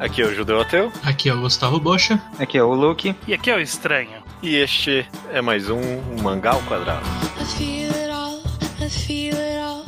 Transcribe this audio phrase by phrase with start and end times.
[0.00, 0.90] Aqui é o Judeu Ateu.
[1.04, 2.18] Aqui é o Gustavo Bocha.
[2.38, 3.14] Aqui é o Luke.
[3.28, 4.22] E aqui é o Estranho.
[4.42, 5.78] E este é mais um
[6.22, 7.04] Mangá ao Quadrado.
[7.38, 8.40] I feel it all,
[8.80, 9.84] I feel it all.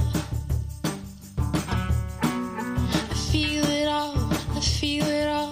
[3.10, 4.14] I feel it all,
[4.54, 5.50] I feel it all.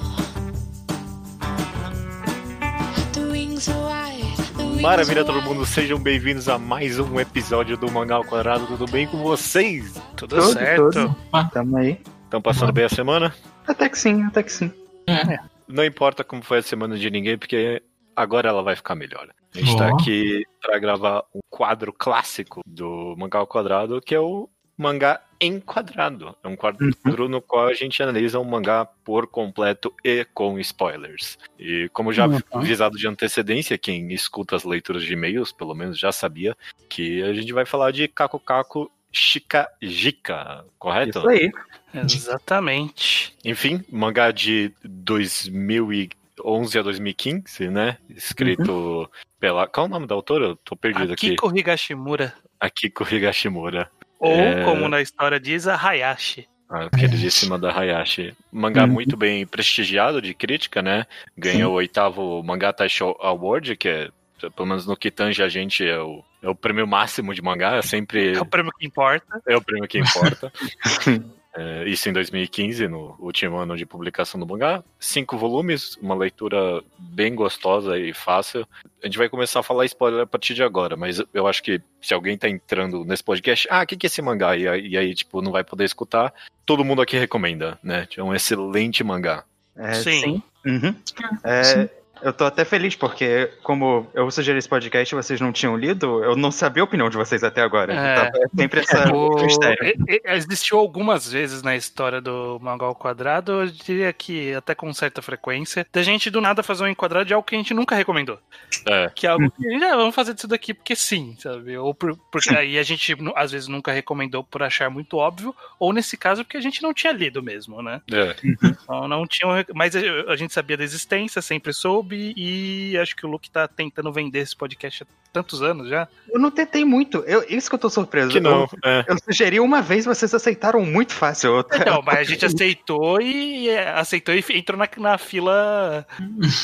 [3.15, 7.79] The wings are wide, the wings Maravilha, todo mundo, sejam bem-vindos a mais um episódio
[7.79, 8.67] do Mangá ao Quadrado.
[8.67, 9.95] Tudo bem com vocês?
[10.15, 10.91] Tudo, Tudo, certo?
[10.91, 11.17] tudo.
[11.51, 11.99] Tamo aí.
[12.31, 13.35] Estão passando bem a semana?
[13.67, 14.73] Até que sim, até que sim.
[15.09, 17.83] É, Não importa como foi a semana de ninguém, porque
[18.15, 19.29] agora ela vai ficar melhor.
[19.53, 19.95] A gente tá Ó.
[19.97, 24.49] aqui pra gravar um quadro clássico do Mangá ao Quadrado, que é o
[24.79, 26.37] Mangá em Quadrado.
[26.45, 31.37] É um quadro no qual a gente analisa um mangá por completo e com spoilers.
[31.59, 32.39] E como já Uhum.
[32.53, 36.57] avisado de antecedência, quem escuta as leituras de e-mails, pelo menos já sabia,
[36.89, 41.19] que a gente vai falar de Kaku Kaku Shika Jika, correto?
[41.19, 41.51] Isso aí.
[41.95, 43.35] Exatamente.
[43.45, 47.97] Enfim, mangá de 2011 a 2015, né?
[48.09, 49.67] Escrito pela.
[49.67, 50.47] Qual é o nome da autora?
[50.47, 51.29] Eu tô perdido aqui.
[51.29, 52.35] Akiko Higashimura.
[52.59, 53.91] Akiko Higashimura.
[54.19, 54.65] Ou, É.
[54.65, 56.47] como na história diz, a Hayashi.
[56.69, 58.35] A queridíssima da Hayashi.
[58.53, 58.91] Mangá Uhum.
[58.93, 61.07] muito bem prestigiado de crítica, né?
[61.37, 64.09] Ganhou o oitavo Mangá Taisho Award, que é,
[64.55, 67.77] pelo menos no que tange a gente, é o, é o prêmio máximo de mangá.
[67.77, 69.43] É sempre É o prêmio que importa.
[69.49, 70.53] É o prêmio que importa.
[71.57, 74.85] É, isso em 2015, no último ano de publicação do mangá.
[74.99, 78.67] Cinco volumes, uma leitura bem gostosa e fácil.
[79.03, 81.81] A gente vai começar a falar spoiler a partir de agora, mas eu acho que
[82.01, 84.57] se alguém tá entrando nesse podcast, ah, o que, que é esse mangá?
[84.57, 86.33] E aí, e aí, tipo, não vai poder escutar,
[86.65, 88.07] todo mundo aqui recomenda, né?
[88.17, 89.45] É um excelente mangá.
[89.77, 90.43] É, Sim.
[90.65, 90.95] Uhum.
[91.43, 91.89] É, Sim.
[92.23, 96.23] Eu tô até feliz, porque como eu sugeri esse podcast e vocês não tinham lido,
[96.25, 97.93] eu não sabia a opinião de vocês até agora.
[97.95, 98.13] É.
[98.29, 99.95] Então, é sempre essa O- mistério.
[100.25, 105.23] Existiu algumas vezes na história do Mangá ao Quadrado, eu diria que até com certa
[105.23, 108.39] frequência, da gente do nada fazer um enquadrado de algo que a gente nunca recomendou.
[108.87, 111.77] É, Que é algo que, ah, vamos fazer disso daqui porque sim, sabe?
[111.77, 115.93] Ou por- porque aí a gente às vezes nunca recomendou por achar muito óbvio, ou
[115.93, 118.01] nesse caso porque a gente não tinha lido mesmo, né?
[118.13, 118.35] é.
[118.83, 119.65] Então não tinha.
[119.75, 123.67] Mas a a gente sabia da existência, sempre soube, e acho que o Luke tá
[123.69, 126.09] tentando vender esse podcast há tantos anos já.
[126.29, 127.19] Eu não tentei muito.
[127.27, 128.31] Eu, isso que eu tô surpreso.
[128.31, 129.05] Que não, Eu, é.
[129.07, 131.65] eu sugeri uma vez, vocês aceitaram muito fácil.
[131.73, 136.05] Então, mas a gente aceitou e é, aceitou e entrou na, na fila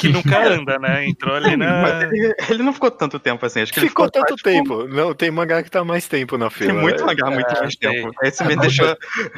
[0.00, 1.06] que nunca anda, né?
[1.08, 1.82] Entrou ali na.
[1.82, 3.60] Mas ele, ele não ficou tanto tempo assim.
[3.62, 4.86] Acho que ele Ficou ficou tanto tempo.
[4.88, 6.72] Não, tem mangá que tá mais tempo na fila.
[6.72, 8.02] Tem muito mangá, muito É, mais tem.
[8.02, 8.12] tempo.
[8.22, 8.96] Esse me deixou.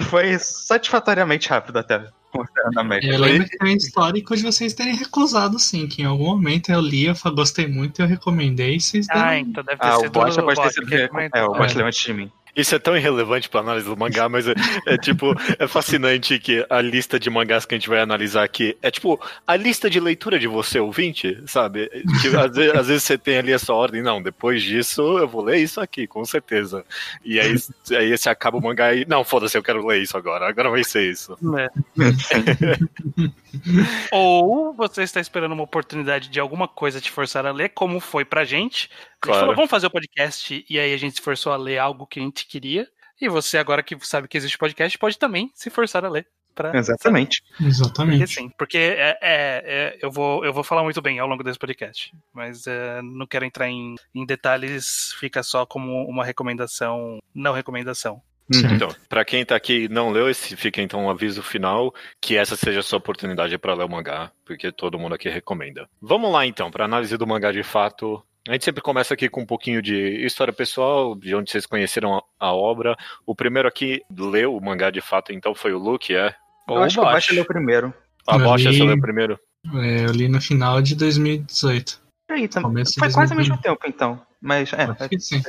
[0.08, 2.02] Foi satisfatoriamente rápido até.
[2.33, 3.11] Considerando a média.
[3.11, 6.71] Eu lembro que tem um histórico de vocês terem recusado, sim, que em algum momento
[6.71, 9.21] eu li, eu gostei muito, eu recomendei, e vocês deram...
[9.22, 10.94] Ah, então deve ter Ah, o sido Bocha pode ter sido.
[10.94, 11.59] É, o É.
[11.59, 12.33] Bocha levante de mim.
[12.58, 14.54] Isso é tão irrelevante pra análise do mangá, mas é,
[14.86, 18.76] é tipo, é fascinante que a lista de mangás que a gente vai analisar aqui
[18.82, 21.88] é tipo a lista de leitura de você, ouvinte, sabe?
[22.20, 25.44] Que, às, vezes, às vezes você tem ali essa ordem, não, depois disso eu vou
[25.44, 26.84] ler isso aqui, com certeza.
[27.24, 27.54] E aí,
[27.92, 30.82] aí você acaba o mangá e, não, foda-se, eu quero ler isso agora, agora vai
[30.82, 31.38] ser isso.
[31.56, 31.68] É.
[34.10, 38.24] Ou você está esperando uma oportunidade de alguma coisa te forçar a ler, como foi
[38.24, 38.91] pra gente.
[39.20, 39.40] A gente Claro.
[39.40, 42.20] falou, vamos fazer o podcast, e aí a gente se forçou a ler algo que
[42.20, 42.88] a gente queria.
[43.20, 46.26] E você, agora que sabe que existe podcast, pode também se forçar a ler.
[46.54, 46.76] Pra...
[46.76, 47.42] Exatamente.
[47.50, 48.26] Porque Exatamente.
[48.34, 51.58] sim, porque é, é- é- eu, vou, eu vou falar muito bem ao longo desse
[51.58, 57.52] podcast, mas é, não quero entrar em, em detalhes, fica só como uma recomendação, não
[57.52, 58.20] recomendação.
[58.50, 58.74] Certo.
[58.74, 62.34] Então, pra quem tá aqui e não leu, esse fica então um aviso final que
[62.36, 65.86] essa seja a sua oportunidade pra ler o mangá, porque todo mundo aqui recomenda.
[66.00, 68.22] Vamos lá então, pra análise do mangá de fato.
[68.48, 72.14] A gente sempre começa aqui com um pouquinho de história pessoal, de onde vocês conheceram
[72.16, 72.97] a, a obra.
[73.26, 76.34] O primeiro aqui leu o mangá de fato, então foi o Luke, é?
[76.66, 77.31] Eu Ou acho que o Bocha Bosch.
[77.34, 77.94] leu primeiro.
[78.26, 79.38] A Eu Bocha, li- você leu primeiro?
[79.74, 82.00] É, eu li no final de 2018.
[82.30, 83.48] Aí, tam- Começo de Foi quase ao 2020.
[83.50, 84.21] mesmo tempo, então.
[84.41, 84.83] Mas, é.
[84.84, 85.42] Acho que sim.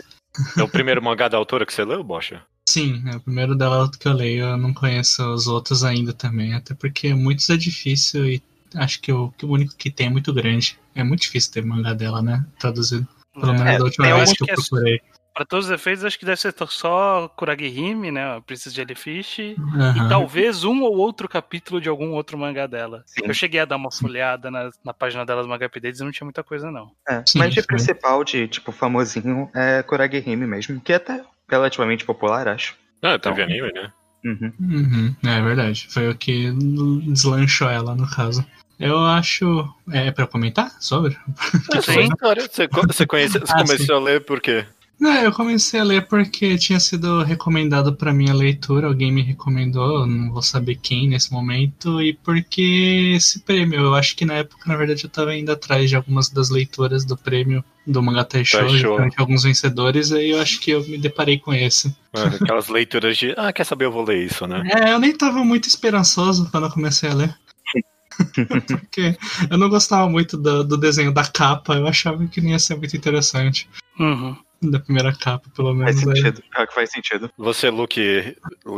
[0.57, 2.41] É o primeiro mangá da autora que você leu, Bocha?
[2.67, 6.53] Sim, é o primeiro dela que eu leio, eu não conheço os outros ainda também,
[6.53, 8.43] até porque muitos é difícil e
[8.75, 10.77] acho que o, que o único que tem é muito grande.
[10.95, 12.45] É muito difícil ter mangá dela, né?
[12.59, 13.07] Traduzido.
[13.33, 15.01] Pelo menos É, da última tem vez que eu que é- procurei.
[15.33, 18.35] Pra todos os efeitos, acho que deve ser só Kuragihime, né?
[18.35, 19.39] A Princess Jellyfish.
[19.39, 20.09] E Aham.
[20.09, 23.03] talvez um ou outro capítulo de algum outro mangá dela.
[23.05, 23.21] Sim.
[23.23, 26.11] Eu cheguei a dar uma folhada na, na página dela do Manga Updates e não
[26.11, 26.91] tinha muita coisa, não.
[27.07, 32.03] É, Sim, mas de principal, de tipo, famosinho, é Kuragehime mesmo, que é até relativamente
[32.03, 32.75] popular, acho.
[33.01, 33.45] Ah, teve Então.
[33.45, 33.93] anime, né?
[34.25, 34.53] Uhum.
[34.59, 35.87] Uhum, é verdade.
[35.89, 36.51] Foi o que
[37.07, 38.45] deslanchou ela, no caso.
[38.79, 39.67] Eu acho.
[39.91, 41.17] É pra comentar sobre?
[41.73, 42.01] É Sim.
[42.01, 42.47] história.
[42.49, 44.65] Você, co- você, conhece, você Ah, começou a ler por quê?
[44.99, 50.05] Não, eu comecei a ler porque tinha sido recomendado pra minha leitura, alguém me recomendou,
[50.05, 54.61] não vou saber quem nesse momento, e porque esse prêmio, eu acho que na época,
[54.67, 58.57] na verdade, eu tava indo atrás de algumas das leituras do prêmio do Manga Taisho,
[58.57, 58.77] Taisho.
[58.77, 61.95] justamente alguns vencedores, aí eu acho que eu me deparei com esse.
[62.13, 64.63] Mano, aquelas leituras de, ah, quer saber, eu vou ler isso, né?
[64.69, 67.33] É, eu nem tava muito esperançoso quando eu comecei a ler.
[68.67, 69.17] Porque
[69.49, 72.75] eu não gostava muito do, do desenho da capa, eu achava que não ia ser
[72.75, 73.69] muito interessante.
[73.99, 74.35] Uhum.
[74.71, 76.07] Da primeira capa, pelo Faz menos.
[76.09, 76.15] aí.
[76.23, 76.43] sentido.
[76.51, 77.31] Pior que faz sentido.
[77.37, 78.35] Você, Luke,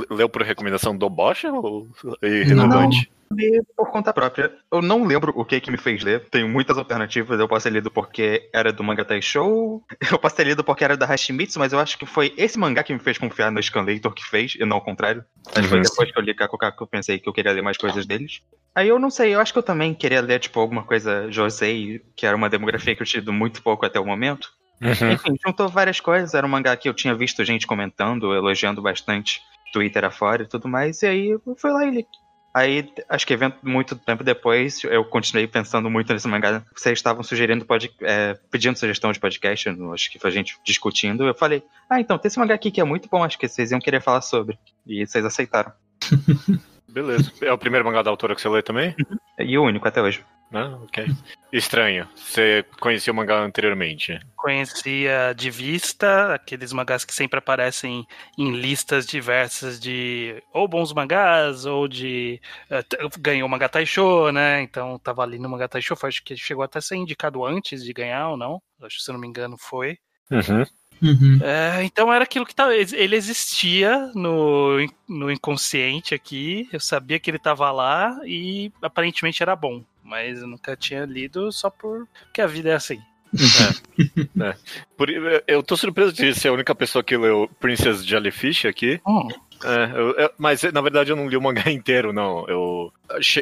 [0.09, 1.87] leu por recomendação do Bosch ou
[2.21, 2.67] e Não.
[2.69, 3.11] relevante?
[3.33, 4.51] Li por conta própria.
[4.69, 6.27] Eu não lembro o que que me fez ler.
[6.29, 7.39] Tenho muitas alternativas.
[7.39, 9.81] Eu posso ter lido porque era do Manga Show.
[10.11, 12.83] Eu posso ter lido porque era da Hashimitsu, mas eu acho que foi esse mangá
[12.83, 15.23] que me fez confiar no Scanlator que fez, e não ao contrário.
[15.55, 15.83] Acho que foi Uhum.
[15.83, 18.41] depois que eu li Kakukaku que eu pensei que eu queria ler mais coisas deles.
[18.75, 22.01] Aí eu não sei, eu acho que eu também queria ler, tipo, alguma coisa Josei,
[22.17, 24.49] que era uma demografia que eu tinha lido muito pouco até o momento.
[24.81, 25.11] Uhum.
[25.11, 26.33] Enfim, juntou várias coisas.
[26.33, 29.41] Era um mangá que eu tinha visto gente comentando, elogiando bastante,
[29.71, 31.01] Twitter afora e tudo mais.
[31.03, 32.07] E aí eu fui lá e li.
[32.53, 36.61] Aí, acho que muito tempo depois, eu continuei pensando muito nesse mangá.
[36.75, 40.57] Vocês estavam sugerindo, pod, é, pedindo sugestão de podcast, eu acho que foi a gente
[40.65, 41.25] discutindo.
[41.25, 43.71] Eu falei, ah, então, tem esse mangá aqui que é muito bom, acho que vocês
[43.71, 44.59] iam querer falar sobre.
[44.85, 45.71] E vocês aceitaram.
[46.87, 47.31] Beleza.
[47.41, 48.95] É o primeiro mangá da autora que você lê também?
[49.39, 50.23] E o único até hoje.
[50.51, 50.65] Né?
[50.83, 51.05] Ok.
[51.53, 52.05] Estranho.
[52.13, 54.19] Você conhecia o mangá anteriormente?
[54.35, 58.05] Conhecia de vista, aqueles mangás que sempre aparecem
[58.37, 62.41] em listas diversas de ou bons mangás, ou de.
[62.69, 62.83] eh,
[63.19, 64.61] ganhou o mangá Taisho, né?
[64.61, 67.81] Então tava ali no mangá Taisho, foi- acho que chegou até a ser indicado antes
[67.83, 68.61] de ganhar ou não.
[68.81, 69.97] Acho que se eu não me engano foi.
[70.29, 70.65] Uhum.
[71.01, 71.39] Uhum.
[71.41, 74.77] É, então era aquilo que tava, ele existia no,
[75.09, 76.69] no inconsciente aqui.
[76.71, 81.51] Eu sabia que ele tava lá e aparentemente era bom, mas eu nunca tinha lido
[81.51, 82.99] só por porque a vida é assim.
[84.97, 85.07] Por,
[85.47, 88.99] eu tô surpreso de ser a única pessoa que leu Princess Jellyfish aqui.
[89.07, 89.27] Hum,
[89.63, 92.45] É, eu- eu- mas na verdade eu não li o mangá inteiro, não.
[92.47, 92.91] Eu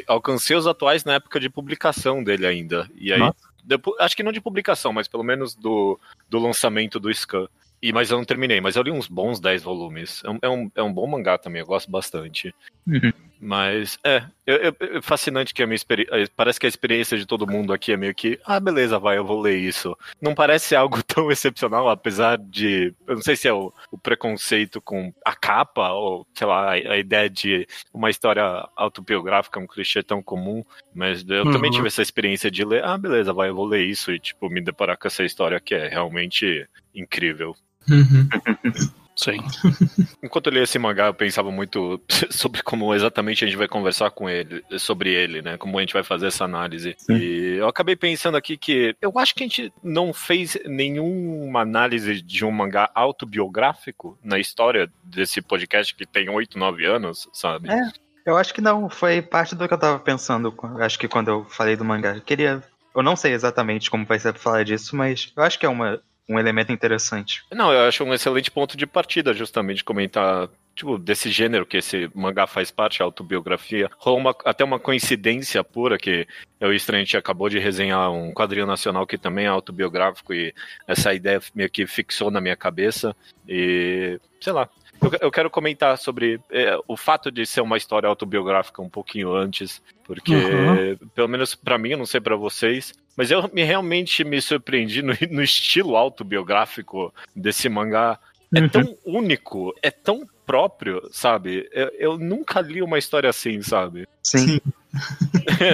[0.06, 2.88] alcancei os atuais na época de publicação dele ainda.
[2.94, 3.49] E aí, Nossa.
[3.98, 5.98] Acho que não de publicação, mas pelo menos do,
[6.28, 7.48] do lançamento do Scan.
[7.82, 10.22] E, mas eu não terminei, mas eu li uns bons 10 volumes.
[10.24, 12.54] É um, é um, é um bom mangá também, eu gosto bastante.
[12.86, 13.10] Uhum.
[13.42, 16.30] Mas, é, eu- eu- é fascinante que a minha experiência.
[16.36, 19.24] Parece que a experiência de todo mundo aqui é meio que, ah, beleza, vai, eu
[19.24, 19.96] vou ler isso.
[20.20, 22.92] Não parece algo tão excepcional, apesar de.
[23.06, 26.72] Eu não sei se é o, o preconceito com a capa, ou, sei lá, a,
[26.72, 28.44] a ideia de uma história
[28.76, 30.62] autobiográfica, um clichê tão comum.
[30.94, 31.76] Mas eu também Uhum.
[31.76, 34.60] tive essa experiência de ler, ah, beleza, vai, eu vou ler isso e, tipo, me
[34.60, 37.56] deparar com essa história que é realmente incrível.
[37.88, 38.28] Uhum.
[39.16, 39.38] sim.
[40.22, 42.00] Enquanto eu li esse mangá, eu pensava muito
[42.30, 45.56] sobre como exatamente a gente vai conversar com ele, sobre ele, né?
[45.56, 46.94] Como a gente vai fazer essa análise.
[46.98, 47.16] Sim.
[47.16, 52.20] E eu acabei pensando aqui que eu acho que a gente não fez nenhuma análise
[52.20, 57.70] de um mangá autobiográfico na história desse podcast que tem 8, 9 anos, sabe?
[57.70, 58.10] É.
[58.24, 60.54] Eu acho que não, foi parte do que eu tava pensando.
[60.78, 62.14] Acho que quando eu falei do mangá.
[62.14, 62.62] Eu queria.
[62.94, 65.68] Eu não sei exatamente como vai ser pra falar disso, mas eu acho que é
[65.68, 67.42] uma, um elemento interessante.
[67.52, 70.48] Não, eu acho um excelente ponto de partida, justamente, comentar.
[70.74, 73.90] Tipo, desse gênero que esse mangá faz parte, a autobiografia.
[73.98, 76.26] Rolou uma- até uma coincidência pura que
[76.60, 80.54] eu e acabou de resenhar um quadrinho nacional que também é autobiográfico e
[80.86, 83.14] essa ideia meio que fixou na minha cabeça.
[83.46, 84.68] E, sei lá,
[85.02, 89.34] eu, eu quero comentar sobre é, o fato de ser uma história autobiográfica um pouquinho
[89.34, 90.96] antes, porque, Uhum.
[91.14, 95.02] pelo menos pra mim, eu não sei pra vocês, mas eu me, realmente me surpreendi
[95.02, 98.18] no, no estilo autobiográfico desse mangá.
[98.54, 98.68] É Uhum.
[98.68, 101.68] tão único, é tão próprio, sabe?
[101.72, 104.08] Eu, eu nunca li uma história assim, sabe?
[104.24, 104.60] Sim.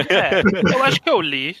[0.09, 0.41] É,
[0.73, 1.55] eu acho que eu li.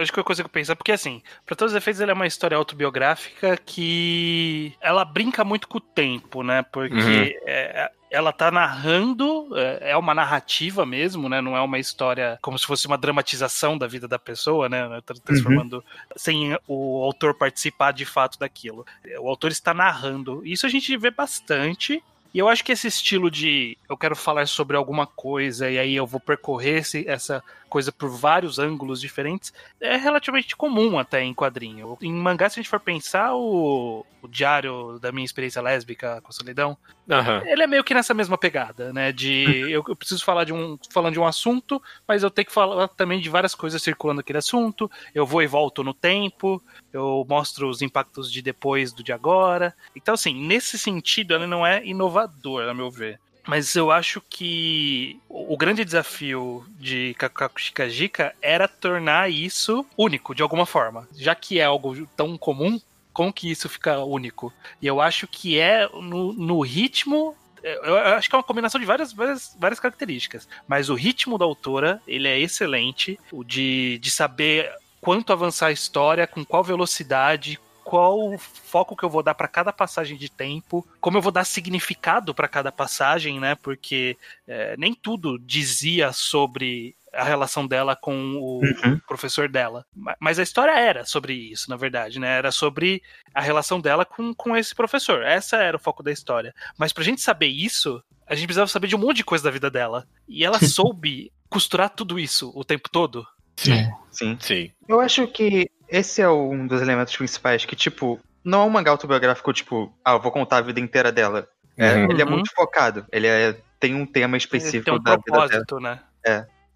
[0.00, 2.56] Acho que eu consigo pensar, porque assim, pra todos os efeitos, ela é uma história
[2.56, 6.62] autobiográfica que ela brinca muito com o tempo, né?
[6.62, 7.48] Porque Uhum.
[7.48, 11.40] é, ela tá narrando, é, é uma narrativa mesmo, né?
[11.40, 14.86] Não é uma história como se fosse uma dramatização da vida da pessoa, né?
[15.04, 15.84] Tra- Transformando
[16.16, 18.86] sem o autor participar de fato daquilo.
[19.20, 20.42] O autor está narrando.
[20.46, 22.02] Isso a gente vê bastante.
[22.32, 25.94] E eu acho que esse estilo de eu quero falar sobre alguma coisa e aí
[25.94, 27.42] eu vou percorrer esse- essa
[27.74, 31.98] coisa por vários ângulos diferentes é relativamente comum até em quadrinho.
[32.00, 36.28] Em mangá, se a gente for pensar, o, o diário da minha experiência lésbica com
[36.28, 36.78] a solidão,
[37.10, 37.42] Aham.
[37.44, 39.10] ele é meio que nessa mesma pegada, né?
[39.10, 42.52] De eu, eu preciso falar de um falando de um assunto, mas eu tenho que
[42.52, 44.88] falar também de várias coisas circulando aquele assunto.
[45.12, 46.62] Eu vou e volto no tempo,
[46.92, 49.74] eu mostro os impactos de depois do de agora.
[49.96, 53.18] Então, assim, nesse sentido, ele não é inovador, a meu ver.
[53.46, 60.42] Mas eu acho que o grande desafio de Kakaku Shikajika era tornar isso único, de
[60.42, 61.08] alguma forma.
[61.14, 62.80] Já que é algo tão comum,
[63.12, 64.52] como que isso fica único.
[64.80, 68.86] E eu acho que é no, no ritmo eu acho que é uma combinação de
[68.86, 70.46] várias, várias, várias características.
[70.68, 73.18] Mas o ritmo da autora, ele é excelente.
[73.32, 74.70] O de, de saber
[75.00, 79.72] quanto avançar a história, com qual velocidade, qual foco que eu vou dar para cada
[79.72, 83.54] passagem de tempo, como eu vou dar significado para cada passagem, né?
[83.54, 84.16] Porque
[84.48, 88.98] é, nem tudo dizia sobre a relação dela com o Uhum.
[89.06, 89.86] professor dela.
[89.94, 92.28] Ma- Mas a história era sobre isso, na verdade, né?
[92.38, 95.22] Era sobre a relação dela com, com esse professor.
[95.22, 96.52] Essa era o foco da história.
[96.76, 99.50] Mas pra gente saber isso, a gente precisava saber de um monte de coisa da
[99.50, 100.06] vida dela.
[100.26, 103.24] E ela soube costurar tudo isso o tempo todo.
[103.56, 103.90] Sim, É.
[104.10, 104.36] Sim.
[104.40, 104.70] sim.
[104.88, 108.90] Eu acho que esse é um dos elementos principais que, tipo, não é um mangá
[108.90, 111.48] autobiográfico, tipo, ah, eu vou contar a vida inteira dela.
[111.76, 112.10] É, Uhum.
[112.10, 112.30] Ele é Uhum.
[112.32, 113.04] muito focado.
[113.12, 115.48] Ele é- tem um tema específico Tem um da vida dela.
[115.48, 116.00] propósito, né?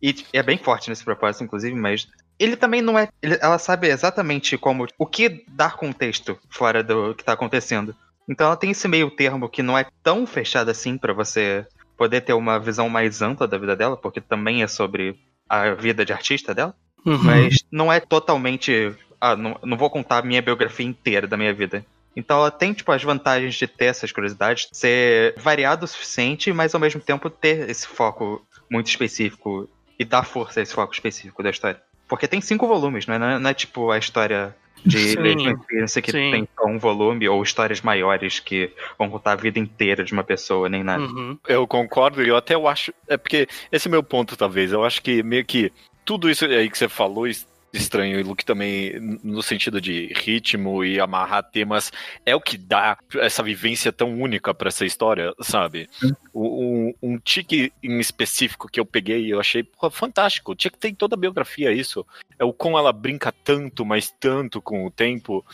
[0.00, 2.06] E é bem forte nesse propósito, inclusive, mas
[2.38, 3.08] ele também não é.
[3.20, 4.86] ele- ela sabe exatamente como.
[4.96, 7.94] o que dar contexto fora do que tá acontecendo.
[8.28, 11.66] Então ela tem esse meio termo que não é tão fechado assim pra você
[11.96, 16.04] poder ter uma visão mais ampla da vida dela, porque também é sobre a vida
[16.04, 16.74] de artista dela.
[17.04, 17.18] Uhum.
[17.22, 18.94] Mas não é totalmente.
[19.20, 21.84] Ah, não, não vou contar a minha biografia inteira da minha vida.
[22.14, 26.74] Então ela tem, tipo, as vantagens de ter essas curiosidades, ser variado o suficiente, mas
[26.74, 31.42] ao mesmo tempo ter esse foco muito específico e dar força a esse foco específico
[31.42, 31.80] da história.
[32.08, 34.54] Porque tem cinco volumes, não é, não é, não é tipo a história
[34.84, 36.30] de Sim, Experience que sim.
[36.30, 40.24] tem só um volume, ou histórias maiores que vão contar a vida inteira de uma
[40.24, 41.02] pessoa, nem nada.
[41.02, 41.38] Uhum.
[41.46, 42.92] Eu concordo e eu até eu acho.
[43.06, 44.72] É porque esse é meu ponto, talvez.
[44.72, 45.72] Eu acho que meio que
[46.04, 47.26] tudo isso aí que você falou
[47.72, 51.92] estranho e Luke também no sentido de ritmo e amarrar temas
[52.24, 55.88] é o que dá essa vivência tão única pra essa história, sabe?
[56.34, 60.54] Um, um tique em específico que eu peguei e eu achei fantástico.
[60.54, 62.06] Tinha que ter em toda a biografia isso.
[62.38, 65.44] É o como ela brinca tanto, mas tanto com o tempo,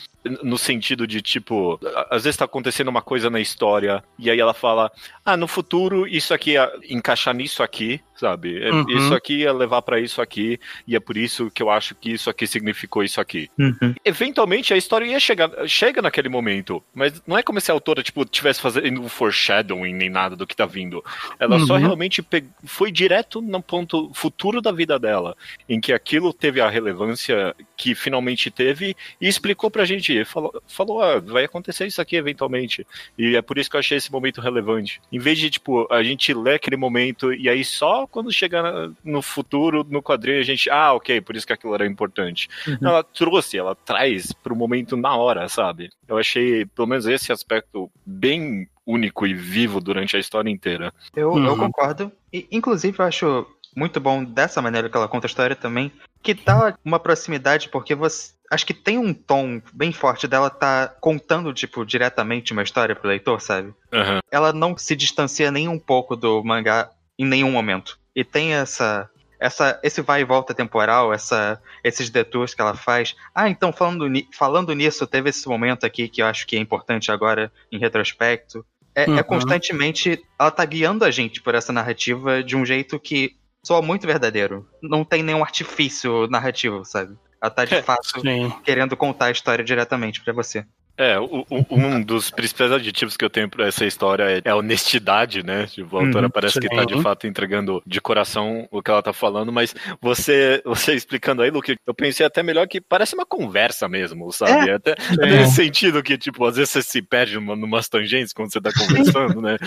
[0.43, 1.79] no sentido de tipo,
[2.11, 4.91] às vezes tá acontecendo uma coisa na história e aí ela fala:
[5.23, 8.61] ah, no futuro isso aqui ia encaixar nisso aqui, sabe?
[8.63, 8.85] É- Uhum.
[8.89, 12.04] Isso aqui ia levar pra isso aqui, e é por isso que eu acho que
[12.13, 13.49] isso aqui significou isso aqui.
[13.57, 13.93] Uhum.
[14.03, 18.01] Eventualmente a história ia chegar, chega naquele momento, mas não é como se a autora,
[18.03, 21.03] tipo, tivesse fazendo um foreshadowing nem nada do que tá vindo.
[21.39, 21.79] Ela só Uhum.
[21.79, 25.35] realmente pe- foi direto no ponto futuro da vida dela,
[25.67, 31.01] em que aquilo teve a relevância que finalmente teve e explicou pra gente, falou, falou
[31.01, 32.85] ah, vai acontecer isso aqui eventualmente.
[33.17, 35.01] E é por isso que eu achei esse momento relevante.
[35.11, 39.21] Em vez de, tipo, a gente ler aquele momento e aí só quando chegar no
[39.21, 42.47] futuro, no quadrinho, a gente, ah, ok, por isso que aquilo era importante.
[42.67, 42.77] Uhum.
[42.83, 45.89] Ela trouxe, ela traz pro momento na hora, sabe?
[46.07, 50.93] Eu achei, pelo menos, esse aspecto bem único e vivo durante a história inteira.
[51.15, 51.57] Eu, eu Uhum.
[51.57, 52.11] concordo.
[52.31, 56.33] E, inclusive, eu acho muito bom dessa maneira que ela conta a história também, que
[56.33, 58.35] dá uma proximidade, porque você.
[58.51, 63.09] Acho que tem um tom bem forte dela tá contando, tipo, diretamente uma história pro
[63.09, 63.73] leitor, sabe?
[63.91, 64.19] Aham.
[64.29, 67.97] Ela não se distancia nem um pouco do mangá em nenhum momento.
[68.15, 69.09] E tem essa.
[69.45, 73.15] Essa, esse vai e volta temporal, essa, esses detours que ela faz.
[73.33, 76.59] Ah, então falando, ni- falando nisso, teve esse momento aqui que eu acho que é
[76.59, 78.65] importante agora, em retrospecto.
[78.95, 79.23] É, é Uhum.
[79.23, 80.19] constantemente.
[80.39, 84.67] Ela tá guiando a gente por essa narrativa de um jeito que soa muito verdadeiro.
[84.81, 87.15] Não tem nenhum artifício narrativo, sabe?
[87.41, 88.21] Ela tá de É, fato
[88.63, 90.65] querendo contar a história diretamente pra você.
[90.97, 94.49] É, o- o- um dos principais adjetivos que eu tenho pra essa história é, é
[94.49, 95.67] a honestidade, né?
[95.67, 96.87] Tipo, a autora Uhum, parece que tá sim.
[96.87, 101.49] de fato entregando de coração o que ela tá falando, mas você, você explicando aí,
[101.49, 104.71] Luke, eu pensei até melhor que parece uma conversa mesmo, sabe?
[104.71, 108.51] Até, até nesse sentido que, tipo, às vezes você se perde numa, numas tangentes quando
[108.53, 109.57] você tá conversando, né?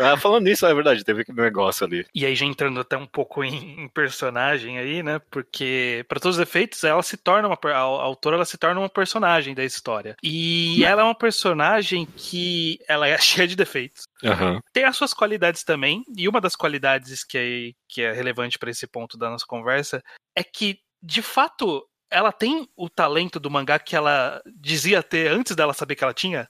[0.00, 2.04] Ah, falando nisso, é verdade, teve aquele negócio ali.
[2.14, 5.20] E aí já entrando até um pouco em, em personagem aí, né?
[5.30, 8.80] Porque para todos os efeitos, ela se torna uma a, a autora ela se torna
[8.80, 10.16] uma personagem da história.
[10.22, 14.04] E ela é uma personagem que ela é cheia de defeitos.
[14.24, 14.60] Aham.
[14.72, 18.70] Tem as suas qualidades também, e uma das qualidades que é, que é relevante para
[18.70, 20.02] esse ponto da nossa conversa
[20.34, 25.56] é que, de fato, ela tem o talento do mangá que ela dizia ter antes
[25.56, 26.48] dela saber que ela tinha.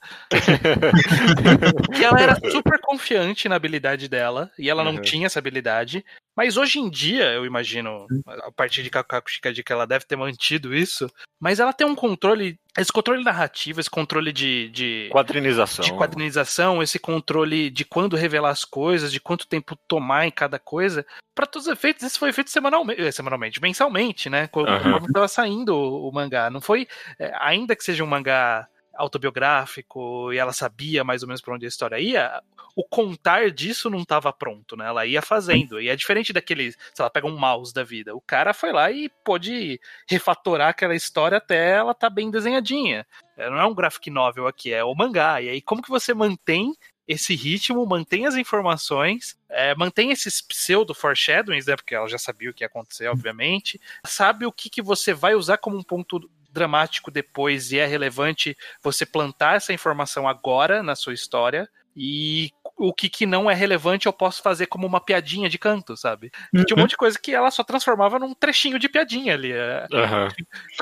[1.94, 5.02] que ela era super confiante na habilidade dela, e ela não Uhum.
[5.02, 6.04] tinha essa habilidade.
[6.36, 10.16] Mas hoje em dia, eu imagino, a partir de Kakaku Shikadi, que ela deve ter
[10.16, 15.84] mantido isso, mas ela tem um controle, esse controle narrativo, esse controle de, de, Quadrinização.
[15.84, 20.58] de quadrinização, esse controle de quando revelar as coisas, de quanto tempo tomar em cada
[20.58, 21.06] coisa.
[21.34, 24.46] Pra todos os efeitos, isso foi feito semanalmente, eh, semanalmente mensalmente, né?
[24.48, 24.98] Quando Aham.
[25.06, 26.50] estava saindo o, o mangá.
[26.50, 26.86] Não foi,
[27.18, 31.64] eh, ainda que seja um mangá autobiográfico e ela sabia mais ou menos para onde
[31.64, 32.42] a história ia,
[32.74, 34.86] o contar disso não estava pronto, né?
[34.86, 35.80] Ela ia fazendo.
[35.80, 38.14] E é diferente daquele, sei lá, pega um mouse da vida.
[38.14, 43.06] O cara foi lá e pôde refatorar aquela história até ela tá bem desenhadinha.
[43.36, 45.40] É, Não é um graphic novel aqui, é o mangá.
[45.40, 46.74] E aí, como que você mantém
[47.08, 51.76] esse ritmo, mantém as informações, é, mantém esses pseudo foreshadowings, né?
[51.76, 53.80] Porque ela já sabia o que ia acontecer, obviamente.
[54.04, 58.56] Sabe o que, que você vai usar como um ponto dramático depois e é relevante
[58.82, 61.68] você plantar essa informação agora na sua história.
[61.94, 65.96] E o que, que não é relevante eu posso fazer como uma piadinha de canto,
[65.96, 66.30] sabe?
[66.52, 69.52] E Tinha um monte de coisa que ela só transformava num trechinho de piadinha ali.
[69.52, 69.86] é.
[69.92, 70.28] Aham.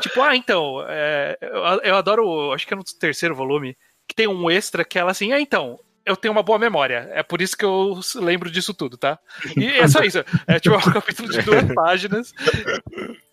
[0.00, 3.76] Tipo, ah, então, é, eu, eu adoro, acho que é no terceiro volume,
[4.08, 7.08] que tem um extra que ela assim, ah, então, eu tenho uma boa memória.
[7.12, 9.18] É por isso que eu lembro disso tudo, tá?
[9.56, 10.18] E é só isso.
[10.46, 12.32] É tipo um capítulo de duas páginas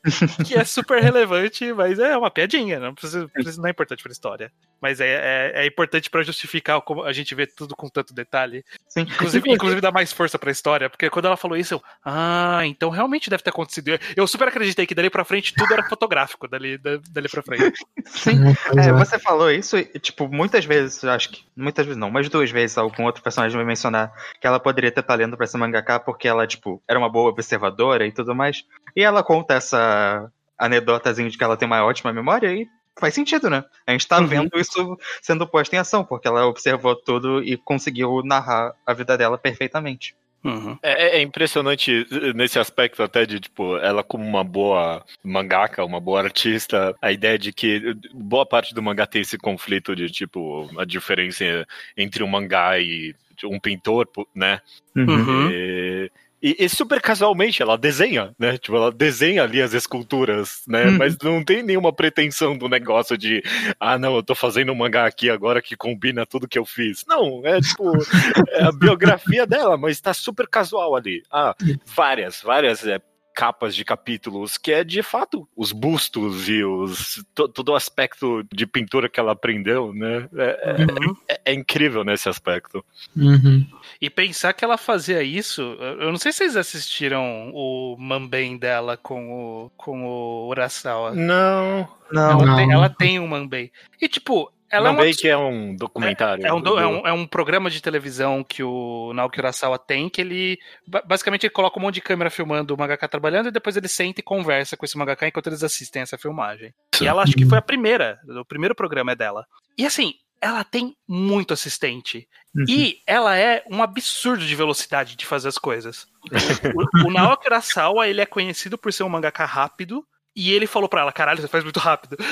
[0.46, 2.80] que é super relevante, mas é uma piadinha.
[2.80, 4.52] Não, precisa, não é importante pra história.
[4.82, 8.66] Mas é, é, é importante pra justificar como a gente vê tudo com tanto detalhe.
[8.88, 9.02] Sim.
[9.02, 11.84] Inclusive, inclusive dá mais força pra história, porque quando ela falou isso, eu.
[12.04, 13.92] Ah, então realmente deve ter acontecido.
[14.16, 17.74] Eu super acreditei que dali pra frente tudo era fotográfico, dali, da- dali pra frente.
[18.06, 18.40] Sim.
[18.76, 18.94] É, é.
[18.94, 21.44] você falou isso e, tipo, muitas vezes, acho que.
[21.56, 25.04] Muitas vezes não, mas duas vezes algum outro personagem vai mencionar que ela poderia ter
[25.04, 28.64] talento pra ser mangaka porque ela, tipo, era uma boa observadora e tudo mais.
[28.96, 29.56] E ela conta
[29.92, 32.68] essa anedotazinha de que ela tem uma ótima memória e
[33.00, 33.64] faz sentido, né?
[33.88, 34.28] A gente tá Uhum.
[34.28, 39.18] vendo isso sendo posto em ação, porque ela observou tudo e conseguiu narrar a vida
[39.18, 40.16] dela perfeitamente.
[40.44, 40.78] Uhum.
[40.82, 42.06] É, é impressionante
[42.36, 47.38] nesse aspecto até de, tipo, ela como uma boa mangaka, uma boa artista, a ideia
[47.38, 52.28] de que boa parte do mangá tem esse conflito de, tipo, a diferença entre um
[52.28, 54.60] mangá e um pintor, né?
[54.96, 55.50] Uhum.
[55.52, 58.58] E, e- e super casualmente ela desenha, né?
[58.58, 60.86] Tipo, ela desenha ali as esculturas, né?
[60.88, 60.98] Uhum.
[60.98, 63.44] Mas não tem nenhuma pretensão do negócio de,
[63.80, 67.04] ah, não, eu tô fazendo um mangá aqui agora que combina tudo que eu fiz.
[67.08, 67.92] Não, é tipo,
[68.50, 71.22] é a biografia dela, mas tá super casual ali.
[71.32, 71.56] Ah,
[71.96, 73.00] várias, várias é,
[73.34, 78.44] capas de capítulos, que é de fato os bustos e os to- todo o aspecto
[78.54, 80.28] de pintura que ela aprendeu, né?
[80.36, 81.16] É, Uhum.
[81.30, 82.84] é- é incrível nesse aspecto.
[83.16, 83.66] Uhum.
[84.02, 88.98] E pensar que ela fazia isso, eu não sei se vocês assistiram o Mambem dela
[88.98, 89.32] com
[89.66, 91.12] o, com o Urasawa.
[91.12, 91.88] Não.
[92.12, 92.32] Não.
[92.32, 92.56] Ela, Não.
[92.58, 93.72] tem, ela tem um Mambem.
[94.02, 96.46] E tipo, ela é uma Também que é um documentário.
[96.46, 99.78] É um, do- do- é, um, é um programa de televisão que o Naoki Urasawa
[99.78, 100.58] tem, que ele
[100.88, 103.88] ba- basicamente ele coloca um monte de câmera filmando o mangaka trabalhando e depois ele
[103.88, 106.74] senta e conversa com esse mangaka enquanto eles assistem essa filmagem.
[107.02, 109.46] E ela acho que foi a primeira, o primeiro programa é dela.
[109.78, 112.28] E assim, ela tem muito assistente.
[112.56, 112.66] Uhum.
[112.68, 116.08] E ela é um absurdo de velocidade de fazer as coisas.
[117.04, 120.04] o, o Naoki Urasawa, ele é conhecido por ser um mangaka rápido,
[120.36, 122.16] e ele falou pra ela, caralho, você faz muito rápido.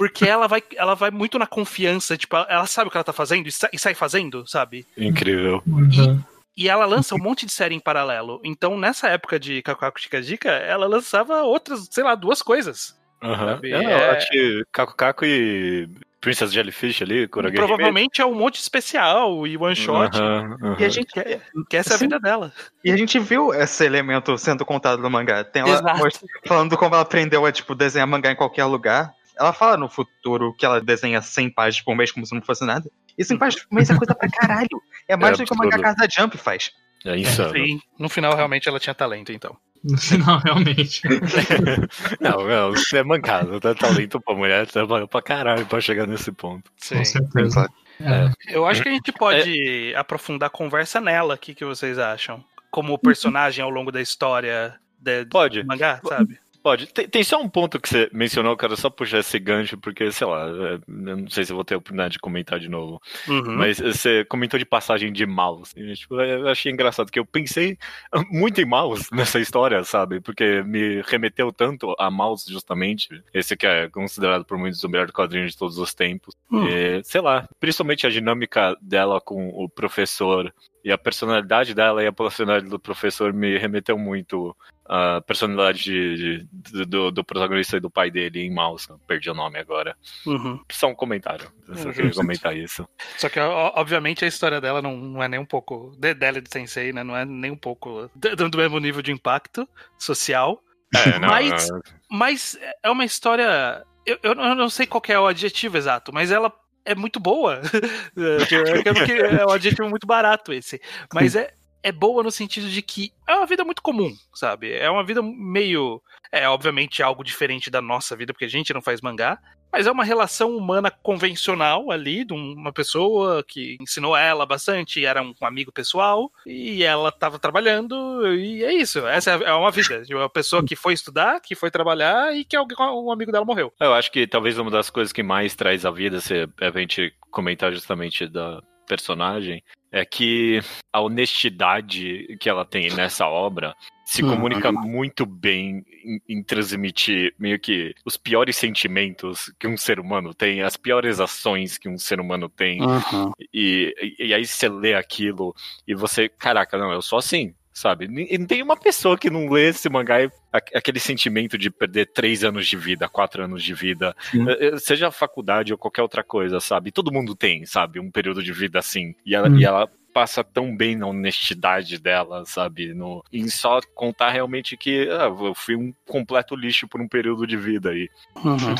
[0.00, 3.04] Porque ela vai, ela vai muito na confiança, tipo, ela- ela sabe o que ela
[3.04, 4.86] tá fazendo e, sa- e sai fazendo, sabe?
[4.96, 5.62] Incrível.
[5.66, 6.18] Uhum.
[6.56, 8.40] E ela lança um monte de série em paralelo.
[8.42, 12.98] Então, nessa época de Kakukaku Chica Dica, ela lançava outras, sei lá, duas coisas.
[13.22, 13.56] Aham.
[13.56, 15.86] Sabe, É, é- eu acho que Caco Caco e
[16.18, 20.16] Princess Jellyfish ali, Kurage Provavelmente é um monte especial e one shot.
[20.16, 20.76] Aham, aham.
[20.78, 22.50] E a gente Que, que essa é a vida dela.
[22.82, 25.44] E a gente viu esse elemento sendo contado no mangá.
[25.44, 26.26] Tem ela Exato.
[26.46, 29.12] falando como ela aprendeu a tipo, desenhar mangá em qualquer lugar.
[29.40, 32.64] Ela fala no futuro que ela desenha 100 páginas por mês como se não fosse
[32.66, 32.90] nada.
[33.16, 34.68] E 100 páginas por mês é coisa pra caralho.
[35.08, 35.82] É mais É do que o absurdo.
[35.82, 36.70] mangá da Jump faz.
[37.06, 37.52] É insano.
[37.52, 39.56] Sim, no final realmente ela tinha talento, então.
[39.82, 41.00] No final, realmente.
[42.20, 43.58] Não, não, isso é mancada.
[43.58, 46.70] Tá talento pra mulher, trabalhou pra caralho pra chegar nesse ponto.
[46.76, 46.98] Sim.
[46.98, 47.66] Com certeza.
[47.98, 48.30] É.
[48.54, 51.34] Eu acho que a gente pode aprofundar a conversa nela.
[51.34, 52.44] O que, que vocês acham?
[52.70, 55.62] Como personagem ao longo da história de, Pode.
[55.62, 56.38] do mangá, sabe?
[56.62, 56.86] Pode.
[56.88, 60.26] Tem, tem só um ponto que você mencionou, cara, só puxar esse gancho, porque, sei
[60.26, 63.00] lá, é, eu não sei se eu vou ter a oportunidade de comentar de novo.
[63.26, 63.56] Uhum.
[63.56, 65.72] Mas você comentou de passagem de mouse.
[65.74, 67.78] E, tipo, eu achei engraçado que eu pensei
[68.30, 70.20] muito em mouse nessa história, sabe?
[70.20, 73.08] Porque me remeteu tanto a mouse, justamente.
[73.32, 76.34] Esse que é considerado por muitos o melhor quadrinho de todos os tempos.
[76.52, 76.66] Hum.
[76.68, 80.52] E, sei lá, principalmente a dinâmica dela com o professor
[80.84, 84.56] e a personalidade dela e a personalidade do professor me remeteu muito
[84.88, 88.88] à personalidade de- de- do, do protagonista e do pai dele em Mouse.
[89.06, 89.96] Perdi o nome agora.
[90.26, 90.60] Uhum.
[90.72, 91.50] Só um comentário.
[91.68, 91.94] Eu só Uhum.
[91.94, 92.88] queria comentar isso.
[93.18, 95.92] Só que, obviamente, a história dela não, é nem um pouco.
[95.98, 97.04] de- Dela e do Sensei, né?
[97.04, 100.60] Não é nem um pouco do mesmo nível de impacto social.
[100.96, 103.84] É, não, Mas- não, Mas é uma história.
[104.04, 106.52] Eu, eu não eu não sei qual que é o adjetivo exato, mas ela
[106.90, 107.60] é muito boa.
[108.16, 110.80] é, é um adjetivo muito barato esse.
[111.12, 114.72] Mas é, é boa no sentido de que é uma vida muito comum, sabe?
[114.72, 116.02] É uma vida meio.
[116.32, 119.38] É, obviamente, algo diferente da nossa vida, porque a gente não faz mangá.
[119.72, 125.22] Mas é uma relação humana convencional ali, de uma pessoa que ensinou ela bastante, era
[125.22, 129.06] um amigo pessoal, e ela estava trabalhando, e é isso.
[129.06, 130.02] Essa é uma vida.
[130.04, 133.72] De uma pessoa que foi estudar, que foi trabalhar e que um amigo dela morreu.
[133.80, 137.12] Eu acho que talvez uma das coisas que mais traz a vida, se a gente
[137.30, 140.60] comentar justamente da personagem, é que
[140.92, 143.74] a honestidade que ela tem nessa obra
[144.10, 144.30] se Uhum.
[144.30, 150.34] comunica muito bem em, em transmitir meio que os piores sentimentos que um ser humano
[150.34, 152.82] tem, as piores ações que um ser humano tem.
[152.82, 153.30] Uhum.
[153.54, 155.54] E, e, e aí você lê aquilo
[155.86, 158.06] e você, caraca, não, eu sou assim, sabe?
[158.28, 162.06] E não tem uma pessoa que não lê esse mangá e aquele sentimento de perder
[162.12, 164.48] três anos de vida, quatro anos de vida, Sim.
[164.50, 166.92] eh, eh, seja a faculdade ou qualquer outra coisa, sabe?
[166.92, 167.98] Todo mundo tem, sabe?
[167.98, 169.14] Um período de vida assim.
[169.24, 169.58] E ela, Hum.
[169.58, 172.92] e ela passa tão bem na honestidade dela, sabe?
[172.92, 177.46] No, em só contar realmente que ah, eu fui um completo lixo por um período
[177.46, 178.08] de vida aí.
[178.44, 178.74] Uhum.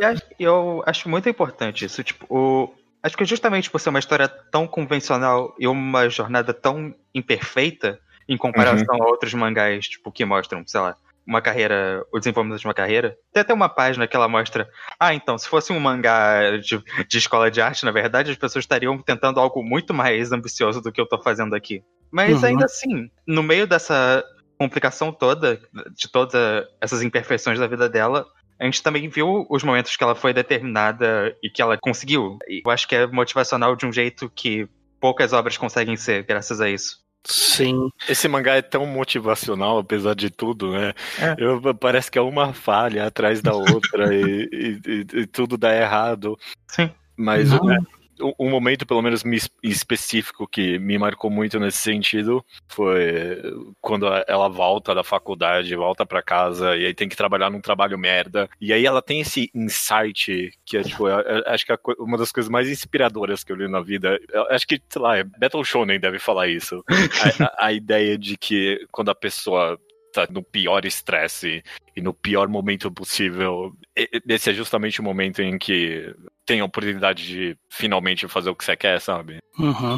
[0.00, 2.02] E acho- eu acho muito importante isso.
[2.04, 2.72] Tipo, o...
[3.02, 8.36] acho que justamente por ser uma história tão convencional e uma jornada tão imperfeita em
[8.36, 12.74] comparação a outros mangás, tipo, que mostram, sei lá, uma carreira, o desenvolvimento de uma
[12.74, 13.16] carreira.
[13.32, 14.68] Tem até uma página que ela mostra.
[14.98, 18.64] Ah, então, se fosse um mangá de, de escola de arte, na verdade, as pessoas
[18.64, 21.82] estariam tentando algo muito mais ambicioso do que eu tô fazendo aqui.
[22.10, 22.48] Mas Uhum.
[22.48, 24.24] ainda assim, no meio dessa
[24.58, 25.60] complicação toda,
[25.96, 28.26] de todas essas imperfeições da vida dela,
[28.60, 32.38] a gente também viu os momentos que ela foi determinada e que ela conseguiu.
[32.48, 34.68] E eu acho que é motivacional de um jeito que
[35.00, 36.98] poucas obras conseguem ser, graças a isso.
[37.24, 37.90] Sim.
[38.08, 40.92] Esse mangá é tão motivacional, apesar de tudo, né?
[41.18, 41.36] É.
[41.38, 45.74] Eu- parece que é uma falha atrás da outra e, e- e- e tudo dá
[45.74, 46.36] errado.
[46.68, 46.90] Sim.
[47.16, 47.60] Mas o-
[48.38, 53.42] um, momento, pelo menos me- específico, que me marcou muito nesse sentido foi
[53.80, 57.98] quando ela volta da faculdade, volta pra casa e aí tem que trabalhar num trabalho
[57.98, 58.48] merda.
[58.60, 62.16] E aí ela tem esse insight que é, tipo, eu- eu acho que é uma
[62.18, 64.18] das coisas mais inspiradoras que eu li na vida.
[64.32, 66.84] Eu acho que, sei lá, Battle Shonen deve falar isso.
[67.40, 69.78] A, a- a ideia de que quando a pessoa
[70.12, 71.62] tá no pior estresse
[71.96, 77.26] e no pior momento possível, esse é justamente o momento em que tem a oportunidade
[77.26, 79.38] de finalmente fazer o que você quer, sabe?
[79.58, 79.96] Uhum.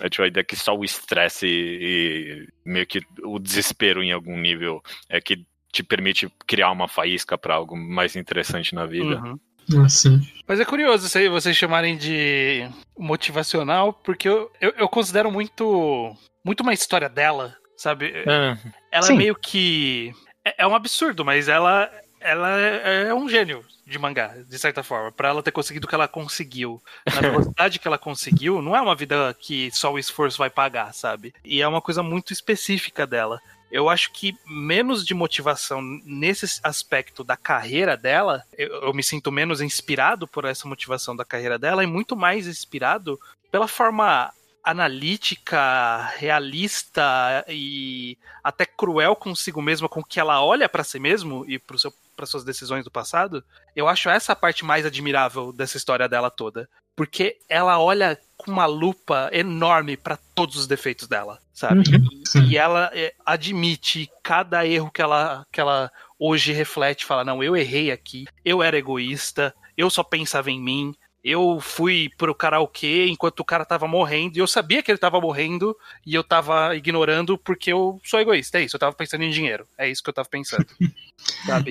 [0.00, 4.38] É tipo a ideia que só o estresse e, meio que o desespero em algum
[4.38, 9.20] nível é que te permite criar uma faísca pra algo mais interessante na vida.
[9.20, 9.84] Uhum.
[9.84, 10.20] Assim.
[10.46, 16.14] Mas é curioso isso aí, vocês chamarem de motivacional, porque eu, eu, eu considero muito,
[16.44, 18.12] muito uma história dela, sabe?
[18.14, 18.56] É,
[18.90, 19.14] Ela Sim.
[19.14, 20.14] é meio que.
[20.44, 24.82] É, é um absurdo, mas ela, ela é, é um gênio de mangá, de certa
[24.82, 25.12] forma.
[25.12, 28.80] Pra ela ter conseguido o que ela conseguiu, na velocidade que ela conseguiu, não é
[28.80, 31.34] uma vida que só o esforço vai pagar, sabe?
[31.44, 33.40] E é uma coisa muito específica dela.
[33.70, 39.32] Eu acho que menos de motivação nesse aspecto da carreira dela, eu, eu me sinto
[39.32, 43.18] menos inspirado por essa motivação da carreira dela e muito mais inspirado
[43.50, 44.32] pela forma
[44.64, 51.58] analítica, realista e até cruel consigo mesma com que ela olha pra si mesmo e
[51.58, 53.42] para seu para suas decisões do passado,
[53.74, 58.52] eu acho essa a parte mais admirável dessa história dela toda, porque ela olha com
[58.52, 61.82] uma lupa enorme pra todos os defeitos dela, sabe?
[61.82, 62.44] E- sim.
[62.44, 67.56] E ela é, admite cada erro que ela que ela hoje reflete, fala não, eu
[67.56, 70.94] errei aqui, eu era egoísta, eu só pensava em mim,
[71.24, 75.20] eu fui pro karaokê enquanto o cara tava morrendo, e eu sabia que ele tava
[75.20, 78.58] morrendo, e eu tava ignorando porque eu sou egoísta.
[78.58, 79.66] É isso, eu tava pensando em dinheiro.
[79.78, 80.66] É isso que eu tava pensando.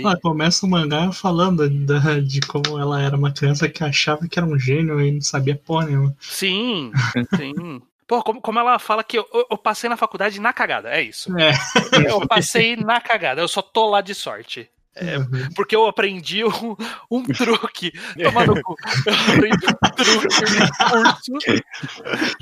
[0.05, 4.39] Ah, começa o mangá falando da- de como ela era uma criança que achava que
[4.39, 6.15] era um gênio e não sabia porra nenhuma.
[6.19, 6.91] Sim,
[7.35, 7.81] sim.
[8.07, 11.01] Pô, como, como ela fala que eu, eu- eu passei na faculdade na cagada, é
[11.03, 11.29] isso.
[11.37, 11.51] É.
[12.09, 14.67] Eu passei na cagada, eu só tô lá de sorte.
[14.95, 15.17] É,
[15.55, 16.75] porque eu aprendi um,
[17.09, 17.91] um truque.
[18.21, 18.75] Toma no cu.
[19.05, 21.31] Eu aprendi um truque no curso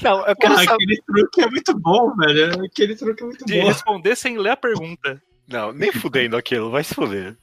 [0.03, 0.73] Não, eu quero saber.
[0.73, 2.65] aquele truque é muito bom, velho.
[2.65, 3.67] Aquele truque é muito de bom.
[3.67, 5.21] responder sem ler a pergunta.
[5.47, 7.35] Não, nem fudendo aquilo, vai se fuder.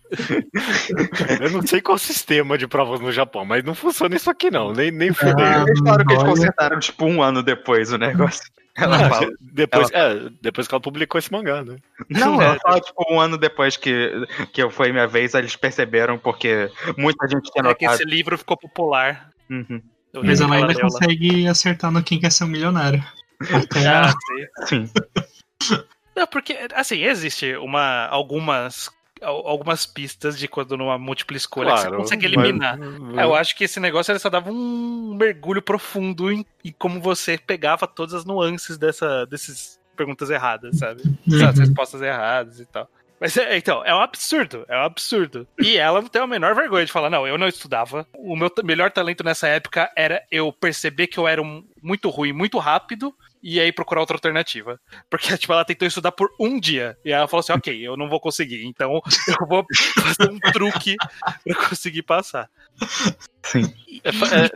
[1.41, 4.51] Eu não sei qual o sistema de provas no Japão, mas não funciona isso aqui
[4.51, 5.43] não, nem, nem fudendo.
[5.43, 8.43] Ah, Eles falaram que eles consertaram, tipo, um ano depois o negócio.
[8.79, 9.29] Ela fala.
[9.41, 11.77] depois, é, depois que ela publicou esse mangá, né?
[12.09, 14.13] Não, ela fala, tipo, um ano depois que,
[14.53, 18.01] que foi minha vez, eles perceberam, porque muita gente tinha É que notado.
[18.01, 19.31] esse livro ficou popular.
[19.51, 19.83] Uhum.
[20.13, 20.81] Eu Mas ela ainda lá.
[20.81, 23.05] consegue acertar no quem quer ser um milionário.
[23.53, 24.91] Até Ah, a- sim.
[25.63, 25.83] Sim.
[26.17, 31.81] Não, porque, assim, existe uma, algumas, al- algumas pistas de quando numa múltipla escolha que
[31.81, 32.79] você consegue eliminar.
[32.79, 36.73] mas- É, eu acho que esse negócio ele só dava um mergulho profundo em, em
[36.79, 41.03] como você pegava todas as nuances dessa, desses, perguntas erradas, sabe?
[41.27, 41.49] Uhum.
[41.49, 42.89] As respostas erradas e tal.
[43.21, 45.45] Mas é, então, é um absurdo, é um absurdo.
[45.61, 48.07] E ela não tem a menor vergonha de falar, não, eu não estudava.
[48.15, 52.33] O meu melhor talento nessa época era eu perceber que eu era um- muito ruim,
[52.33, 54.81] muito rápido, e aí procurar outra alternativa.
[55.09, 56.97] Porque, tipo, ela tentou estudar por um dia.
[57.05, 59.01] E ela falou assim, ok, eu não vou conseguir, então
[59.41, 60.97] eu vou fazer um truque
[61.45, 62.49] pra conseguir passar.
[63.43, 63.73] Sim.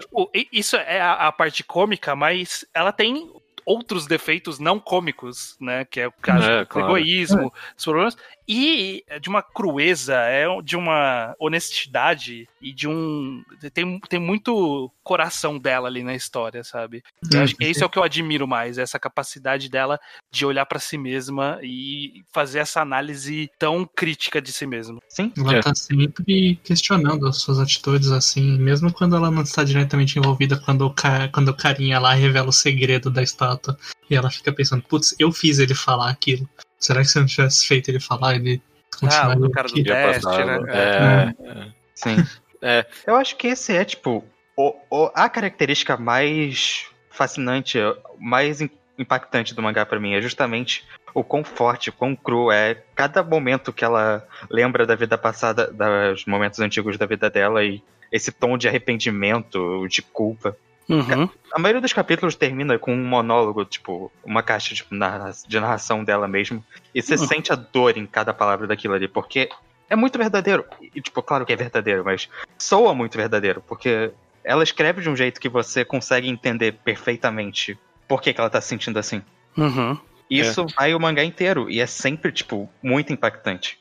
[0.00, 3.30] Tipo, e- isso é a, a parte cômica, mas ela tem
[3.64, 5.84] outros defeitos não cômicos, né?
[5.84, 6.88] Que é o caso É, do claro.
[6.88, 8.16] egoísmo, os problemas,
[8.48, 13.42] e de uma crueza, é de uma honestidade e de um.
[13.72, 17.02] Tem, tem muito coração dela ali na história, sabe?
[17.32, 19.98] Eu acho que isso é o que eu admiro mais, essa capacidade dela
[20.30, 24.98] de olhar pra si mesma e fazer essa análise tão crítica de si mesma.
[25.08, 25.32] Sim.
[25.38, 25.60] Ela É.
[25.60, 30.82] tá sempre questionando as suas atitudes, assim, mesmo quando ela não está diretamente envolvida, quando
[30.86, 31.28] o, ca...
[31.28, 33.22] quando o carinha lá revela o segredo da
[33.54, 33.76] estátua.
[34.10, 36.48] E ela fica pensando, putz, eu fiz ele falar aquilo.
[36.78, 38.60] Será que se eu não tivesse feito ele falar, ele
[38.94, 39.84] Ah, continuaria o cara do aqui?
[39.84, 40.46] Teste, passado.
[40.62, 41.34] né?
[41.38, 42.16] É, Sim.
[42.64, 42.86] É.
[43.04, 44.24] Eu acho que esse é, tipo,
[44.56, 47.76] o, o- a característica mais fascinante,
[48.20, 50.14] mais im- impactante do mangá pra mim.
[50.14, 54.94] É justamente o quão forte, o quão cru é cada momento que ela lembra da
[54.94, 60.56] vida passada, dos momentos antigos da vida dela e esse tom de arrependimento, de culpa.
[60.88, 61.28] Uhum.
[61.52, 66.02] A maioria dos capítulos termina com um monólogo, tipo, uma caixa tipo, narra- de narração
[66.04, 66.64] dela mesmo.
[66.94, 67.26] E você Uhum.
[67.26, 69.48] sente a dor em cada palavra daquilo ali, porque
[69.88, 70.64] é muito verdadeiro.
[70.94, 74.10] E, tipo, claro que é verdadeiro, mas soa muito verdadeiro, porque
[74.44, 78.60] ela escreve de um jeito que você consegue entender perfeitamente por que, que ela tá
[78.60, 79.22] se sentindo assim.
[79.56, 79.98] Uhum.
[80.28, 83.78] Isso vai o mangá inteiro, e é sempre, tipo, muito impactante.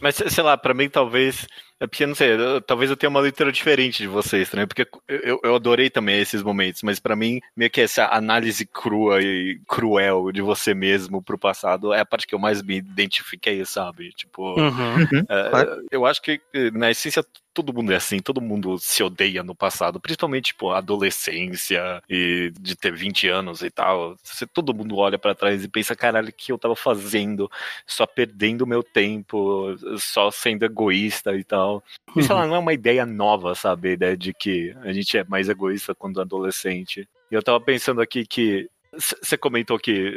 [0.00, 1.46] Mas, sei lá, pra mim talvez.
[1.80, 4.66] É porque, não sei, eu- talvez eu tenha uma leitura diferente de vocês, né?
[4.66, 9.22] Porque eu, eu adorei também esses momentos, mas pra mim, meio que essa análise crua
[9.22, 13.64] e cruel de você mesmo pro passado é a parte que eu mais me identifiquei,
[13.64, 14.10] sabe?
[14.12, 14.98] Tipo, Uhum.
[15.28, 15.86] é, claro.
[15.90, 16.40] eu acho que,
[16.72, 17.24] na essência,
[17.58, 22.76] todo mundo é assim, todo mundo se odeia no passado, principalmente, tipo, adolescência e de
[22.76, 24.16] ter 20 anos e tal.
[24.22, 27.50] Você, todo mundo olha pra trás e pensa, caralho, o que eu tava fazendo?
[27.84, 31.82] Só perdendo meu tempo, só sendo egoísta e tal.
[32.14, 33.88] E sei lá, não é uma ideia nova, sabe?
[33.88, 37.08] A ideia de que a gente é mais egoísta quando adolescente.
[37.28, 40.10] E eu tava pensando aqui que você comentou que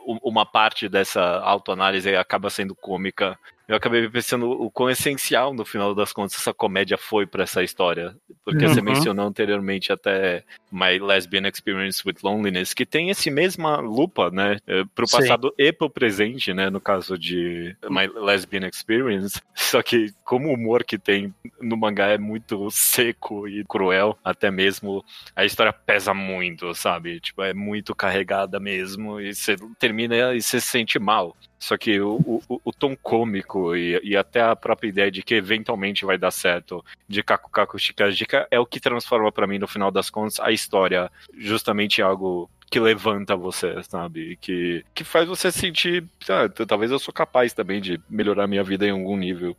[0.00, 3.38] uh, uma parte dessa autoanálise acaba sendo cômica.
[3.68, 7.62] Eu acabei pensando o quão essencial, no final das contas, essa comédia foi pra essa
[7.62, 8.16] história.
[8.42, 8.86] Porque você Uhum.
[8.86, 14.56] mencionou anteriormente até My Lesbian Experience with Loneliness, que tem esse mesma lupa, né?
[14.66, 15.18] eh, Pro Sim.
[15.18, 16.70] passado e pro presente, né?
[16.70, 19.38] No caso de My Lesbian Experience.
[19.54, 24.50] Só que como o humor que tem no mangá é muito seco e cruel, até
[24.50, 25.04] mesmo
[25.36, 27.20] a história pesa muito, sabe?
[27.20, 31.36] Tipo, é muito carregada mesmo, e você termina e você se sente mal.
[31.58, 35.34] Só que o, o, o tom cômico e, e até a própria ideia de que
[35.34, 39.66] eventualmente vai dar certo de Kaku Kaku Shikajika é o que transforma pra mim, no
[39.66, 44.36] final das contas, a história justamente em algo que levanta você, sabe?
[44.40, 48.86] Que, que faz você sentir, ah, talvez eu sou capaz também de melhorar minha vida
[48.86, 49.56] em algum nível.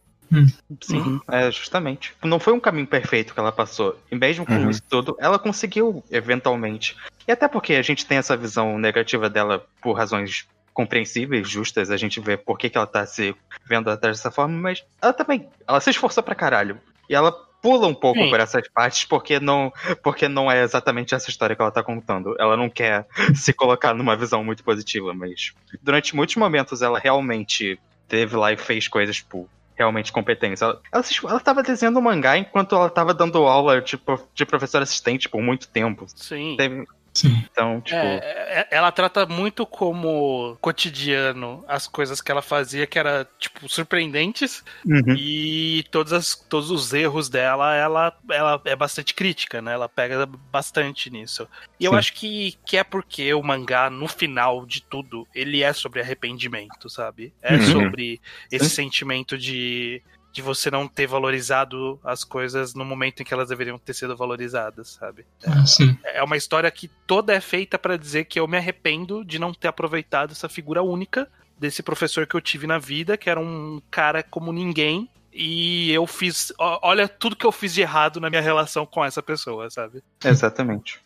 [0.82, 1.20] Sim, Uhum.
[1.32, 2.14] é justamente.
[2.24, 4.00] Não foi um caminho perfeito que ela passou.
[4.12, 4.70] E mesmo com Uhum.
[4.70, 6.96] isso tudo, ela conseguiu, eventualmente.
[7.28, 10.48] E até porque a gente tem essa visão negativa dela por razões
[10.80, 14.58] compreensíveis, justas, a gente vê por que, que ela tá se vendo atrás dessa forma,
[14.58, 16.80] mas ela também, ela se esforçou pra caralho.
[17.10, 18.30] E ela pula um pouco Sim.
[18.30, 22.34] por essas partes porque não, porque não é exatamente essa história que ela tá contando.
[22.39, 27.78] Ela não quer se colocar numa visão muito positiva, mas durante muitos momentos ela realmente
[28.08, 30.62] teve lá e fez coisas, tipo, realmente competentes.
[30.62, 30.80] Ela,
[31.28, 35.42] ela tava desenhando um mangá enquanto ela tava dando aula tipo, de professor assistente por
[35.42, 36.06] muito tempo.
[36.15, 36.56] Sim.
[36.58, 37.43] Teve- Sim.
[37.52, 38.17] então, tipo, É,
[38.62, 44.63] é, ela trata muito como cotidiano as coisas que ela fazia que era tipo surpreendentes
[44.86, 45.15] uhum.
[45.17, 49.74] e todas as, todos os erros dela ela, ela é bastante crítica, né?
[49.74, 51.48] Ela pega bastante nisso.
[51.80, 51.98] E eu Sim.
[51.98, 56.89] acho que, que é porque o mangá no final de tudo ele é sobre arrependimento,
[56.89, 57.34] sabe?
[57.41, 57.72] É Uhum.
[57.72, 58.76] sobre esse Sim.
[58.84, 63.78] sentimento de de você não ter valorizado as coisas no momento em que elas deveriam
[63.78, 65.26] ter sido valorizadas, sabe?
[65.46, 65.98] Ah, sim.
[66.04, 69.54] É uma história que toda é feita pra dizer que eu me arrependo de não
[69.54, 73.82] ter aproveitado essa figura única desse professor que eu tive na vida, que era um
[73.92, 75.10] cara como ninguém.
[75.32, 76.52] E eu fiz.
[76.58, 80.04] Olha tudo que eu fiz de errado na minha relação com essa pessoa, sabe?
[80.26, 81.00] exatamente.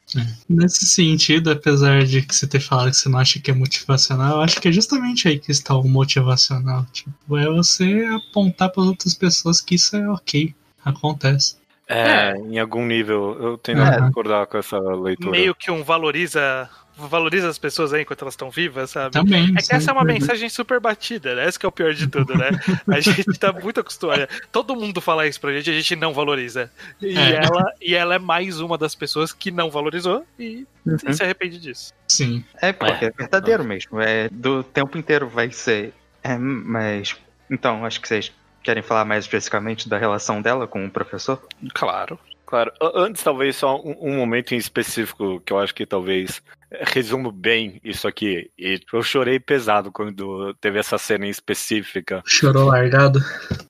[0.50, 4.38] Nesse sentido, apesar de que você ter falado que você não acha que é motivacional,
[4.38, 6.86] eu acho que é justamente aí que está o motivacional.
[6.92, 11.56] Tipo, é você apontar para outras pessoas que isso é ok, acontece.
[11.88, 13.96] É, em algum nível, eu tendo É.
[13.96, 15.32] a concordar com essa leitura.
[15.32, 19.12] Meio que um valoriza valoriza as pessoas aí enquanto elas estão vivas, sabe?
[19.14, 19.54] Também.
[19.58, 20.14] É que essa é uma sempre.
[20.14, 21.48] mensagem super batida, né?
[21.48, 22.50] Esse que é o pior de tudo, né?
[22.88, 24.28] A gente tá muito acostumado.
[24.52, 26.72] Todo mundo fala isso pra gente, a gente não valoriza.
[27.02, 27.36] E, É.
[27.44, 31.14] ela, e ela é mais uma das pessoas que não valorizou e Uhum.
[31.14, 31.94] se arrepende disso.
[32.08, 32.44] Sim.
[32.62, 34.00] É, porque é, verdadeiro mesmo.
[34.02, 35.94] É, do tempo inteiro vai ser.
[36.22, 37.16] É, mas.
[37.50, 41.42] Então, acho que vocês querem falar mais especificamente da relação dela com o professor?
[41.74, 42.20] Claro.
[42.46, 46.40] Claro, antes talvez só um, um momento em específico que eu acho que talvez
[46.82, 48.50] resumo bem isso aqui.
[48.58, 52.22] E eu chorei pesado quando teve essa cena em específica.
[52.26, 53.20] Chorou largado.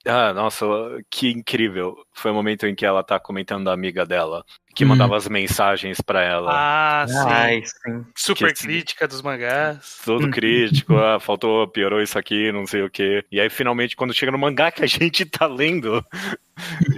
[0.06, 0.66] Ah, nossa,
[1.10, 1.96] que incrível.
[2.14, 4.44] Foi o momento em que ela tá comentando da amiga dela,
[4.76, 4.90] que Hum.
[4.90, 6.52] mandava as mensagens pra ela.
[6.54, 7.16] Ah, sim.
[7.28, 8.06] Ai, sim.
[8.16, 10.00] Super que- crítica dos mangás.
[10.06, 13.24] Todo crítico, ah, faltou, piorou isso aqui, não sei o quê.
[13.32, 16.04] E aí, finalmente, quando chega no mangá que a gente tá lendo,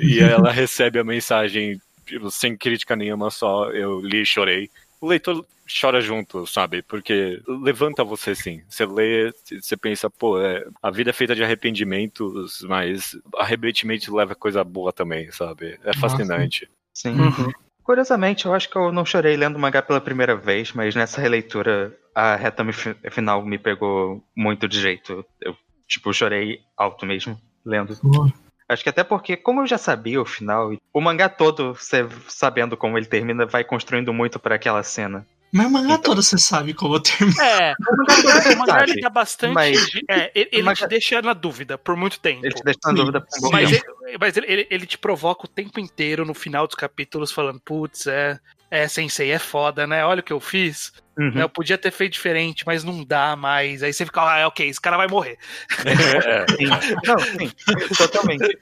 [0.02, 4.70] e ela recebe a mensagem, tipo, sem crítica nenhuma, só eu li e chorei.
[5.06, 5.46] O leitor
[5.80, 6.82] chora junto, sabe?
[6.82, 8.64] Porque levanta você sim.
[8.68, 14.34] Você lê, você pensa, pô, é, a vida é feita de arrependimentos, mas arrependimento leva
[14.34, 15.78] coisa boa também, sabe?
[15.84, 16.00] É Nossa.
[16.00, 16.68] fascinante.
[16.92, 17.20] Sim.
[17.20, 17.52] Uhum.
[17.84, 21.22] Curiosamente, eu acho que eu não chorei lendo o mangá pela primeira vez, mas nessa
[21.22, 22.74] releitura a reta me-
[23.12, 25.24] final me pegou muito de jeito.
[25.40, 25.56] Eu,
[25.88, 27.96] tipo, chorei alto mesmo lendo.
[27.98, 28.28] Pô,
[28.68, 32.76] Acho que até porque, como eu já sabia o final, o mangá todo, você sabendo
[32.76, 35.26] como ele termina, vai construindo muito pra aquela cena.
[35.54, 37.42] Mas o mangá todo você sabe como termina.
[37.44, 39.54] É, o mangá, o mangá ele dá bastante.
[39.54, 42.44] Mas- é, ele ele mas- te deixa na dúvida por muito tempo.
[42.46, 43.86] Ele te deixa na Sim, dúvida por bom Mas, tempo.
[44.08, 47.60] ele, mas ele, ele, ele te provoca o tempo inteiro no final dos capítulos falando,
[47.64, 48.40] putz, é,
[48.72, 50.04] é, sensei, é foda, né?
[50.04, 50.92] Olha o que eu fiz.
[51.18, 51.32] Uhum.
[51.32, 51.44] né?
[51.44, 53.82] Eu podia ter feito diferente, mas não dá mais.
[53.82, 55.38] Aí você fica, ah, é, ok, esse cara vai morrer.
[55.86, 56.68] É, Sim.
[57.06, 57.52] Não, sim,
[57.98, 58.58] totalmente.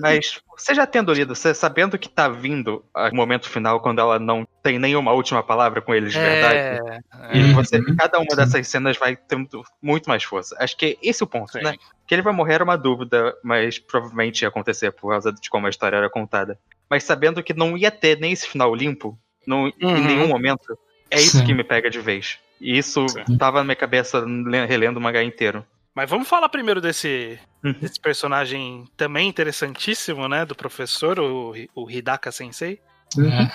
[0.00, 4.18] Mas você já tendo lido, você sabendo que tá vindo o momento final quando ela
[4.18, 6.58] não tem nenhuma última palavra com eles de verdade.
[6.58, 7.54] É, E Uhum.
[7.54, 10.56] você, cada uma dessas cenas vai ter muito, muito mais força.
[10.58, 11.62] Acho que esse é o ponto, Sim.
[11.62, 11.74] né?
[12.06, 15.66] Que ele vai morrer era uma dúvida, mas provavelmente ia acontecer por causa de como
[15.66, 16.58] a história era contada.
[16.88, 19.72] Mas sabendo que não ia ter nem esse final limpo, não, Uhum.
[19.96, 20.76] em nenhum momento,
[21.10, 21.44] é isso Sim.
[21.46, 22.38] que me pega de vez.
[22.60, 23.36] E isso Sim.
[23.38, 25.64] tava na minha cabeça le- relendo o mangá inteiro.
[25.94, 27.72] Mas vamos falar primeiro desse, Uhum.
[27.72, 30.44] desse personagem também interessantíssimo, né?
[30.46, 32.80] Do professor, o, o Hidaka Sensei.
[33.18, 33.50] É.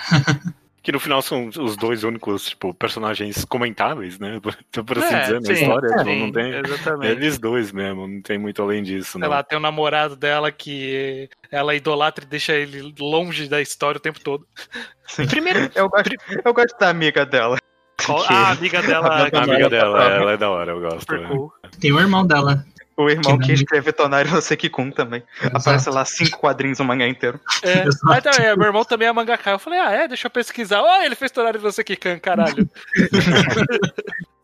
[0.86, 4.38] Que no final são os dois únicos, tipo, personagens comentáveis, né?
[4.40, 5.88] Por, por assim É, dizer, na sim, história.
[5.88, 6.52] tipo, sim, não tem.
[6.64, 7.10] Exatamente.
[7.12, 11.74] Eles dois mesmo, não tem muito além disso, lá, tem o namorado dela que ela
[11.74, 14.46] idolatra e deixa ele longe da história o tempo todo.
[15.08, 15.26] Sim.
[15.26, 16.10] Primeiro, Eu gosto,
[16.44, 17.56] eu gosto da amiga dela.
[18.06, 19.08] qual- Que- a amiga dela.
[19.34, 21.12] A amiga Ela- dela, ela é da hora, eu gosto.
[21.12, 21.26] Né?
[21.26, 21.52] cool.
[21.80, 22.64] Tem o irmão dela.
[22.96, 25.22] O irmão Que que escreve Tonário no Sekikun também.
[25.52, 27.38] Aparece lá cinco quadrinhos o mangá inteiro.
[27.62, 28.04] É, Exato.
[28.04, 29.50] mas também, meu irmão também é mangaka.
[29.50, 30.08] Eu falei, ah, é?
[30.08, 30.80] Deixa eu pesquisar.
[30.80, 32.68] Ó, ele fez Torari no Sekikan, caralho.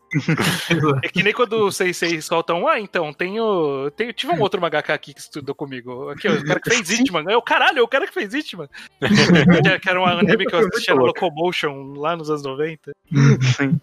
[1.01, 3.89] É que nem quando os seis soltam, ah, então, tenho.
[3.95, 6.09] tenho tive um outro mangaka aqui que estudou comigo.
[6.09, 7.25] Aqui, ó, o cara que fez Hitman.
[7.31, 8.69] Eu, caralho, é o cara que fez Hitman.
[9.01, 12.91] que, que era um anime que eu assistia no Locomotion lá nos anos 90.
[13.57, 13.81] Sim.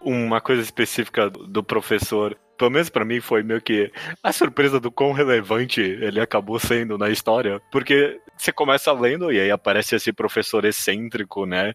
[0.00, 3.90] Uma coisa específica do professor, pelo menos pra mim, foi meio que
[4.22, 7.60] a surpresa do quão relevante ele acabou sendo na história.
[7.70, 11.74] Porque você começa lendo e aí aparece esse professor excêntrico, né?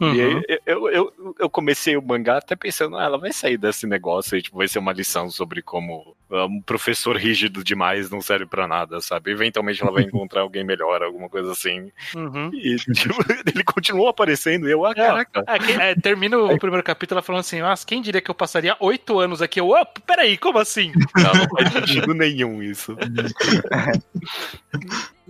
[0.00, 0.10] E Uhum.
[0.12, 4.36] aí eu, eu, eu comecei o mangá até pensando, ah, ela vai sair desse negócio
[4.36, 8.46] e tipo, vai ser uma lição sobre como ah, um professor rígido demais não serve
[8.46, 9.30] pra nada, sabe?
[9.32, 11.90] Eventualmente ela vai encontrar alguém melhor, alguma coisa assim.
[12.14, 12.50] Uhum.
[12.52, 13.14] E tipo,
[13.52, 15.44] ele continuou aparecendo e eu, ah, caraca.
[15.48, 18.76] É, é, termina o primeiro capítulo ela falando assim: Nossa, quem diria que eu passaria
[18.80, 19.60] oito anos aqui?
[19.60, 20.92] Eu, "Opa, peraí, como assim?
[21.16, 22.96] Não, não faz sentido nenhum isso.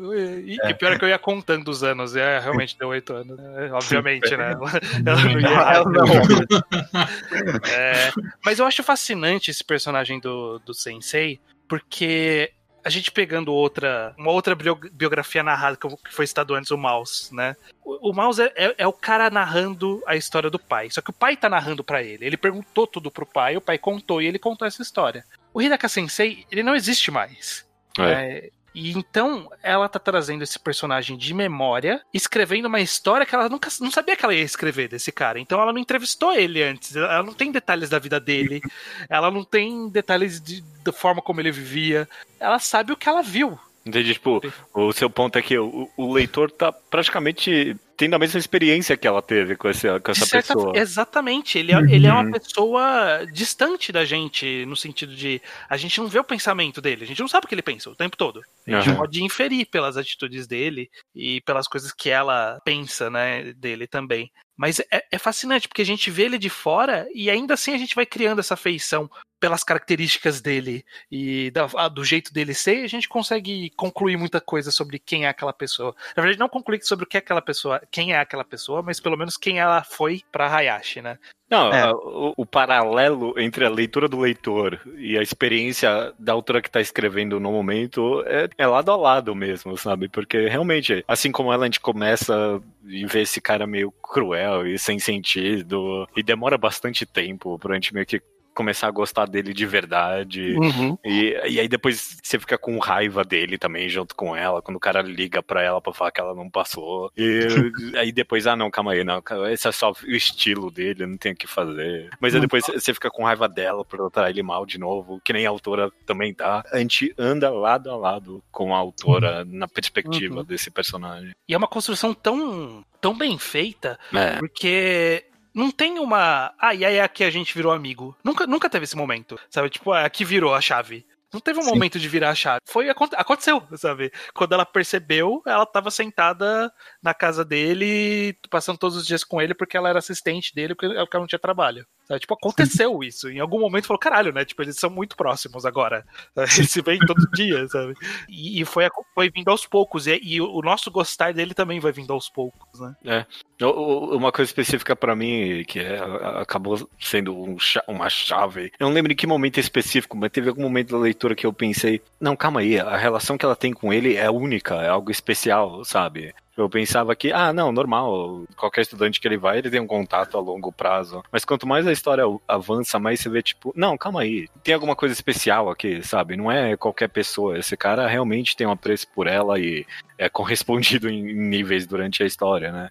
[0.00, 3.12] E, e pior é que eu ia contando os anos, e é, realmente deu oito
[3.12, 3.70] anos, né?
[3.72, 4.52] obviamente, né?
[4.52, 4.70] Ela,
[5.06, 5.48] ela não ia.
[5.48, 6.06] Ela não.
[7.72, 8.11] É,
[8.44, 12.52] mas eu acho fascinante esse personagem do, do Sensei, porque
[12.84, 17.34] a gente pegando outra, uma outra bio- biografia narrada que foi citado antes, o Mouse,
[17.34, 17.54] né?
[17.84, 20.88] O, o Mouse é, é- é o cara narrando a história do pai.
[20.90, 22.24] Só que o pai tá narrando pra ele.
[22.24, 25.24] Ele perguntou tudo pro pai, o pai contou e ele contou essa história.
[25.52, 27.66] O Hidaka Sensei, ele não existe mais.
[27.98, 28.50] É.
[28.74, 33.68] E então ela tá trazendo esse personagem de memória, escrevendo uma história que ela nunca
[33.81, 35.40] não sabia que ela ia escrever desse cara.
[35.40, 38.60] Então ela não entrevistou ele antes, ela não tem detalhes da vida dele,
[39.08, 42.08] ela não tem detalhes de- da forma como ele vivia.
[42.38, 43.58] Ela sabe o que ela viu.
[43.85, 44.40] Entendi, tipo,
[44.75, 49.07] o seu ponto é que o, o leitor tá praticamente tendo a mesma experiência que
[49.07, 50.73] ela teve com, esse, com essa certa- pessoa.
[50.75, 51.88] Exatamente, ele é, Uhum.
[51.90, 56.25] ele é uma pessoa distante da gente, no sentido de a gente não vê o
[56.25, 58.40] pensamento dele, a gente não sabe o que ele pensa o tempo todo.
[58.67, 58.99] A gente Aham.
[58.99, 64.31] pode inferir pelas atitudes dele e pelas coisas que ela pensa, né, dele também.
[64.59, 67.79] Mas é, é fascinante, porque a gente vê ele de fora e ainda assim a
[67.79, 69.09] gente vai criando essa feição
[69.40, 74.73] pelas características dele e da- do jeito dele ser, a gente consegue concluir muita coisa
[74.73, 75.94] sobre quem é aquela pessoa.
[76.17, 78.98] Na verdade, não concluir sobre o que é aquela pessoa, quem é aquela pessoa, mas
[78.98, 81.19] pelo menos quem ela foi pra Hayashi, né?
[81.51, 81.90] Não, É.
[81.92, 86.81] o, o paralelo entre a leitura do leitor e a experiência da autora que tá
[86.81, 90.09] escrevendo no momento é, é lado a lado mesmo, sabe?
[90.09, 94.79] Porque realmente, assim como ela, a gente começa e vê esse cara meio cruel e
[94.79, 98.21] sem sentido, e demora bastante tempo pra gente meio que
[98.59, 100.56] começar a gostar dele de verdade.
[100.56, 100.98] Uhum.
[101.04, 104.81] E, e aí depois você fica com raiva dele também, junto com ela, quando o
[104.81, 107.11] cara liga pra ela pra falar que ela não passou.
[107.17, 107.46] E
[107.96, 111.33] aí depois, ah não, calma aí, não, esse é só o estilo dele, não tem
[111.33, 112.11] o que fazer.
[112.21, 115.33] Mas aí depois você fica com raiva dela por tratar ele mal de novo, que
[115.33, 116.65] nem a autora também tá.
[116.73, 120.44] A gente anda lado a lado com a autora na perspectiva Uhum.
[120.44, 121.33] desse personagem.
[121.48, 124.37] E é uma construção tão, tão bem feita, É.
[124.38, 125.25] porque
[125.59, 126.54] não tem uma.
[126.56, 128.17] Ah, e aí aqui a gente virou amigo.
[128.23, 129.38] Nunca, nunca teve esse momento.
[129.50, 129.69] Sabe?
[129.69, 131.04] Tipo, ah, aqui virou a chave.
[131.33, 131.70] Não teve um Sim.
[131.70, 132.60] momento de virar a chave.
[132.66, 134.10] Foi aconte- aconteceu, sabe?
[134.35, 136.72] Quando ela percebeu, ela tava sentada
[137.02, 140.87] na casa dele, passando todos os dias com ele, porque ela era assistente dele, porque
[140.96, 141.87] ela não tinha trabalho.
[142.06, 142.20] Sabe?
[142.20, 143.29] Tipo, aconteceu isso.
[143.29, 144.42] Em algum momento falou, caralho, né?
[144.42, 146.06] Tipo, eles são muito próximos agora.
[146.66, 147.92] Eles se veem todo dia, sabe?
[148.31, 150.06] E, e foi, foi vindo aos poucos.
[150.06, 153.26] E, e o nosso gostar dele também vai vindo aos poucos, né?
[153.60, 155.98] O- Uma coisa específica pra mim, que é-
[156.40, 158.72] acabou sendo um uma chave.
[158.81, 161.52] Eu não lembro em que momento específico, mas teve algum momento da leitura que eu
[161.52, 165.10] pensei: não, calma aí, a relação que ela tem com ele é única, é algo
[165.10, 166.35] especial, sabe?
[166.56, 170.37] Eu pensava que, ah, não, normal, qualquer estudante que ele vai, ele tem um contato
[170.37, 171.23] a longo prazo.
[171.31, 174.96] Mas quanto mais a história avança, mais você vê, tipo, não, calma aí, tem alguma
[174.96, 176.37] coisa especial aqui, sabe?
[176.37, 177.56] Não é qualquer pessoa.
[177.56, 179.87] Esse cara realmente tem um apreço por ela e
[180.19, 182.90] é correspondido em níveis durante a história, né?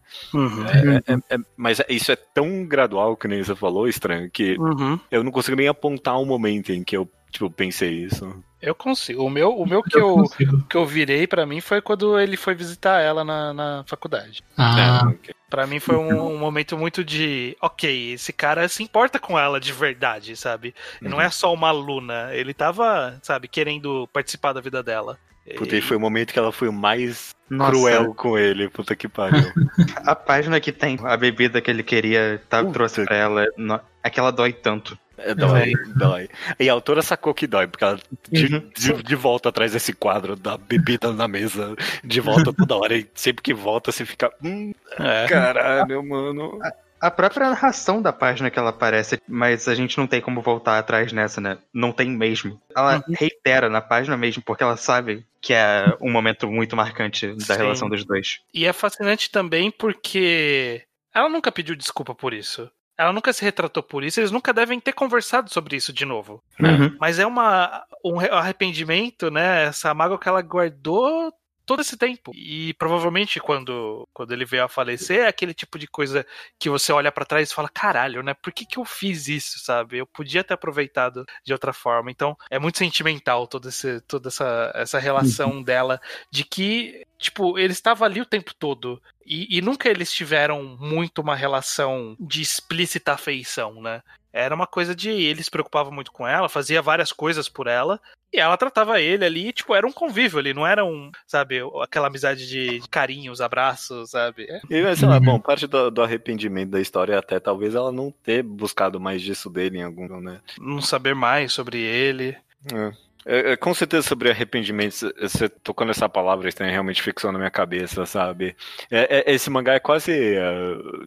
[1.06, 4.98] É, é- é- mas isso é tão gradual, que nem você falou, estranho, que Uhum.
[5.12, 8.44] eu não consigo nem apontar um momento em que eu, tipo, pensei isso.
[8.60, 9.24] Eu consigo.
[9.24, 10.64] O meu, o meu que, eu, consigo.
[10.68, 14.42] que eu virei pra mim foi quando ele foi visitar ela na, na faculdade.
[14.58, 15.36] Ah, É, ok.
[15.50, 19.60] Pra mim foi um, um momento muito de, ok, esse cara se importa com ela
[19.60, 20.74] de verdade, sabe?
[21.00, 22.30] Não é só uma aluna.
[22.34, 25.18] Ele tava, sabe, querendo participar da vida dela.
[25.56, 28.94] Puta, e foi o momento que ela foi o mais Nossa, cruel com ele, puta
[28.96, 29.50] que pariu.
[30.06, 32.74] a página que tem a bebida que ele queria, tá, Puta.
[32.74, 35.00] trouxe pra ela, no- aquela dói tanto.
[35.18, 36.30] É, dói, dói.
[36.60, 38.00] E a autora sacou que dói, porque ela
[38.32, 38.70] de, Uhum.
[38.76, 43.08] de, de volta atrás desse quadro da bebida na mesa, de volta toda hora, e
[43.16, 44.32] sempre que volta você fica.
[44.44, 45.28] Hum, É.
[45.28, 46.60] caralho, mano.
[47.00, 50.80] A própria narração da página que ela aparece, mas a gente não tem como voltar
[50.80, 51.60] atrás nessa, né?
[51.72, 52.60] Não tem mesmo.
[52.76, 57.54] Ela reitera na página mesmo, porque ela sabe que é um momento muito marcante da
[57.54, 57.58] Sim.
[57.58, 58.40] relação dos dois.
[58.52, 60.82] E é fascinante também porque
[61.14, 62.68] ela nunca pediu desculpa por isso.
[62.98, 66.42] Ela nunca se retratou por isso, eles nunca devem ter conversado sobre isso de novo.
[66.60, 66.96] Uhum.
[67.00, 69.66] Mas é uma, um re- arrependimento, né?
[69.66, 71.32] Essa mágoa que ela guardou
[71.68, 72.32] todo esse tempo.
[72.34, 76.26] E provavelmente quando, quando ele veio a falecer, é aquele tipo de coisa
[76.58, 78.34] que você olha pra trás e fala: caralho, né?
[78.34, 79.98] Por que, que eu fiz isso, sabe?
[79.98, 82.10] Eu podia ter aproveitado de outra forma.
[82.10, 86.02] Então é muito sentimental todo esse, toda essa, essa relação dela
[86.32, 87.06] de que.
[87.20, 89.02] Tipo, ele estava ali o tempo todo.
[89.26, 94.02] E, e nunca eles tiveram muito uma relação de explícita afeição, né?
[94.38, 98.00] Era uma coisa de ele se preocupava muito com ela, fazia várias coisas por ela,
[98.32, 102.08] e ela tratava ele ali, tipo, era um convívio ali, não era um, sabe, aquela
[102.08, 104.46] amizade de carinhos, abraços, sabe?
[104.50, 104.60] É.
[104.70, 105.24] E, sei lá, Uhum.
[105.24, 109.22] bom, parte do, do arrependimento da história é até talvez ela não ter buscado mais
[109.22, 110.40] disso dele em algum, né?
[110.60, 112.38] Não saber mais sobre ele.
[112.74, 113.07] É.
[113.30, 117.38] É, é, com certeza sobre arrependimento, c- você tocou nessa palavra, isso realmente fixou na
[117.38, 118.56] minha cabeça, sabe?
[118.90, 120.40] É- é- esse mangá é quase é,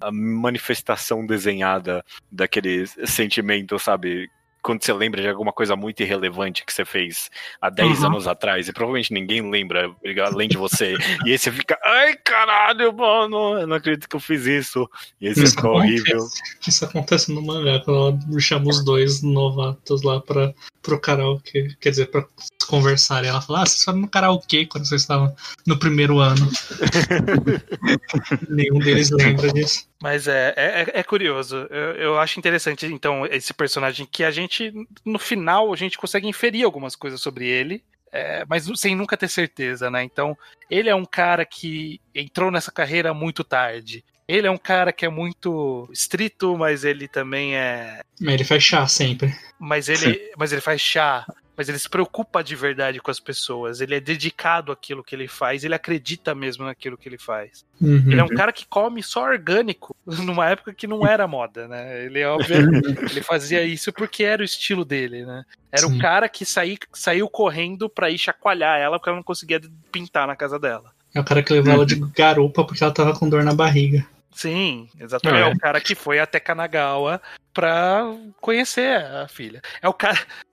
[0.03, 4.31] a manifestação desenhada daquele sentimento, sabe?
[4.63, 7.31] Quando você lembra de alguma coisa muito irrelevante que você fez
[7.61, 8.07] há 10 Uhum.
[8.07, 9.95] anos atrás, e provavelmente ninguém lembra,
[10.27, 10.95] além de você,
[11.25, 14.89] e aí você fica, ai caralho, mano, eu não acredito que eu fiz isso,
[15.21, 16.27] e aí você Isso fica horrível.
[16.67, 20.53] Isso acontece no mangá, quando ela chama os dois novatos lá pra,
[20.83, 21.75] pro karaokê.
[21.81, 22.25] Quer dizer, pra
[22.67, 23.29] conversarem.
[23.29, 25.35] Ela fala, ah, vocês foram no karaokê quando vocês estavam
[25.67, 26.49] no primeiro ano.
[28.49, 29.89] Nenhum deles lembra disso.
[30.03, 31.67] Mas é, é, é curioso.
[31.69, 34.50] Eu, eu acho interessante, então, esse personagem que a gente,
[35.05, 37.83] no final, a gente consegue inferir algumas coisas sobre ele.
[38.13, 40.03] é, mas sem nunca ter certeza, né?
[40.03, 40.37] Então,
[40.69, 44.05] ele é um cara que entrou nessa carreira muito tarde.
[44.27, 48.01] Ele é um cara que é muito estrito, mas ele também é.
[48.21, 49.35] Mas ele faz chá sempre.
[49.59, 51.27] Mas ele, mas ele faz chá.
[51.61, 53.83] Mas ele se preocupa de verdade com as pessoas.
[53.83, 57.67] Ele é dedicado àquilo que ele faz, ele acredita mesmo naquilo que ele faz.
[57.79, 58.03] Uhum.
[58.07, 59.95] Ele é um cara que come só orgânico,
[60.25, 62.07] numa época que não era moda, né?
[62.07, 65.45] Ele, obviamente, ele fazia isso porque era o estilo dele, né?
[65.71, 65.99] Era Sim.
[65.99, 69.61] o cara que saí, saiu correndo pra ir chacoalhar ela porque ela não conseguia
[69.93, 70.95] pintar na casa dela.
[71.15, 74.07] É o cara que levou ela de garupa porque ela tava com dor na barriga.
[74.33, 75.43] Sim, exatamente.
[75.43, 75.51] É.
[75.51, 75.53] É.
[75.53, 77.21] o cara que foi até Kanagawa
[77.53, 78.03] pra
[78.41, 79.61] conhecer a filha.
[79.83, 80.19] É o cara.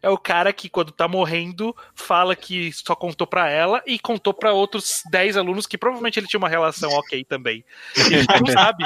[0.00, 4.32] É o cara que, quando tá morrendo, fala que só contou pra ela e contou
[4.32, 7.62] pra outros 10 alunos que provavelmente ele tinha uma relação ok também.
[7.94, 8.84] E a gente não sabe.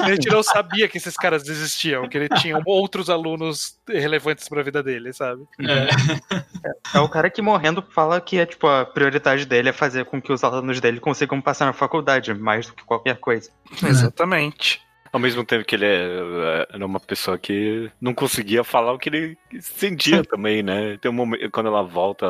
[0.00, 4.64] A gente não sabia que esses caras existiam, que ele tinha outros alunos relevantes pra
[4.64, 5.44] vida dele, sabe?
[5.60, 6.98] É.
[6.98, 10.20] É o cara que morrendo fala que é, tipo, a prioridade dele é fazer com
[10.20, 13.48] que os alunos dele consigam passar na faculdade, mais do que qualquer coisa.
[13.80, 14.82] Exatamente.
[15.14, 19.08] Ao mesmo tempo que ele é, era uma pessoa que não conseguia falar o que
[19.08, 20.98] ele sentia também, né?
[21.00, 22.26] Tem um momento, quando ela volta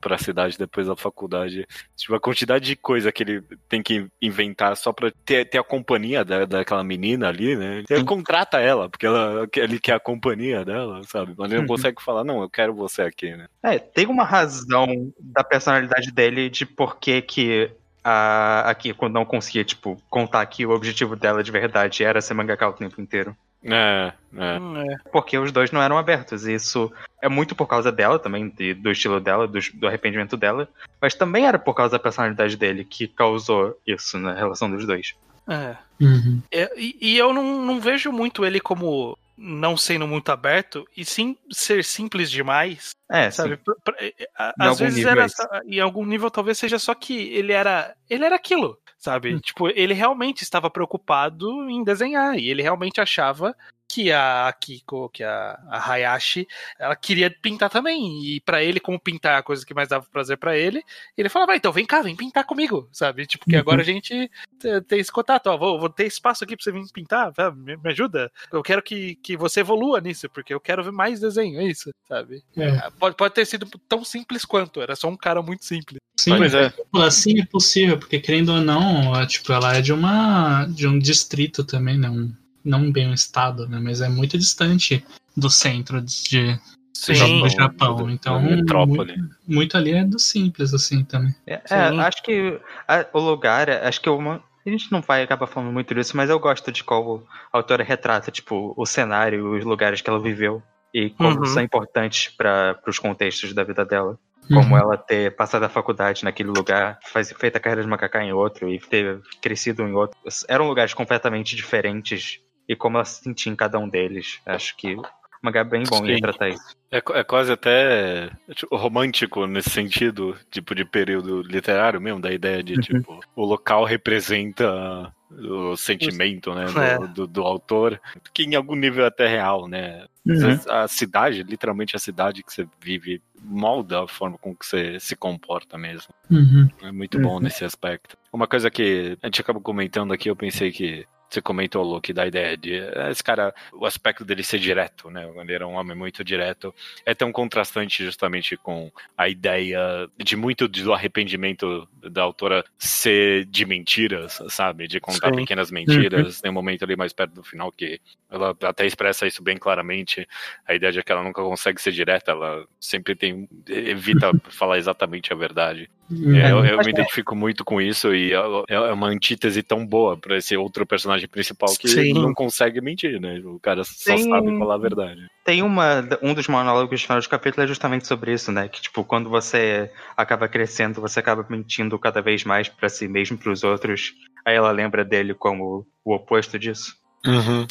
[0.00, 1.66] pra cidade depois da faculdade,
[1.96, 5.64] tipo, a quantidade de coisa que ele tem que inventar só pra ter, ter a
[5.64, 7.82] companhia da, daquela menina ali, né?
[7.90, 11.34] Ele contrata ela, porque ela, ele quer a companhia dela, sabe?
[11.36, 13.48] Mas ele não consegue falar, não, eu quero você aqui, né?
[13.64, 17.72] É, tem uma razão da personalidade dele de por que que
[18.04, 22.34] a a Kiko não conseguia, tipo, contar que o objetivo dela de verdade era ser
[22.34, 23.36] mangaka o tempo inteiro.
[23.64, 24.58] É, é.
[24.58, 24.96] Hum, é.
[25.12, 26.46] Porque os dois não eram abertos.
[26.46, 30.36] E isso é muito por causa dela também, de- do estilo dela, do, do arrependimento
[30.36, 30.68] dela.
[31.00, 35.14] Mas também era por causa da personalidade dele que causou isso na relação dos dois.
[35.48, 35.76] É.
[36.00, 36.40] Uhum.
[36.50, 41.04] É, e, e eu não, não vejo muito ele como não sendo muito aberto, e
[41.04, 43.56] sim ser simples demais, É, sabe?
[43.56, 47.12] Pra- pra- é, a- às vezes era é em algum nível talvez seja só que
[47.34, 49.40] ele era ele era aquilo, sabe?
[49.40, 53.54] Tipo, ele realmente estava preocupado em desenhar e ele realmente achava
[53.92, 58.24] que a Kiko, que a, a Hayashi, ela queria pintar também.
[58.24, 60.82] E pra ele, como pintar é a coisa que mais dava prazer pra ele,
[61.14, 63.26] ele falava, "Ah, então vem cá, vem pintar comigo, sabe?
[63.26, 63.60] Tipo, que Uhum.
[63.60, 66.72] agora a gente te- tem esse contato, ó, vou, vou ter espaço aqui pra você
[66.72, 68.32] vir pintar, vai, me, me ajuda.
[68.50, 71.90] Eu quero que, que você evolua nisso, porque eu quero ver mais desenho, é isso,
[72.08, 72.42] sabe?
[72.56, 72.90] É.
[72.98, 75.98] Pode, pode ter sido tão simples quanto, era só um cara muito simples.
[76.18, 76.72] Sim, Pois é.
[76.94, 81.62] assim é possível, porque querendo ou não, tipo, ela é de uma de um distrito
[81.64, 82.08] também, né?
[82.08, 82.32] Um,
[82.64, 83.78] não bem um estado, né?
[83.82, 85.04] Mas é muito distante
[85.36, 86.58] do centro de,
[86.94, 87.40] Sim.
[87.40, 87.96] do Japão.
[87.96, 89.16] do- Então, metrópole.
[89.16, 91.34] Muito, muito ali é do simples, assim, também.
[91.46, 94.42] É, é, acho que a- o lugar, acho que uma.
[94.64, 97.82] A gente não vai acabar falando muito disso, mas eu gosto de como a autora
[97.82, 100.62] retrata, tipo, o cenário, os lugares que ela viveu
[100.94, 101.46] e como Uhum.
[101.46, 104.16] são importantes para os contextos da vida dela.
[104.52, 104.78] Como Uhum.
[104.78, 108.68] ela ter passado a faculdade naquele lugar, faz, feito a carreira de macacá em outro
[108.68, 110.16] e ter crescido em outro.
[110.48, 114.40] Eram lugares completamente diferentes e como ela se sentia em cada um deles.
[114.46, 115.02] Acho que o
[115.42, 116.12] mangá é bem bom em Sim.
[116.14, 116.76] retratar isso.
[116.90, 122.62] É, é quase até tipo, romântico nesse sentido, tipo, de período literário mesmo, da ideia
[122.62, 122.80] de, Uhum.
[122.80, 126.98] tipo, o local representa o sentimento, né, É.
[126.98, 127.98] do, do, do autor,
[128.34, 130.06] que em algum nível é até real, né?
[130.26, 130.58] Uhum.
[130.68, 135.16] A cidade, literalmente a cidade que você vive, molda a forma com que você se
[135.16, 136.12] comporta mesmo.
[136.30, 136.68] Uhum.
[136.82, 137.40] É muito bom Uhum.
[137.40, 138.16] nesse aspecto.
[138.30, 142.26] Uma coisa que a gente acaba comentando aqui, eu pensei que você comentou, Luke, da
[142.26, 145.28] ideia de eh, esse cara, o aspecto dele ser direto, né?
[145.36, 146.74] Ele era um homem muito direto.
[147.06, 153.64] É tão contrastante justamente com a ideia de muito do arrependimento da autora ser de
[153.64, 154.86] mentiras, sabe?
[154.86, 155.36] De contar Sim.
[155.36, 156.40] pequenas mentiras.
[156.40, 160.26] Tem um momento ali mais perto do final que ela até expressa isso bem claramente.
[160.66, 165.32] A ideia de que ela nunca consegue ser direta, ela sempre tem evita falar exatamente
[165.32, 165.88] a verdade.
[166.10, 166.36] Uhum.
[166.36, 170.16] É, eu, eu me identifico muito com isso e é é uma antítese tão boa
[170.16, 172.12] pra esse outro personagem principal que Sim.
[172.12, 173.40] não consegue mentir, né?
[173.44, 175.20] O cara só Tem- sabe falar a verdade.
[175.44, 176.06] Tem uma.
[176.22, 178.68] Um dos monólogos de final de capítulo é justamente sobre isso, né?
[178.68, 183.38] Que, tipo, quando você acaba crescendo, você acaba mentindo cada vez mais pra si mesmo,
[183.38, 184.12] pros outros.
[184.44, 186.94] Aí ela lembra dele como o oposto disso.
[187.26, 187.66] Uhum.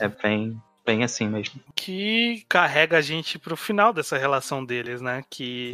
[0.00, 1.60] É bem, bem assim mesmo.
[1.74, 5.22] Que carrega a gente pro final dessa relação deles, né?
[5.30, 5.72] Que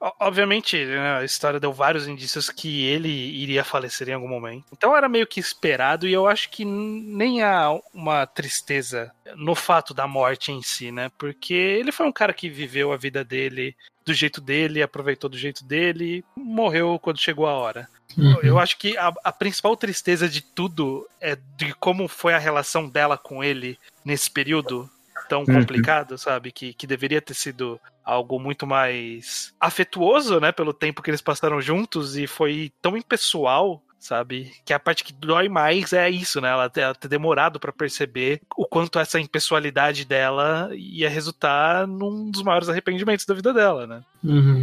[0.00, 4.64] O- Obviamente, né, a história deu vários indícios que ele iria falecer em algum momento.
[4.72, 9.94] Então era meio que esperado, e eu acho que nem há uma tristeza no fato
[9.94, 11.10] da morte em si, né?
[11.18, 13.74] Porque ele foi um cara que viveu a vida dele
[14.04, 17.88] do jeito dele, aproveitou do jeito dele, morreu quando chegou a hora.
[18.16, 18.40] Uhum.
[18.42, 22.88] Eu acho que a, a principal tristeza de tudo é de como foi a relação
[22.88, 24.88] dela com ele nesse período
[25.28, 25.46] tão Uhum.
[25.46, 26.52] complicado, sabe?
[26.52, 30.52] Que, que deveria ter sido algo muito mais afetuoso, né?
[30.52, 34.52] Pelo tempo que eles passaram juntos e foi tão impessoal sabe?
[34.64, 36.48] Que a parte que dói mais é isso, né?
[36.48, 42.30] Ela ter, ela ter demorado pra perceber o quanto essa impessoalidade dela ia resultar num
[42.30, 44.02] dos maiores arrependimentos da vida dela, né?
[44.22, 44.62] Uhum.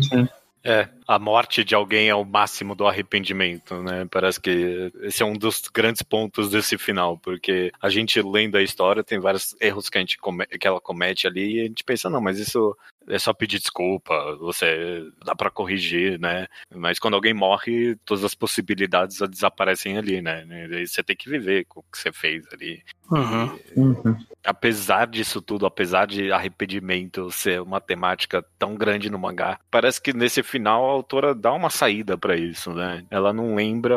[0.64, 4.08] É, a morte de alguém é o máximo do arrependimento, né?
[4.10, 8.62] Parece que esse é um dos grandes pontos desse final, porque a gente lendo a
[8.64, 11.84] história tem vários erros que, a gente come- que ela comete ali e a gente
[11.84, 12.76] pensa, não, mas isso
[13.08, 16.47] é só pedir desculpa, você dá pra corrigir, né?
[16.74, 20.45] Mas quando alguém morre, todas as possibilidades desaparecem ali, né?
[20.72, 22.82] E você tem que viver com o que você fez ali.
[23.12, 23.60] Uhum.
[23.76, 24.18] Uhum.
[24.45, 30.14] apesar disso tudo, apesar de arrependimento ser uma temática tão grande no mangá, parece que
[30.14, 33.06] nesse final autora dá uma saída pra isso, né?
[33.10, 33.96] Ela não lembra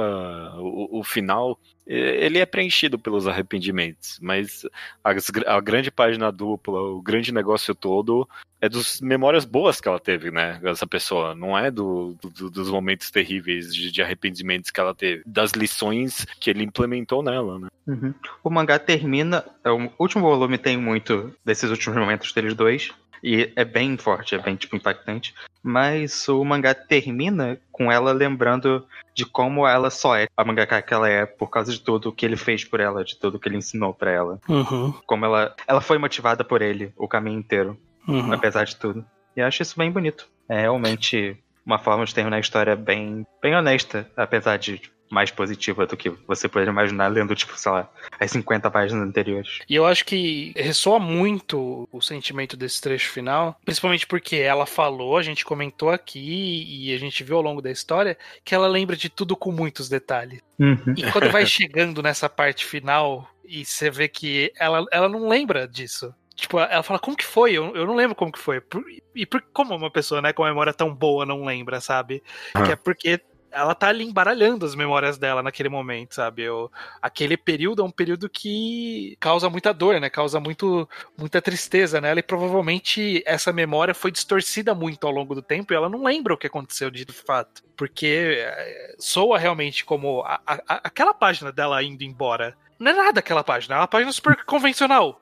[0.57, 1.59] o, o final.
[1.87, 4.67] Ele é preenchido pelos arrependimentos, mas
[5.05, 8.29] a, grande página dupla, o grande negócio todo
[8.61, 10.59] é dos memórias boas que ela teve, né?
[10.65, 15.23] Essa pessoa, não é do, do- dos momentos terríveis de, de arrependimentos que ela teve,
[15.25, 17.69] das lições que ele implementou nela, né?
[17.87, 18.13] Uhum.
[18.43, 19.45] O mangá termina.
[19.65, 22.91] é, O último volume tem muito desses últimos momentos deles dois.
[23.23, 25.35] E é bem forte, é bem tipo, impactante.
[25.63, 28.87] Mas o mangá termina com ela lembrando
[29.17, 32.27] de como ela só é a mangaka que ela é por causa de tudo que
[32.27, 34.39] ele fez por ela, de tudo que ele ensinou pra ela.
[34.47, 34.93] Uhum.
[35.07, 38.31] Como ela, ela foi motivada por ele o caminho inteiro, Uhum.
[38.33, 39.05] apesar de tudo.
[39.35, 40.29] E eu acho isso bem bonito.
[40.47, 45.87] É realmente uma forma de terminar a história bem, bem honesta, apesar de mais positiva
[45.87, 49.61] do que você poderia imaginar lendo, tipo, sei lá, as 50 páginas anteriores.
[49.69, 55.17] E eu acho que ressoa muito o sentimento desse trecho final, principalmente porque ela falou,
[55.17, 58.97] a gente comentou aqui e a gente viu ao longo da história que ela lembra
[58.97, 60.41] de tudo com muitos detalhes.
[60.59, 60.95] Uhum.
[60.97, 65.69] E quando vai chegando nessa parte final e você vê que ela, ela não lembra
[65.69, 66.13] disso.
[66.35, 67.53] Tipo, ela fala, como que foi?
[67.55, 68.61] Eu, eu não lembro como que foi.
[68.61, 68.85] Por-
[69.15, 72.23] e por, como uma pessoa, né, com a memória tão boa não lembra, sabe?
[72.67, 73.19] Que é porque
[73.51, 76.43] ela tá ali embaralhando as memórias dela naquele momento, sabe?
[76.43, 76.71] Eu,
[77.01, 80.11] aquele período é um período que causa muita dor, né?
[80.11, 85.43] Causa muito, muita tristeza nela e provavelmente essa memória foi distorcida muito ao longo do
[85.43, 87.63] tempo e ela não lembra o que aconteceu de fato.
[87.77, 92.57] Porque eh, soa realmente como a- a- aquela página dela indo embora.
[92.79, 95.21] Não é nada aquela página, é uma página super convencional.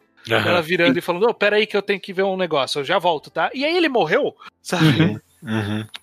[0.49, 2.99] Ela virando e falando, oh, peraí que eu tenho que ver um negócio, eu já
[2.99, 3.51] volto, tá?
[3.53, 5.03] E aí ele morreu, sabe?
[5.03, 5.21] Uhum.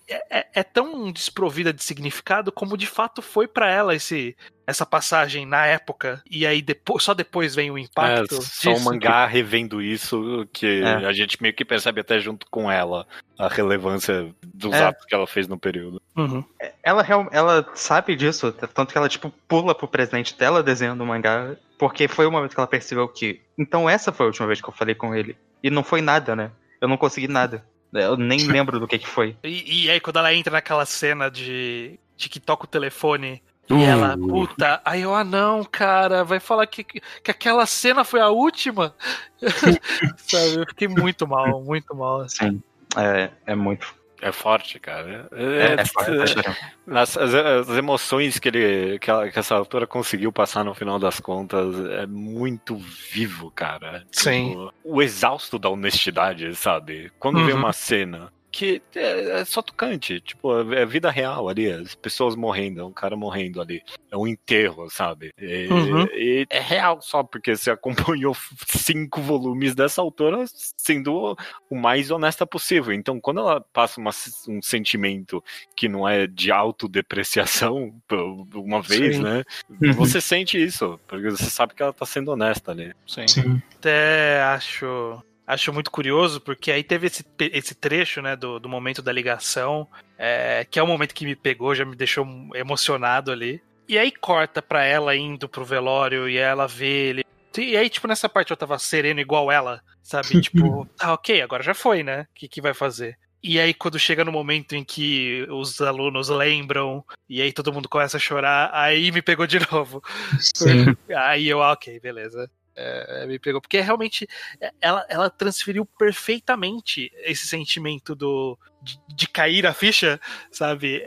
[0.08, 5.44] É, é tão desprovida de significado como de fato foi pra ela esse essa passagem
[5.44, 8.84] na época e aí depois só depois vem o impacto É, só o disso.
[8.84, 11.06] mangá revendo isso que É.
[11.06, 13.06] a gente meio que percebe até junto com ela
[13.38, 14.84] a relevância dos É.
[14.84, 16.00] atos que ela fez no período.
[16.16, 16.44] Uhum.
[16.82, 21.06] Ela, real- ela sabe disso, tanto que ela, tipo, pula pro presente dela desenhando o
[21.06, 23.40] mangá, porque foi o momento que ela percebeu que.
[23.58, 25.36] Então essa foi a última vez que eu falei com ele.
[25.60, 26.52] E não foi nada, né?
[26.80, 27.64] Eu não consegui nada.
[27.92, 29.36] Eu nem lembro do que que foi.
[29.42, 33.78] E, e aí quando ela entra naquela cena de, de que toca o telefone Uh.
[33.78, 38.20] e ela, puta, aí eu, ah não, cara, vai falar que, que aquela cena foi
[38.20, 38.94] a última?
[40.18, 42.22] Sabe, eu fiquei muito mal, muito mal.
[42.22, 42.50] assim.
[42.50, 42.62] Sim.
[42.96, 43.94] É, é muito.
[44.22, 45.28] É forte, cara.
[45.32, 46.56] É, É, é forte, tá chorando.
[46.96, 50.98] as, as- as emoções que, ele, que, ela- que essa autora conseguiu passar no final
[50.98, 54.04] das contas é muito vivo, cara.
[54.12, 54.50] Sim.
[54.50, 57.10] Tipo, o exausto da honestidade, sabe?
[57.18, 57.60] Quando vem Uhum.
[57.60, 62.80] uma cena que é, é só tocante, tipo, é vida real ali, as pessoas morrendo,
[62.80, 65.30] é um cara morrendo ali, é um enterro, sabe?
[65.40, 66.04] E, Uhum.
[66.12, 68.36] e é real só porque você acompanhou
[68.68, 70.44] cinco volumes dessa autora
[70.76, 71.36] sendo
[71.70, 72.92] o mais honesta possível.
[72.92, 74.10] Então, quando ela passa uma-
[74.48, 75.42] um sentimento
[75.74, 78.18] que não é de autodepreciação por
[78.54, 79.22] uma vez, Sim.
[79.22, 79.42] né?
[79.70, 79.92] Uhum.
[79.94, 82.92] Você sente isso, porque você sabe que ela tá sendo honesta ali.
[83.06, 83.26] Sim.
[83.26, 83.62] Sim.
[83.78, 89.02] até acho acho muito curioso porque aí teve esse, esse trecho né do, do momento
[89.02, 89.86] da ligação
[90.18, 94.10] é, que é o momento que me pegou já me deixou emocionado ali e aí
[94.12, 97.24] corta pra ela indo pro velório e ela vê ele
[97.58, 101.62] e aí tipo nessa parte eu tava sereno igual ela sabe tipo tá ok agora
[101.62, 104.84] já foi né o que que vai fazer e aí, quando chega no momento em
[104.84, 109.58] que os alunos lembram, e aí todo mundo começa a chorar, aí me pegou de
[109.72, 110.00] novo.
[110.38, 110.96] Sim.
[111.08, 112.48] Aí eu, ah, ok, beleza.
[112.74, 113.60] É, me pegou.
[113.60, 114.26] Porque realmente
[114.60, 120.20] é, ela, ela transferiu perfeitamente esse sentimento do de, de cair a ficha,
[120.50, 121.04] sabe?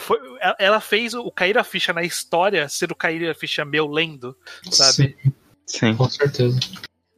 [0.00, 3.64] Foi, ela- ela fez o cair a ficha na história ser o cair a ficha
[3.64, 4.36] meu lendo,
[4.70, 5.16] sabe?
[5.24, 5.32] Sim,
[5.66, 5.96] Sim.
[5.96, 6.58] com certeza.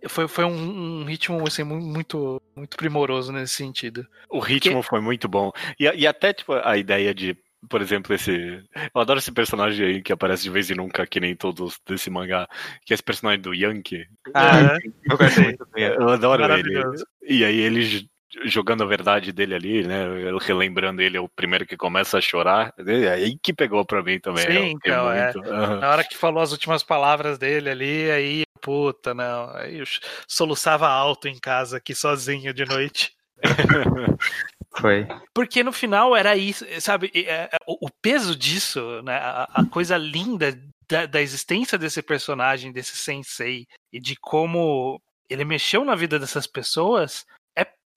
[0.08, 4.06] Foi, foi um, um ritmo assim, mu- muito, muito primoroso nesse sentido.
[4.30, 5.50] O ritmo foi muito bom.
[5.80, 7.36] E, e até, tipo, a ideia de,
[7.68, 8.62] por exemplo, esse.
[8.94, 12.10] Eu adoro esse personagem aí que aparece de vez em nunca, que nem todos desse
[12.10, 12.46] mangá,
[12.84, 14.06] que é esse personagem do Yankee.
[14.34, 14.78] Ah, É.
[15.10, 15.94] eu Ian.
[15.94, 16.82] Eu adoro ele.
[17.28, 18.08] E aí ele
[18.44, 20.04] jogando a verdade dele ali, né?
[20.42, 22.72] Relembrando ele, é o primeiro que começa a chorar.
[22.78, 24.44] É aí que pegou pra mim também.
[24.44, 25.32] Sim, então, é.
[25.32, 25.80] muito- Aham.
[25.80, 29.50] Na hora que falou as últimas palavras dele ali, aí, puta, não.
[29.56, 29.84] Aí eu
[30.28, 33.12] soluçava alto em casa aqui sozinho de noite.
[34.78, 35.06] Foi.
[35.34, 37.10] Porque no final era isso, sabe?
[37.14, 39.16] é, é, O peso disso, né?
[39.16, 40.58] A, coisa linda
[40.88, 46.46] da, da existência desse personagem, desse sensei, e de como ele mexeu na vida dessas
[46.46, 47.24] pessoas,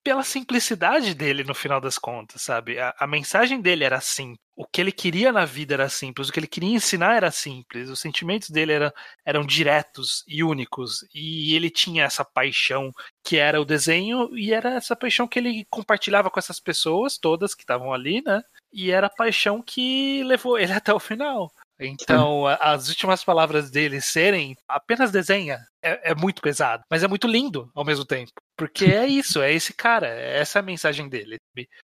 [0.04, 2.80] pela simplicidade dele no final das contas, sabe?
[2.80, 4.39] A, a mensagem dele era simples.
[4.56, 7.89] O que ele queria na vida era simples, o que ele queria ensinar era simples,
[7.89, 8.93] os sentimentos dele era,
[9.26, 12.91] eram diretos e únicos, e ele tinha essa paixão
[13.24, 17.56] que era o desenho, e era essa paixão que ele compartilhava com essas pessoas todas
[17.56, 18.41] que estavam ali, né?
[18.74, 21.50] E era a paixão que levou ele até o final.
[21.80, 27.08] Então, a- as últimas palavras dele serem apenas desenha é, é muito pesado, mas é
[27.08, 28.32] muito lindo ao mesmo tempo.
[28.60, 31.38] Porque é isso, é esse cara, é essa a mensagem dele.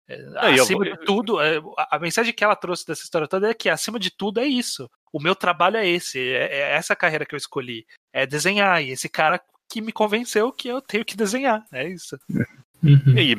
[0.08, 3.54] É, eu acima de tudo, é, a, mensagem que ela trouxe dessa história toda é
[3.54, 4.90] que, acima de tudo, é isso.
[5.12, 7.86] O meu trabalho é esse, é, é essa carreira que eu escolhi.
[8.14, 11.66] É desenhar, e esse cara que me convenceu que eu tenho que desenhar.
[11.74, 12.18] É isso.
[12.84, 13.18] Uhum.
[13.18, 13.36] E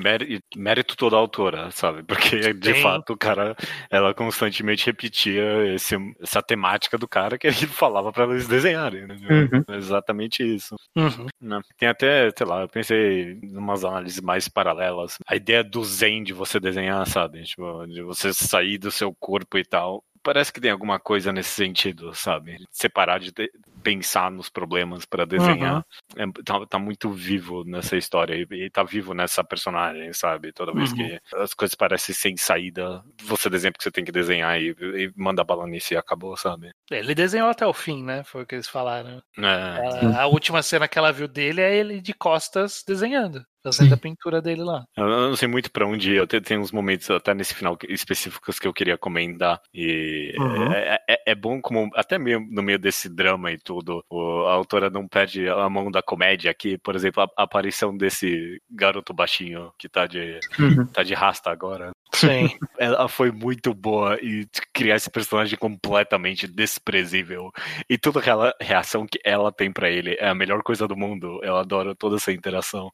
[0.57, 2.03] mérito, toda a autora, sabe?
[2.03, 2.83] Porque, de Sim.
[2.83, 3.57] fato, o cara,
[3.91, 9.17] ela constantemente repetia esse, essa temática do cara que ele falava pra eles desenharem, né?
[9.29, 9.65] Uhum.
[9.69, 10.77] É Exatamente isso.
[10.97, 11.27] Uhum.
[11.41, 11.61] né?
[11.77, 15.17] Tem até, sei lá, eu pensei em umas análises mais paralelas.
[15.27, 17.43] A ideia do zen de você desenhar, sabe?
[17.43, 20.05] Tipo, de você sair do seu corpo e tal.
[20.23, 22.57] Parece que tem alguma coisa nesse sentido, sabe?
[22.71, 23.51] Separar de te-
[23.83, 25.85] pensar nos problemas pra desenhar.
[26.17, 30.53] É, tá, tá muito vivo nessa história e, e tá vivo nessa personagem, sabe?
[30.53, 30.97] Toda vez Uhum.
[30.97, 35.13] que as coisas parecem sem saída, você desenha porque você tem que desenhar e, e
[35.17, 36.71] manda bala nisso e acabou, sabe?
[36.91, 38.23] Ele desenhou até o fim, né?
[38.23, 39.21] Foi o que eles falaram.
[39.39, 43.89] É, A, a última cena que ela viu dele é ele de costas desenhando, fazendo
[43.89, 43.95] Sim.
[43.95, 44.85] a pintura dele lá.
[44.97, 46.17] Eu não sei muito pra onde ir.
[46.17, 49.61] Eu te- tenho uns momentos até nesse final específicos que eu queria comentar.
[49.73, 50.73] E Uhum.
[50.73, 54.53] é, é- é bom como, até mesmo no meio desse drama e tudo, o- a
[54.53, 56.77] autora não perde a mão da comédia aqui.
[56.79, 60.87] Por exemplo, a, a aparição desse garoto baixinho que tá de, Uhum.
[60.87, 61.91] tá de rasta agora.
[62.15, 62.49] Sim.
[62.79, 67.51] Ela foi muito boa e criar esse personagem completamente desprezível.
[67.89, 71.41] E toda aquela reação que ela tem pra ele é a melhor coisa do mundo.
[71.43, 72.91] Eu adoro toda essa interação.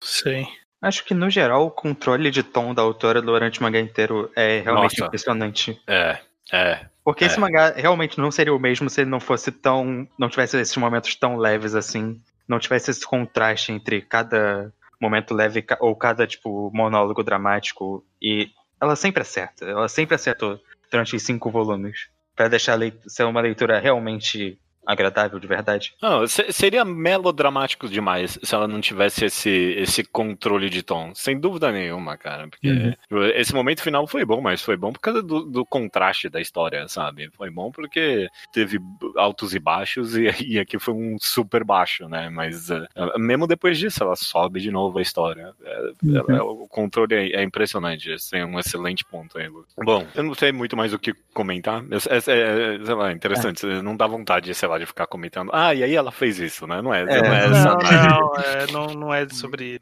[0.00, 0.46] Sim.
[0.82, 4.60] Acho que, no geral, o controle de tom da autora durante o mangá inteiro é
[4.60, 5.04] realmente Nossa.
[5.06, 5.80] impressionante.
[5.86, 6.18] É,
[6.52, 6.86] é.
[7.02, 7.26] Porque É.
[7.26, 10.06] esse mangá realmente não seria o mesmo se ele não fosse tão.
[10.18, 12.20] não tivesse esses momentos tão leves assim.
[12.46, 18.04] Não tivesse esse contraste entre cada momento leve ou cada, tipo, monólogo dramático.
[18.20, 18.50] E
[18.80, 19.64] ela sempre acerta.
[19.64, 20.60] Ela sempre acertou
[20.90, 22.08] durante os cinco volumes.
[22.36, 25.94] Pra deixar ser uma leitura realmente agradável de verdade.
[26.02, 31.12] Não, se- seria melodramático demais se ela não tivesse esse, esse controle de tom.
[31.14, 32.48] Sem dúvida nenhuma, cara.
[32.48, 32.68] Porque
[33.10, 33.24] Uhum.
[33.34, 36.86] esse momento final foi bom, mas foi bom por causa do, do contraste da história,
[36.88, 37.30] sabe?
[37.36, 38.78] Foi bom porque teve
[39.16, 42.28] altos e baixos e, e aqui foi um super baixo, né?
[42.30, 42.86] Mas eh,
[43.18, 45.52] mesmo depois disso, ela sobe de novo a história.
[45.64, 46.16] É, Uhum.
[46.30, 48.10] ela- o controle é, é impressionante.
[48.10, 49.64] Esse é um excelente ponto aí, Lu.
[49.78, 51.82] Bom, eu não sei muito mais o que comentar.
[51.90, 53.64] É, é- é, sei lá, interessante.
[53.66, 55.50] Não dá vontade, sei lá, de ficar comentando.
[55.52, 56.80] Ah, e aí ela fez isso, né?
[56.82, 57.22] Não é, É.
[57.22, 58.08] não é essa Não, análise.
[58.08, 59.80] não, é, não, não é sobre.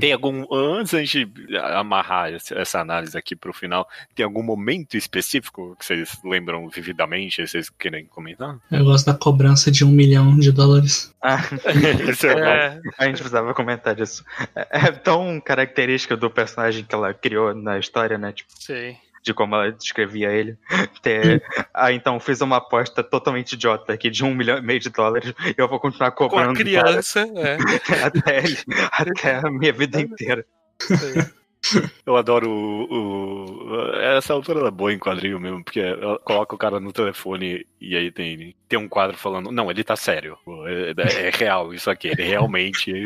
[0.00, 0.46] Tem algum.
[0.50, 1.30] Antes da gente
[1.74, 7.46] amarrar essa análise aqui pro final, tem algum momento específico que vocês lembram vividamente?
[7.46, 8.56] Vocês querem comentar?
[8.72, 11.14] Eu gosto da cobrança de um milhão de dólares.
[11.22, 12.38] Ah, é, bom.
[12.40, 14.24] É, a gente precisava comentar disso.
[14.56, 18.32] É, é tão característica do personagem que ela criou na história, né?
[18.32, 18.96] Tipo, sei.
[19.22, 20.56] De como ela descrevia ele.
[21.02, 21.42] Ter...
[21.74, 25.32] Ah, então fiz uma aposta totalmente idiota aqui de um milhão e meio de dólares
[25.44, 27.56] e eu vou continuar Com a cobrando criança, é.
[28.04, 28.56] até, ele,
[28.92, 30.44] até a minha vida inteira.
[30.80, 31.24] sei.
[32.06, 36.58] Eu adoro o, o- Essa autora é boa em quadrinho mesmo, porque ela coloca o
[36.58, 40.38] cara no telefone e aí tem, tem um quadro falando, não, ele tá sério.
[40.66, 42.08] É, é real isso aqui.
[42.08, 43.04] Ele realmente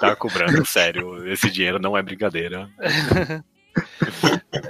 [0.00, 1.24] tá cobrando sério.
[1.30, 2.68] Esse dinheiro não é brincadeira.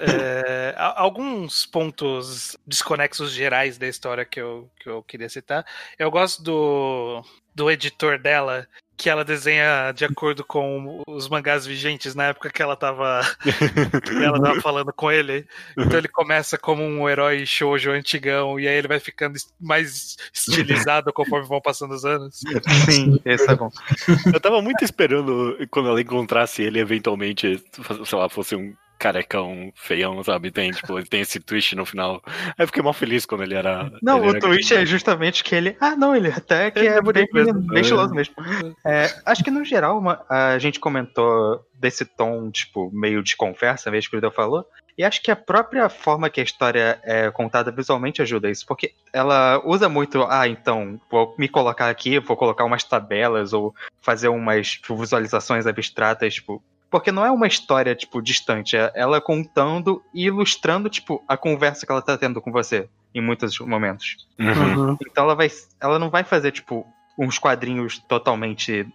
[0.01, 5.65] É, alguns pontos desconexos gerais da história que eu, que eu queria citar.
[5.99, 7.25] Eu gosto do,
[7.55, 12.63] do editor dela, que ela desenha de acordo com os mangás vigentes na época que
[12.63, 13.21] ela tava,
[14.07, 15.47] que ela tava falando com ele.
[15.77, 21.13] Então ele começa como um herói shoujo antigão e aí ele vai ficando mais estilizado
[21.13, 22.41] conforme vão passando os anos.
[22.91, 23.71] Sim, esse é bom.
[24.33, 27.63] Eu tava muito esperando quando ela encontrasse ele eventualmente,
[28.05, 28.75] sei lá, fosse um
[29.05, 30.51] carecão, feião, sabe?
[30.51, 32.23] Tem, tipo, ele tem esse twist no final.
[32.27, 33.91] Aí eu fiquei mal feliz quando ele era.
[34.03, 35.77] Não, ele o era twist é justamente que ele.
[35.79, 37.61] Ah, não, ele até que é, bem, mesmo.
[37.61, 38.35] bem estiloso mesmo.
[38.87, 43.91] É, acho que no geral uma- a gente comentou desse tom, tipo, meio de conversa
[43.91, 44.65] mesmo que o Lideu falou.
[44.97, 48.93] E acho que a própria forma que a história é contada visualmente ajuda isso, porque
[49.13, 54.29] ela usa muito, ah, então, vou me colocar aqui, vou colocar umas tabelas ou fazer
[54.29, 56.63] umas tipo, visualizações abstratas, tipo.
[56.95, 61.84] Porque não é uma história, tipo, distante, é ela contando e ilustrando, tipo, a conversa
[61.84, 64.16] que ela tá tendo com você em muitos momentos.
[64.38, 64.97] Uhum.
[65.05, 65.51] Então ela vai.
[65.80, 66.86] Ela não vai fazer, tipo,
[67.18, 68.86] uns quadrinhos totalmente.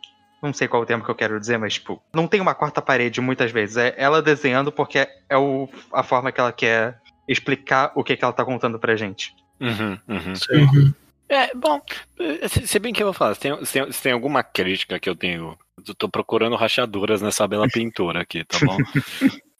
[0.41, 2.81] Não sei qual o termo que eu quero dizer, mas, tipo, não tem uma quarta
[2.81, 3.75] parede muitas vezes.
[3.75, 8.23] É ela desenhando porque é o, a forma que ela quer explicar o que, que
[8.23, 9.35] ela tá contando pra gente.
[9.59, 10.33] Uhum, uhum.
[10.53, 10.93] Uhum.
[11.30, 11.80] É, bom,
[12.19, 14.99] eh, se bem que eu vou falar, se tem, se tem, se tem alguma crítica
[14.99, 15.55] que eu tenho.
[15.88, 18.77] Eu tô procurando rachaduras nessa bela pintura aqui, tá bom?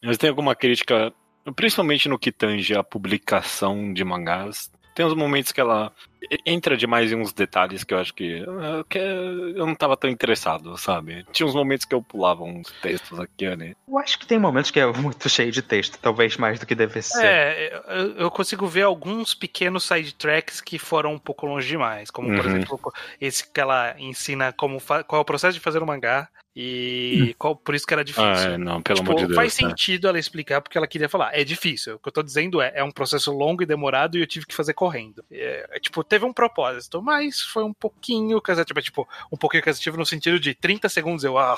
[0.02, 1.12] Mas tem alguma crítica,
[1.54, 4.70] principalmente no que tange a publicação de mangás.
[4.94, 5.92] Tem uns momentos que ela
[6.44, 10.10] entra demais em uns detalhes que eu acho que, ah, que eu não tava tão
[10.10, 11.24] interessado, sabe?
[11.32, 13.74] Tinha uns momentos que eu pulava uns textos aqui, né?
[13.88, 16.74] Eu acho que tem momentos que é muito cheio de texto, talvez mais do que
[16.74, 17.26] deve ser.
[17.26, 17.82] É,
[18.18, 22.10] eu- consigo ver alguns pequenos side tracks que foram um pouco longe demais.
[22.10, 22.50] Como, por Uhum.
[22.56, 22.80] exemplo,
[23.20, 27.54] esse que ela ensina como qual é o processo de fazer um mangá e qual,
[27.54, 28.50] por isso que era difícil.
[28.50, 29.36] Ah, é, não, pelo Tipo, amor de Deus.
[29.36, 29.68] faz né?
[29.68, 31.30] sentido ela explicar porque ela queria falar.
[31.32, 31.94] É difícil.
[31.96, 34.46] O que eu tô dizendo é, é um processo longo e demorado e eu tive
[34.46, 35.24] que fazer correndo.
[35.30, 38.82] É, é, tipo, teve um propósito, mas foi um pouquinho cansativo.
[38.82, 41.38] Tipo, um pouquinho cansativo no sentido de 30 segundos eu.
[41.38, 41.56] Ah,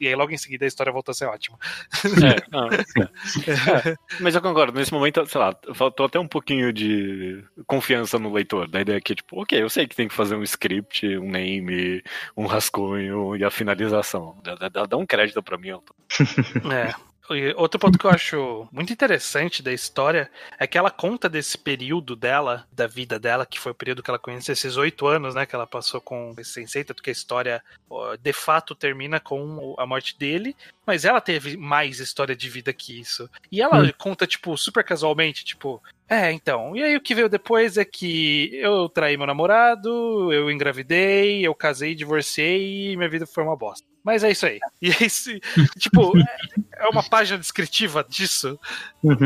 [0.00, 1.58] e aí logo em seguida a história voltou a ser ótima.
[2.04, 3.90] É, não, é.
[3.90, 8.32] É, mas eu concordo, nesse momento, sei lá, faltou até um pouquinho de confiança no
[8.32, 11.28] leitor, da ideia que, tipo, ok, eu sei que tem que fazer um script, um
[11.30, 12.02] name,
[12.36, 14.38] um rascunho e a finalização.
[14.44, 15.70] Dá, dá- dá um crédito pra mim.
[15.84, 16.94] tô- É.
[17.32, 21.56] E outro ponto que eu acho muito interessante da história é que ela conta desse
[21.56, 25.34] período dela, da vida dela, que foi o período que ela conheceu, esses oito anos,
[25.34, 27.62] né, que ela passou com esse sensei, tanto que a história
[28.20, 30.56] de fato termina com a morte dele,
[30.86, 33.28] mas ela teve mais história de vida que isso.
[33.50, 33.92] E ela Hum.
[33.96, 38.50] conta, tipo, super casualmente, tipo, é, então, e aí o que veio depois é que
[38.54, 43.86] eu traí meu namorado, eu engravidei, eu casei, divorciei e minha vida foi uma bosta.
[44.02, 44.58] Mas é isso aí.
[44.82, 45.30] E é isso,
[45.78, 46.12] tipo,
[46.72, 48.58] é uma página descritiva disso.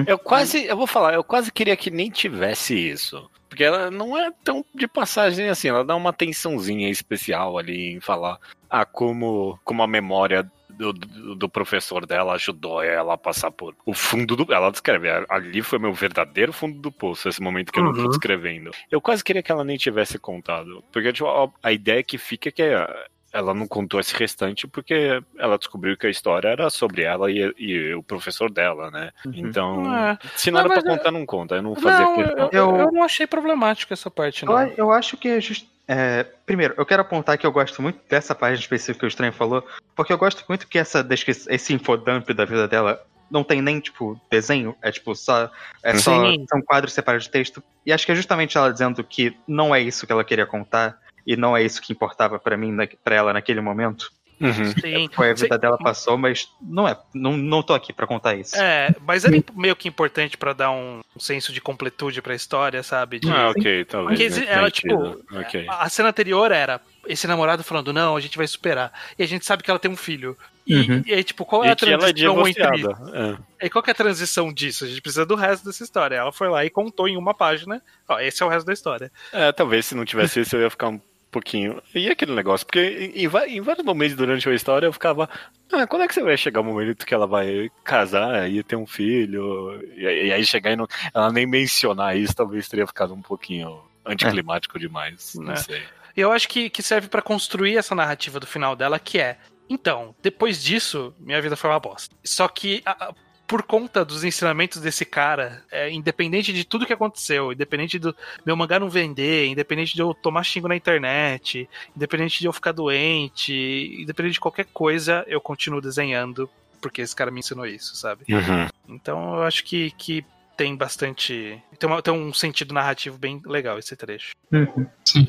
[0.06, 3.30] Eu quase, eu vou falar, eu quase queria que nem tivesse isso.
[3.48, 8.00] Porque ela não é tão de passagem assim, ela dá uma atençãozinha especial ali em
[8.00, 10.92] falar ah, como, como a memória do,
[11.36, 14.52] do, professor dela ajudou ela a passar por o fundo do.
[14.52, 18.02] Ela descreve, ali foi meu verdadeiro fundo do poço, esse momento que eu não tô
[18.02, 18.08] Uhum.
[18.08, 18.70] descrevendo.
[18.90, 20.82] Eu quase queria que ela nem tivesse contado.
[20.92, 24.66] Porque tipo, a, a ideia que fica é que ah, ela não contou esse restante
[24.68, 29.10] porque ela descobriu que a história era sobre ela e, e o professor dela, né?
[29.34, 30.16] Então, É.
[30.36, 31.56] se não era Mas, pra mas, contar, não conta.
[31.56, 32.48] Eu não fazia Não, questão.
[32.52, 34.68] eu, eu, Eu- não achei problemático essa parte, Eu, não.
[34.76, 35.66] eu acho que é just...
[35.86, 39.32] é, primeiro, eu quero apontar que eu gosto muito dessa página específica que o Estranho
[39.32, 43.60] falou, porque eu gosto muito que essa descrição, esse infodump da vida dela não tem
[43.60, 45.50] nem, tipo, desenho, é tipo, só.
[45.82, 46.46] É só Sim.
[46.48, 47.62] são quadros separados de texto.
[47.84, 50.98] E acho que é justamente ela dizendo que não é isso que ela queria contar,
[51.26, 54.12] e não é isso que importava pra mim, pra ela naquele momento.
[54.40, 54.72] Uhum.
[54.80, 55.08] Sim.
[55.12, 55.42] Foi a Sim.
[55.44, 56.98] vida dela passou, mas não é.
[57.14, 58.56] Não, não tô aqui pra contar isso.
[58.56, 63.20] É, mas era meio que importante pra dar um senso de completude pra história, sabe?
[63.20, 64.18] De- Ah, ok, talvez.
[64.18, 65.66] Porque nesse ela, tipo, Ok.
[65.68, 68.92] A cena anterior era esse namorado falando, não, a gente vai superar.
[69.18, 70.36] E a gente sabe que ela tem um filho.
[70.66, 71.02] E, Uhum.
[71.06, 72.62] e aí, tipo, qual é a E ela é transição entre.
[72.78, 73.38] divorciada.
[73.60, 73.66] É.
[73.66, 74.84] E qual que é a transição disso?
[74.84, 76.16] A gente precisa do resto dessa história.
[76.16, 77.82] Ela foi lá e contou em uma página.
[78.08, 79.12] Ó, esse é o resto da história.
[79.32, 81.00] É, talvez se não tivesse isso eu ia ficar um
[81.34, 81.82] pouquinho.
[81.94, 82.64] E aquele negócio?
[82.66, 85.28] Porque em, em vários momentos durante a história eu ficava.
[85.72, 88.76] Ah, quando é que você vai chegar o momento que ela vai casar e ter
[88.76, 89.82] um filho?
[89.96, 93.20] E, aí- e aí chegar e não, ela nem mencionar isso, talvez teria ficado um
[93.22, 95.34] pouquinho anticlimático demais.
[95.34, 95.56] Não É.
[95.56, 95.82] sei.
[96.16, 99.36] E eu acho que, que serve pra construir essa narrativa do final dela, que é.
[99.68, 102.14] Então, depois disso, minha vida foi uma bosta.
[102.22, 102.82] Só que.
[102.86, 103.14] a- a-
[103.46, 108.14] por conta dos ensinamentos desse cara, é, independente de tudo que aconteceu, independente do
[108.44, 112.72] meu mangá não vender, independente de eu tomar xingo na internet, independente de eu ficar
[112.72, 113.52] doente,
[114.00, 116.48] independente de qualquer coisa, eu continuo desenhando
[116.80, 118.24] porque esse cara me ensinou isso, sabe?
[118.28, 118.68] Uhum.
[118.96, 120.24] Então eu acho que, que
[120.56, 121.58] tem bastante.
[121.78, 124.32] Tem, uma- tem um sentido narrativo bem legal esse trecho.
[124.52, 124.86] Uhum.
[125.04, 125.26] Sim.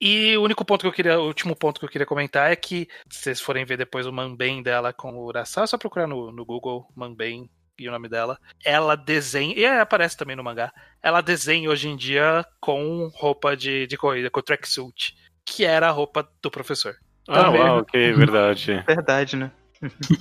[0.00, 2.56] E o único ponto que eu queria, o último ponto que eu queria comentar é
[2.56, 6.06] que, se vocês forem ver depois o Manben dela com o Urasawa, é só procurar
[6.06, 8.38] no, no Google Manben e o nome dela.
[8.64, 10.72] Ela desenha, e aparece também no mangá,
[11.02, 15.92] ela desenha hoje em dia com roupa de, de corrida, com tracksuit, que era a
[15.92, 16.96] roupa do professor.
[17.28, 17.60] Ah, Também.
[17.60, 18.82] uau, ok, verdade.
[18.86, 19.52] Verdade, né?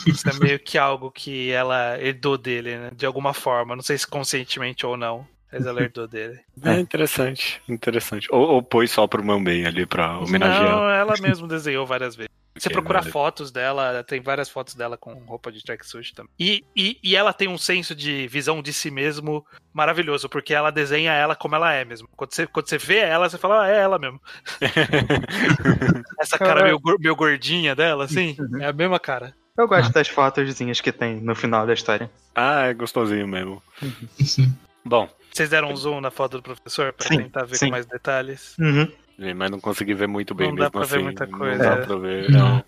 [0.08, 2.92] Isso é meio que algo que ela herdou dele, né?
[2.96, 3.76] De alguma forma.
[3.76, 5.28] Não sei se conscientemente ou não.
[5.52, 6.39] Mas ela herdou dele.
[6.64, 8.28] É interessante, interessante.
[8.32, 10.64] Ou, ou pôs só pro Mambem ali pra homenagear.
[10.76, 12.30] Não, ela mesmo desenhou várias vezes.
[12.58, 16.32] Você Ok, procurar mas- fotos dela, tem várias fotos dela com roupa de tracksuit também.
[16.38, 20.70] E, e, e ela tem um senso de visão de si mesmo maravilhoso, porque ela
[20.70, 22.10] desenha ela como ela é mesmo.
[22.18, 24.20] Quando você, quando você vê ela, você fala, ah, é ela mesmo.
[26.20, 29.34] Essa cara meio, meio gordinha dela, assim, é a mesma cara.
[29.58, 32.10] Eu gosto das fotozinhas que tem no final da história.
[32.36, 33.62] ah, é gostosinho mesmo.
[34.24, 34.54] Sim.
[34.86, 35.10] Bom,
[35.40, 37.68] Vocês deram um zoom na foto do professor pra Sim, tentar ver sim.
[37.68, 38.58] com mais detalhes?
[38.60, 38.92] Uhum.
[39.38, 41.04] mas não consegui ver muito bem Não dá mesmo pra ver assim.
[41.06, 41.86] muita Não coisa, dá é.
[41.86, 42.30] pra ver.
[42.30, 42.64] Não.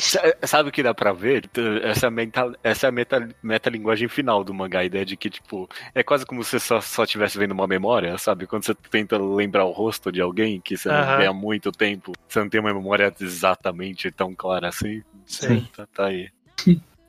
[0.00, 1.48] Sa- Sabe o que dá pra ver?
[1.84, 5.68] Essa, meta, essa é a meta, metalinguagem final do mangá, a ideia de que, tipo,
[5.94, 8.44] é quase como se você só, só tivesse vendo uma memória, sabe?
[8.48, 11.16] Quando você tenta lembrar o rosto de alguém que você não Aham.
[11.18, 15.00] vê há muito tempo, você não tem uma memória exatamente tão clara assim.
[15.26, 15.64] Sim.
[15.76, 16.28] Tá, tá aí.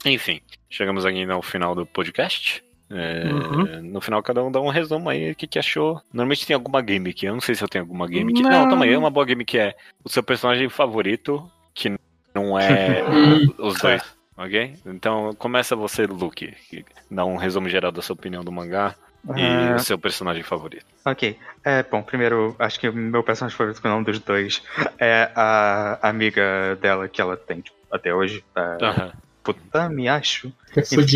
[0.05, 2.63] Enfim, chegamos aqui no final do podcast.
[2.91, 3.23] É,
[3.79, 3.91] Uhum.
[3.91, 6.01] No final, cada um dá um resumo aí, o que, que achou.
[6.11, 8.41] Normalmente tem alguma gimmick, eu não sei se eu tenho alguma gimmick.
[8.41, 8.69] Não, Não.
[8.69, 11.93] toma aí, uma boa gimmick é o seu personagem favorito, que
[12.33, 14.01] não é Hum, os dois,
[14.37, 14.73] ok?
[14.85, 18.95] Então começa você, Luke, que dá um resumo geral da sua opinião do mangá
[19.37, 20.85] e Ah, o seu personagem favorito.
[21.05, 21.37] ok.
[21.63, 24.63] É, bom, primeiro, acho que o meu personagem favorito, que não dos dois,
[24.97, 28.43] é a amiga dela que ela tem tipo, até hoje.
[28.55, 29.13] A Aham.
[29.43, 30.51] Putami, acho.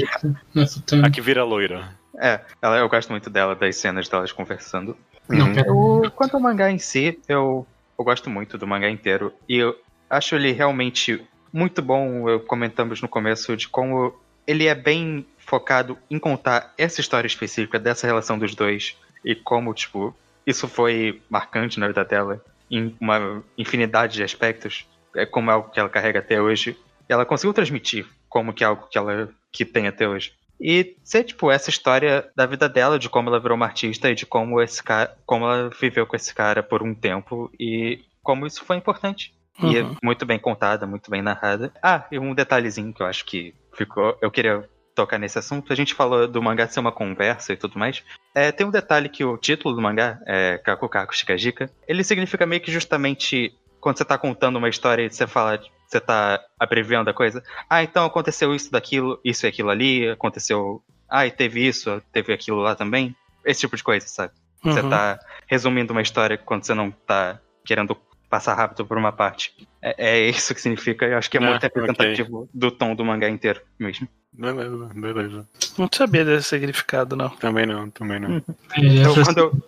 [0.04, 0.28] é.
[0.54, 1.06] Não é.
[1.06, 1.96] A que vira loira.
[2.20, 4.96] É, ela, eu gosto muito dela, das cenas delas conversando.
[5.28, 5.52] Não.
[5.70, 7.66] O, quanto ao mangá em si, eu,
[7.98, 9.34] eu gosto muito do mangá inteiro.
[9.48, 9.76] E eu
[10.10, 12.30] acho ele realmente muito bom.
[12.30, 14.14] Eu comentamos no começo de como
[14.46, 18.98] ele é bem focado em contar essa história específica dessa relação dos dois.
[19.24, 20.16] E como, tipo,
[20.46, 24.86] isso foi marcante na vida dela em uma infinidade de aspectos.
[25.16, 26.78] É como é algo que ela carrega até hoje.
[27.08, 30.34] Ela conseguiu transmitir como que é algo que ela que tem até hoje.
[30.60, 34.16] E ser, tipo, essa história da vida dela, de como ela virou uma artista e
[34.16, 38.48] de como esse cara, como ela viveu com esse cara por um tempo e como
[38.48, 39.34] isso foi importante.
[39.62, 39.96] E é Uhum.
[40.02, 41.72] muito bem contada, muito bem narrada.
[41.82, 44.18] Ah, e um detalhezinho que eu acho que ficou.
[44.22, 45.72] Eu queria tocar nesse assunto.
[45.74, 48.04] A gente falou do mangá ser uma conversa e tudo mais.
[48.34, 52.62] É, tem um detalhe que o título do mangá, é Kakukaku Shikajika, ele significa meio
[52.62, 55.60] que justamente quando você tá contando uma história e você fala.
[55.94, 57.44] Você tá abreviando a coisa.
[57.70, 60.82] Ah, então aconteceu isso daquilo, isso e aquilo ali, aconteceu.
[61.08, 63.16] Ah, e teve isso, teve aquilo lá também.
[63.46, 64.34] Esse tipo de coisa, sabe?
[64.64, 64.90] Você Uhum.
[64.90, 67.96] tá resumindo uma história quando você não tá querendo
[68.28, 69.54] passar rápido por uma parte.
[69.80, 73.06] É, é isso que significa, eu acho que é Ah, muito representativo do tom do
[73.06, 74.08] mangá inteiro mesmo.
[74.32, 75.48] Beleza, beleza.
[75.78, 77.30] Não sabia desse significado, não.
[77.30, 78.38] Também não, também não.
[78.38, 78.44] É
[78.80, 79.64] Então, quando eu,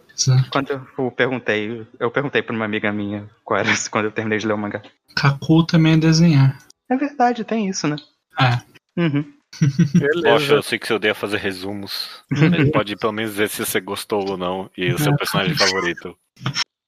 [0.52, 4.48] quando eu perguntei, eu perguntei pra uma amiga minha qual era quando eu terminei de
[4.48, 4.82] ler o mangá.
[5.16, 6.58] Kaku também é desenhar.
[6.90, 7.96] É verdade, tem isso, né?
[8.38, 8.62] Ah,
[8.98, 9.26] Uhum.
[10.24, 12.10] Poxa, eu sei que você odeia fazer resumos.
[12.30, 14.70] Mas pode pelo menos dizer se você gostou ou não.
[14.78, 16.18] E o seu personagem favorito.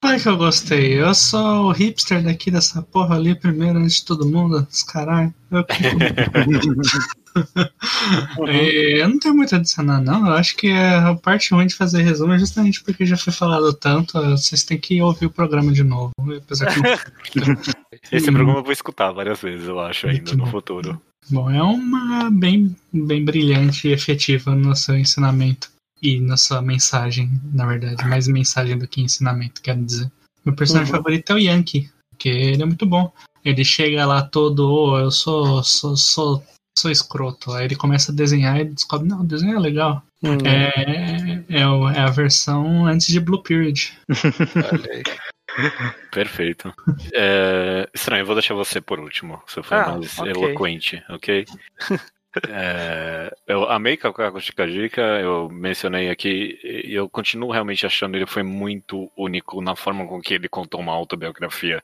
[0.01, 1.01] Claro que eu gostei.
[1.01, 5.33] Eu sou o hipster daqui dessa porra ali, primeiro antes de todo mundo, os caralho.
[5.49, 5.65] Eu,
[7.43, 10.27] que- É, eu não tenho muito a adicionar, não.
[10.27, 13.73] Eu acho que a parte ruim de fazer resumo é justamente porque já foi falado
[13.73, 14.13] tanto.
[14.31, 16.11] Vocês têm que ouvir o programa de novo.
[16.37, 16.87] Apesar que não-
[18.11, 20.51] Esse programa eu vou escutar várias vezes, eu acho, ainda Muito no bom.
[20.51, 21.01] futuro.
[21.29, 25.69] Bom, é uma bem, bem brilhante e efetiva no seu ensinamento.
[26.01, 28.07] E na sua mensagem, na verdade.
[28.07, 30.09] Mais mensagem do que ensinamento, quero dizer.
[30.45, 30.97] Meu personagem Uhum.
[30.99, 33.11] favorito é o Yankee, porque ele é muito bom.
[33.43, 36.43] Ele chega lá todo, "Oh, eu sou, sou, sou,
[36.77, 37.51] sou escroto.
[37.53, 40.03] Aí ele começa a desenhar e descobre, não, o desenho é legal.
[40.23, 43.93] Hum, É, é, o- é a versão antes de Blue Period.
[46.11, 46.73] Perfeito.
[47.13, 49.41] É, Estranho, eu vou deixar você por último.
[49.47, 50.31] Você foi Ah, mais ok.
[50.31, 51.45] eloquente, ok?
[52.49, 58.43] É, eu amei Kakukaku Shikajika, eu mencionei aqui, e eu continuo realmente achando ele foi
[58.43, 61.81] muito único na forma com que ele contou uma autobiografia.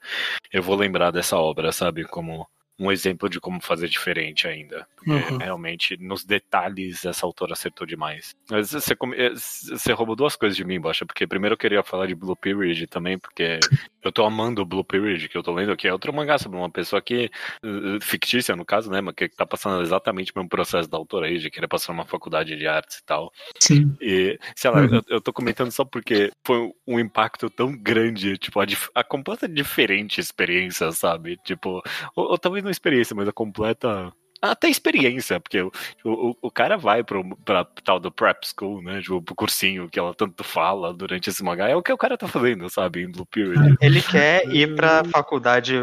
[0.52, 2.48] Eu vou lembrar dessa obra, sabe, como
[2.80, 4.88] um exemplo de como fazer diferente ainda.
[4.96, 5.38] Porque Uhum.
[5.38, 8.36] realmente, nos detalhes, essa autora acertou demais.
[8.50, 12.08] Mas Você, eh, você roubou duas coisas de mim, Bocha, porque primeiro eu queria falar
[12.08, 13.60] de Blue Period também, porque
[14.04, 16.58] eu tô amando o Blue Period, que eu tô lendo aqui, é outro mangá sobre
[16.58, 17.30] uma pessoa que,
[17.64, 21.28] eh, fictícia no caso, né, mas que tá passando exatamente o mesmo processo da autora
[21.28, 23.32] aí, de querer passar numa faculdade de artes e tal.
[23.60, 23.96] Sim.
[24.02, 24.96] E, sei lá, Uhum.
[24.96, 28.66] eu, eu tô comentando só porque foi um impacto tão grande, tipo, a,
[28.96, 31.38] a completa diferente experiência, sabe?
[31.44, 31.82] Tipo,
[32.16, 34.12] ou, ou talvez não experiência, mas a completa
[34.44, 35.72] até experiência, porque o,
[36.04, 39.02] o, o cara vai pro, pra tal do prep school, né?
[39.02, 41.70] Tipo, pro cursinho que ela tanto fala durante esse mangá.
[41.70, 43.04] É o que o cara tá fazendo, sabe?
[43.04, 43.78] Em Blue Period.
[43.80, 45.76] Ele quer ir pra faculdade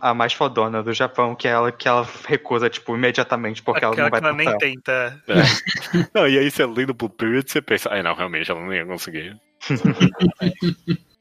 [0.00, 4.08] a mais fodona do Japão, que ela, que ela recusa, tipo, imediatamente, porque ela Aquela
[4.08, 5.22] não vai que ela nem tenta.
[5.28, 5.42] É.
[6.14, 8.72] Não, e aí você lê no Blue Period, você pensa, ai não, realmente, ela não
[8.72, 9.38] ia conseguir.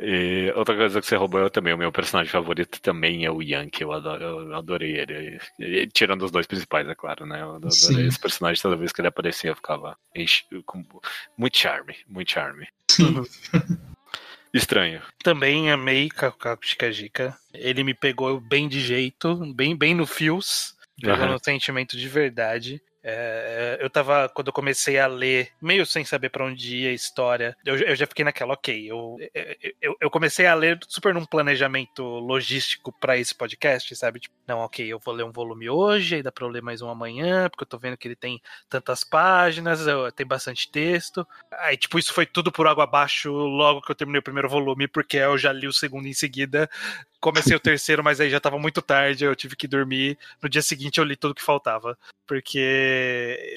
[0.00, 3.42] E outra coisa que você roubou eu também, o meu personagem favorito também é o
[3.42, 5.40] Yankee, eu, adoro, eu adorei ele.
[5.58, 7.42] E- Tirando os dois principais, é claro, né?
[7.42, 8.06] Eu adorei Sim.
[8.06, 10.84] esse personagem, toda vez que ele aparecia eu ficava enche- com
[11.36, 12.68] muito charme, muito charme.
[12.90, 13.22] Sim.
[14.54, 15.02] Estranho.
[15.22, 17.36] Também amei Kakukaku Shikajika.
[17.52, 20.74] Ele me pegou bem de jeito, bem, bem no fios.
[21.00, 21.32] Pegou Aham.
[21.32, 22.80] no sentimento de verdade.
[23.02, 26.92] É, eu tava, quando eu comecei a ler, meio sem saber pra onde ia a
[26.92, 28.90] história, eu, eu já fiquei naquela, ok.
[28.90, 29.16] Eu,
[29.80, 34.20] eu, eu comecei a ler super num planejamento logístico pra esse podcast, sabe?
[34.20, 36.82] Tipo, não, ok, eu vou ler um volume hoje, aí dá pra eu ler mais
[36.82, 39.80] um amanhã, porque eu tô vendo que ele tem tantas páginas,
[40.14, 41.26] tem bastante texto.
[41.52, 44.88] Aí, tipo, isso foi tudo por água abaixo logo que eu terminei o primeiro volume,
[44.88, 46.68] porque eu já li o segundo em seguida.
[47.20, 50.16] Comecei o terceiro, mas aí já tava muito tarde, eu tive que dormir.
[50.40, 51.98] No dia seguinte eu li tudo que faltava.
[52.26, 53.56] Porque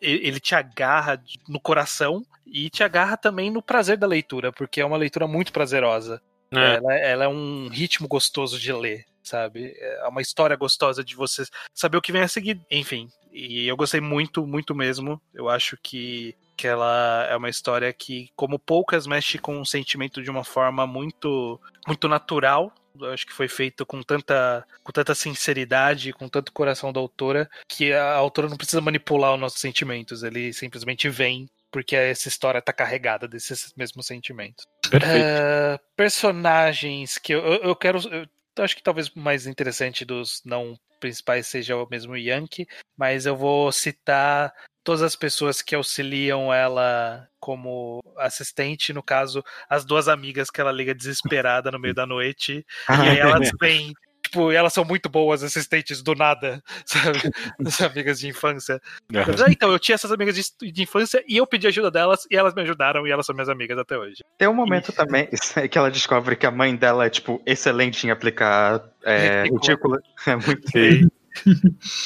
[0.00, 4.84] ele te agarra no coração e te agarra também no prazer da leitura, porque é
[4.84, 6.22] uma leitura muito prazerosa.
[6.52, 6.76] É.
[6.76, 9.72] Ela, ela é um ritmo gostoso de ler, sabe?
[9.78, 11.44] É uma história gostosa de você
[11.74, 12.60] saber o que vem a seguir.
[12.70, 15.20] Enfim, e eu gostei muito, muito mesmo.
[15.32, 20.22] Eu acho que, que ela é uma história que, como poucas, mexe com o sentimento
[20.22, 22.72] de uma forma muito, muito natural.
[23.12, 27.92] Acho que foi feito com tanta, com tanta sinceridade, com tanto coração da autora, que
[27.92, 30.22] a autora não precisa manipular os nossos sentimentos.
[30.22, 34.66] Ele simplesmente vem porque essa história tá carregada desses mesmos sentimentos.
[34.90, 35.24] Perfeito.
[35.24, 37.98] É, personagens que eu, eu, eu quero.
[38.10, 43.24] Eu acho que talvez o mais interessante dos não principais seja o mesmo Yankee, mas
[43.24, 44.52] eu vou citar
[44.82, 50.72] todas as pessoas que auxiliam ela como assistente, no caso, as duas amigas que ela
[50.72, 53.92] liga desesperada no meio da noite, e aí elas vêm.
[54.22, 57.18] Tipo, elas são muito boas assistentes do nada, sabe?
[57.66, 58.80] As amigas de infância.
[59.12, 62.36] Ah, então, eu tinha essas amigas de, de infância e eu pedi ajuda delas e
[62.36, 64.22] elas me ajudaram e elas são minhas amigas até hoje.
[64.38, 65.28] Tem um momento também
[65.68, 69.58] que ela descobre que a mãe dela é, tipo, excelente em aplicar é, Retícula.
[69.58, 69.98] retícula.
[70.26, 71.10] É muito Sim.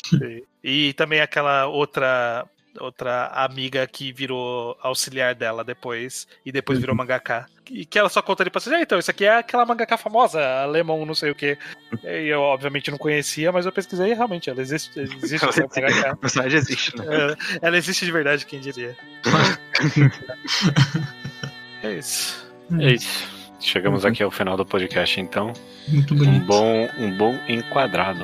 [0.07, 0.43] Sim.
[0.62, 2.49] E também aquela outra
[2.81, 7.47] outra amiga que virou auxiliar dela depois e depois virou mangaka.
[7.70, 9.97] E que ela só conta ali pra vocês, ah, então, isso aqui é aquela mangaka
[9.97, 11.57] famosa, a Lemon não sei o que.
[12.03, 16.12] E eu obviamente não conhecia, mas eu pesquisei e realmente ela existe, existe essa mangaka.
[16.12, 17.05] O personagem existe, né?
[17.07, 18.97] É, Ela existe de verdade, quem diria.
[21.83, 22.45] é isso.
[22.81, 23.34] É isso.
[23.65, 25.51] Chegamos aqui ao final do podcast, então.
[25.89, 26.45] Muito Um bonito.
[26.45, 28.23] bom, um bom enquadrado.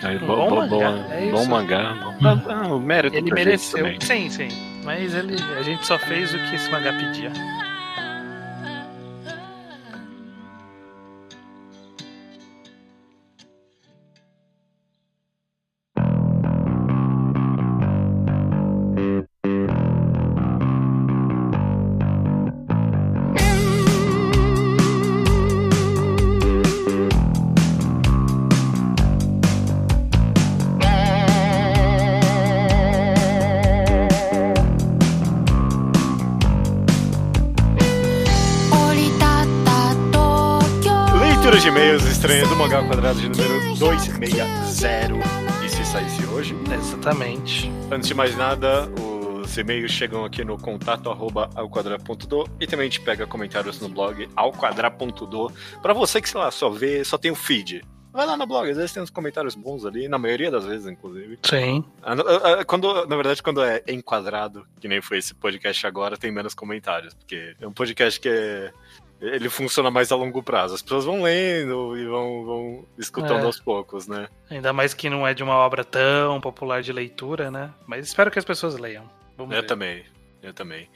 [0.00, 1.94] É, Um bo- bom bo- mangá, é bom mangá.
[2.20, 3.78] Bom, ah, o mérito Ele mereceu.
[3.78, 3.98] também.
[4.00, 4.48] Sim, sim.
[4.84, 7.32] Mas ele, a gente só fez o que esse mangá pedia.
[42.56, 45.14] Do mangá ao quadrado de número 260.
[45.62, 46.56] E se saísse hoje?
[46.72, 47.70] Exatamente.
[47.90, 52.90] Antes de mais nada, os e-mails chegam aqui no contato arroba alquadra.do e também a
[52.90, 55.52] gente pega comentários no blog alquadra.do.
[55.82, 57.84] Pra você que, sei lá, só vê, só tem o feed.
[58.10, 60.86] Vai lá no blog, às vezes tem uns comentários bons ali, na maioria das vezes,
[60.86, 61.38] inclusive.
[61.42, 61.84] Sim.
[62.02, 66.16] Ah, ah, ah, Quando, na verdade, quando é enquadrado, que nem foi esse podcast agora,
[66.16, 68.72] tem menos comentários, porque é um podcast que é-
[69.20, 70.74] ele funciona mais a longo prazo.
[70.74, 73.44] As pessoas vão lendo e vão, vão escutando É.
[73.44, 74.28] aos poucos, né?
[74.50, 77.72] Ainda mais que não é de uma obra tão popular de leitura, né?
[77.86, 79.08] Mas espero que as pessoas leiam.
[79.36, 79.66] Vamos Eu ver.
[79.66, 80.04] também,
[80.42, 80.88] eu também.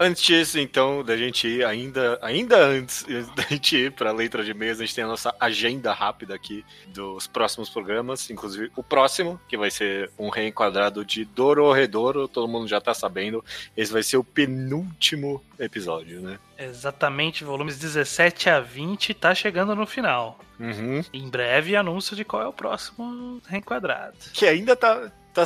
[0.00, 4.78] Antes, então, da gente ir, ainda, ainda antes da gente ir pra letra de e-mails,
[4.78, 9.56] a gente tem a nossa agenda rápida aqui dos próximos programas, inclusive o próximo, que
[9.56, 13.44] vai ser um reenquadrado de Dororedoro, todo mundo já tá sabendo.
[13.76, 16.38] Esse vai ser o penúltimo episódio, né?
[16.56, 20.38] Exatamente, volumes 17 a 20 tá chegando no final.
[20.60, 21.02] Uhum.
[21.12, 24.16] Em breve, anúncio de qual é o próximo reenquadrado.
[24.32, 25.44] Que ainda tá, tá,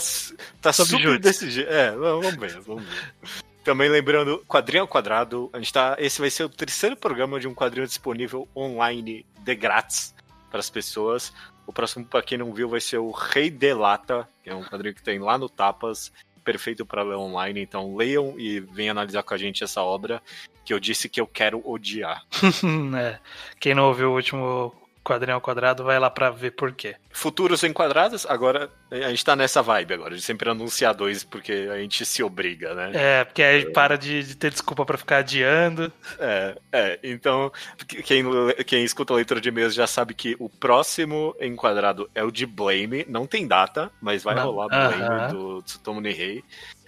[0.60, 1.70] tá Sob super desse jeito.
[1.70, 3.42] É, vamos ver, vamos ver.
[3.64, 5.96] Também lembrando, quadrinho ao quadrado, a gente tá.
[5.98, 10.14] Esse vai ser o terceiro programa de um quadrinho disponível online de grátis
[10.50, 11.32] para as pessoas.
[11.66, 14.94] O próximo, pra quem não viu, vai ser o Rei Delata, que é um quadrinho
[14.94, 16.12] que tem lá no Tapas,
[16.44, 17.60] perfeito para ler online.
[17.60, 20.20] Então leiam e venham analisar com a gente essa obra
[20.64, 22.24] que eu disse que eu quero odiar.
[22.98, 23.18] É.
[23.60, 26.96] Quem não ouviu o último quadrinho ao quadrado, vai lá pra ver por quê.
[27.10, 31.76] Futuros enquadrados, agora a gente tá nessa vibe agora, de sempre anunciar dois porque a
[31.78, 32.90] gente se obriga, né?
[32.94, 35.92] É, porque aí para de, de ter desculpa pra ficar adiando.
[36.18, 37.52] É, é, então
[37.86, 38.24] quem,
[38.66, 42.46] quem escuta a leitura de e-mails já sabe que o próximo enquadrado é o de
[42.46, 44.44] Blame, não tem data, mas vai Não.
[44.44, 45.28] rolar Blame Aham.
[45.32, 46.42] do Tsutomu Nihei.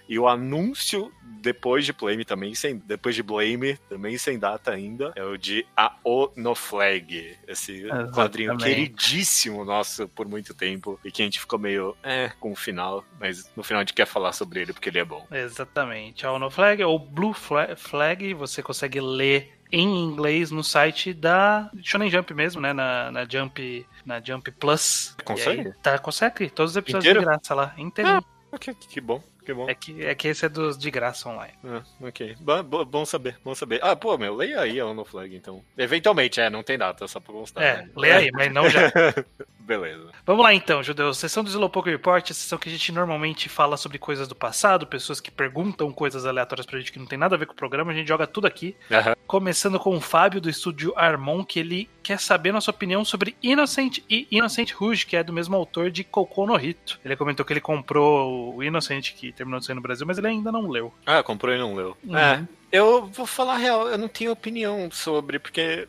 [0.07, 1.11] E o anúncio
[1.41, 5.65] depois de Blame também sem depois de Blame também sem data ainda é o de
[5.75, 8.11] Ao no Flag, esse Exatamente.
[8.13, 12.55] quadrinho queridíssimo nosso por muito tempo e que a gente ficou meio é com o
[12.55, 15.25] final, mas no final a gente quer falar sobre ele porque ele é bom.
[15.31, 16.25] Exatamente.
[16.25, 21.69] A No Flag ou Blue Fla- Flag, você consegue ler em inglês no site da
[21.81, 22.71] Shonen Jump mesmo, né?
[22.73, 25.15] Na, na Jump, na Jump Plus.
[25.23, 25.67] Consegue?
[25.67, 26.49] Aí, tá, consegue.
[26.49, 27.19] Todos os episódios Inteiro?
[27.19, 27.73] de graça lá.
[27.77, 28.09] Inteiro.
[28.09, 28.23] Ah.
[28.51, 29.69] Ok, que bom, que bom.
[29.69, 31.53] É, que, é que esse é dos de graça online.
[31.63, 32.35] Ah, ok.
[32.39, 33.79] Bo- bo- bom saber, bom saber.
[33.83, 35.63] Ah, pô, meu, leia aí a No Flag, então.
[35.77, 37.63] Eventualmente, é, não tem data, só pra constar.
[37.63, 37.89] É, né?
[37.95, 38.81] lê aí, mas não já.
[39.59, 40.11] Beleza.
[40.25, 41.17] Vamos lá então, Judeus.
[41.17, 44.85] Sessão do Slowpoke Report, a sessão que a gente normalmente fala sobre coisas do passado,
[44.85, 47.55] pessoas que perguntam coisas aleatórias pra gente que não tem nada a ver com o
[47.55, 48.75] programa, a gente joga tudo aqui.
[49.25, 53.97] Começando com o Fábio do estúdio Armon, que ele quer saber nossa opinião sobre Innocent
[54.07, 56.99] e Innocent Rouge, que é do mesmo autor de Cocô no Rito.
[57.03, 60.27] Ele comentou que ele comprou o Innocent, que terminou de sair no Brasil, mas ele
[60.27, 60.93] ainda não leu.
[61.03, 61.97] Ah, comprou e não leu.
[62.03, 62.15] Uhum.
[62.15, 65.87] É, eu vou falar a real, eu não tenho opinião sobre, porque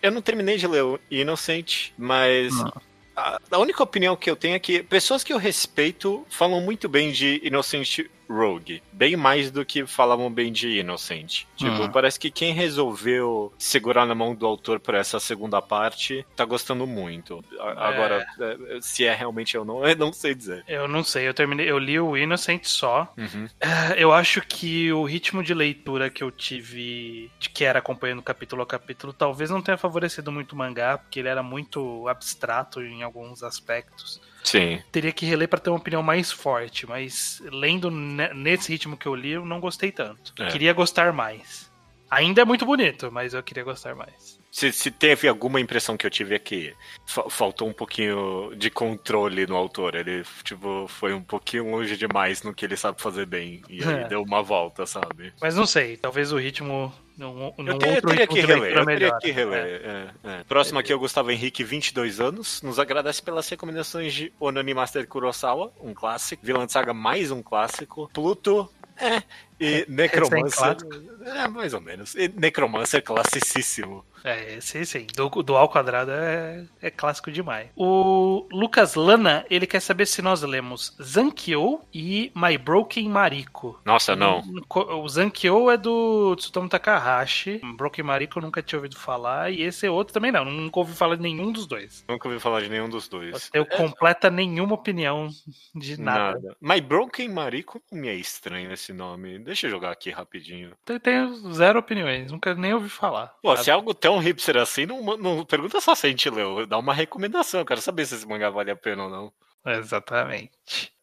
[0.00, 2.72] eu não terminei de ler o Innocent, mas Não.
[3.16, 6.88] a, a única opinião que eu tenho é que pessoas que eu respeito falam muito
[6.88, 11.44] bem de Innocent Rogue, bem mais do que falavam bem de Innocent.
[11.56, 11.90] Tipo, Uhum.
[11.90, 16.86] parece que quem resolveu segurar na mão do autor por essa segunda parte tá gostando
[16.86, 17.42] muito.
[17.58, 20.64] A- Agora, é, se é realmente ou não, eu não sei dizer.
[20.68, 23.12] Eu não sei, eu terminei, eu li o Innocent só.
[23.16, 23.48] Uhum.
[23.60, 28.22] É, Eu acho que o ritmo de leitura que eu tive, de que era acompanhando
[28.22, 32.82] capítulo a capítulo, talvez não tenha favorecido muito o mangá, porque ele era muito abstrato
[32.82, 34.20] em alguns aspectos.
[34.50, 34.80] Sim.
[34.90, 39.06] Teria que reler para ter uma opinião mais forte, mas lendo ne- nesse ritmo que
[39.06, 40.32] eu li, eu não gostei tanto.
[40.38, 40.46] É.
[40.46, 41.68] Queria gostar mais.
[42.10, 44.38] Ainda é muito bonito, mas eu queria gostar mais.
[44.50, 46.74] Se, se teve alguma impressão que eu tive é que
[47.06, 49.94] fa- faltou um pouquinho de controle no autor.
[49.94, 53.60] Ele, tipo, foi um pouquinho longe demais no que ele sabe fazer bem.
[53.68, 54.08] E aí É.
[54.08, 55.34] deu uma volta, sabe?
[55.40, 58.40] Mas não sei, talvez o ritmo num, num Eu, te- eu outro teria que de
[58.46, 59.82] reler, eu teria que reler.
[59.84, 60.44] é, é.
[60.44, 62.62] Próximo aqui é o Gustavo Henrique, 22 anos.
[62.62, 66.46] Nos agradece pelas recomendações de Onani Master Kurosawa, um clássico.
[66.46, 68.08] Vilã Saga, mais um clássico.
[68.14, 69.22] Pluto, é.
[69.60, 70.76] E Necromancer.
[71.24, 72.14] É, mais ou menos.
[72.14, 74.04] E Necromancer, classicíssimo.
[74.24, 75.06] É, sim, sim.
[75.14, 77.68] Do, do ao quadrado é, é clássico demais.
[77.76, 83.80] O Lucas Lana, ele quer saber se nós lemos Zankyo e My Broken Mariko.
[83.84, 84.42] Nossa, não.
[84.68, 87.60] O Zankyo é do Tsutomu Takahashi.
[87.76, 89.52] Broken Mariko eu nunca tinha ouvido falar.
[89.52, 90.44] E esse é outro também não.
[90.44, 92.04] Nunca ouvi falar de nenhum dos dois.
[92.08, 93.50] Nunca ouvi falar de nenhum dos dois.
[93.52, 95.28] Eu completa nenhuma opinião
[95.74, 96.40] de nada.
[96.40, 96.56] Nada.
[96.60, 99.38] My Broken Mariko me é estranho esse nome.
[99.48, 100.76] Deixa eu jogar aqui rapidinho.
[101.02, 102.30] Tenho zero opiniões.
[102.30, 103.28] Nunca nem ouvi falar.
[103.42, 106.66] Pô, se é algo tão hipster assim, não, não pergunta só se a gente leu.
[106.66, 107.60] Dá uma recomendação.
[107.60, 109.32] Eu quero saber se esse mangá vale a pena ou não.
[109.64, 110.52] Exatamente.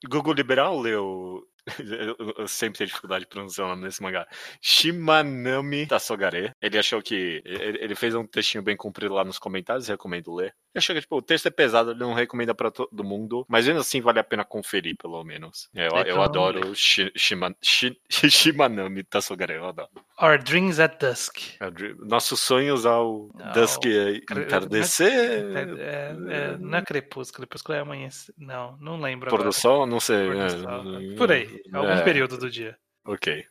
[0.07, 1.41] Google Liberal leu.
[2.37, 4.27] Eu, sempre tenho dificuldade de pronunciar o nome desse mangá.
[4.61, 6.51] Shimanami Tasogare.
[6.61, 7.41] Ele achou que.
[7.43, 10.53] Ele, ele fez um textinho bem comprido lá nos comentários, recomendo ler.
[10.75, 13.65] Ele achou que tipo, o texto é pesado, ele não recomenda pra todo mundo, mas
[13.65, 15.69] ainda assim vale a pena conferir, pelo menos.
[15.73, 19.89] É, eu, eu adoro Shi- Shima- Shi- Shimanami Tasogare, eu adoro.
[20.21, 21.37] Our Dreams at Dusk.
[21.61, 21.69] É
[22.05, 23.51] Nossos sonhos ao Não.
[23.53, 25.45] Dusk Cre- entardecer.
[25.79, 28.33] É, é, não é crepúsculo, crepúsculo é amanhecer.
[28.37, 30.29] Não, não lembro Pôr do sol, não sei.
[30.29, 30.83] Do é, sol.
[31.17, 32.77] Por aí, algum é, período do dia.
[33.05, 33.45] Ok.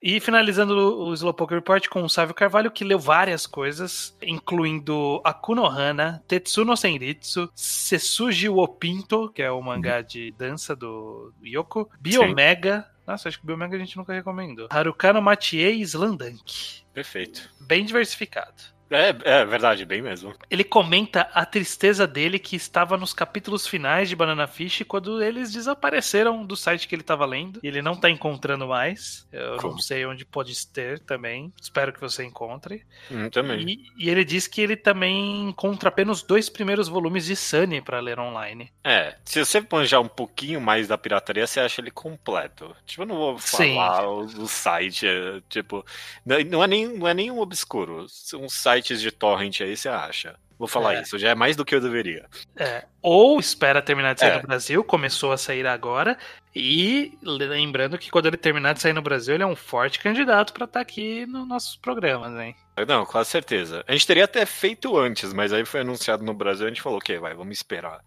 [0.00, 5.66] E finalizando o Slowpoke Report com o Sávio Carvalho, que leu várias coisas, incluindo Akuno
[5.66, 12.88] Hana, Tetsuno Senritsu, Setsuji Wopinto, que é o mangá de dança do Yoko, Biomega.
[13.04, 14.68] Nossa, acho que Biomega a gente nunca recomendou.
[14.70, 16.82] Harukano Matie e Slandank.
[16.92, 17.50] Perfeito.
[17.60, 18.77] Bem diversificado.
[18.90, 20.34] É, é verdade, bem mesmo.
[20.50, 25.52] Ele comenta a tristeza dele que estava nos capítulos finais de Banana Fish quando eles
[25.52, 27.60] desapareceram do site que ele estava lendo.
[27.62, 29.26] E ele não tá encontrando mais.
[29.32, 29.82] Eu não Como?
[29.82, 31.52] sei onde pode ter também.
[31.60, 32.84] Espero que você encontre.
[33.10, 33.60] Hum, também.
[33.68, 38.00] E, e ele diz que ele também encontra apenas dois primeiros volumes de Sunny para
[38.00, 38.72] ler online.
[38.82, 42.74] É, se você manjar um pouquinho mais da pirataria, você acha ele completo.
[42.86, 43.74] Tipo, eu não vou Sim.
[43.74, 45.84] falar o, o site, é, tipo,
[46.24, 48.06] não, não é nem, não é nenhum obscuro.
[48.08, 48.48] São
[48.82, 50.36] sites de torrent aí, você acha.
[50.58, 51.02] Vou falar É.
[51.02, 52.26] isso, já é mais do que eu deveria.
[52.56, 54.36] É, ou espera terminar de sair É.
[54.36, 56.18] no Brasil, começou a sair agora.
[56.54, 60.52] E lembrando que quando ele terminar de sair no Brasil, ele é um forte candidato
[60.52, 62.56] pra estar aqui nos nossos programas, hein?
[62.88, 63.84] Não, com certeza.
[63.86, 66.98] A gente teria até feito antes, mas aí foi anunciado no Brasil a gente falou,
[66.98, 68.00] ok, vai, vamos esperar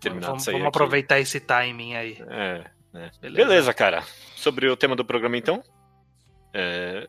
[0.00, 0.76] terminar vamos de sair vamos aqui.
[0.78, 2.16] aproveitar esse timing aí.
[2.30, 2.64] É,
[2.94, 3.10] né?
[3.20, 3.46] Beleza.
[3.48, 4.02] Beleza, cara.
[4.34, 5.62] Sobre o tema do programa, então.
[6.52, 7.06] É,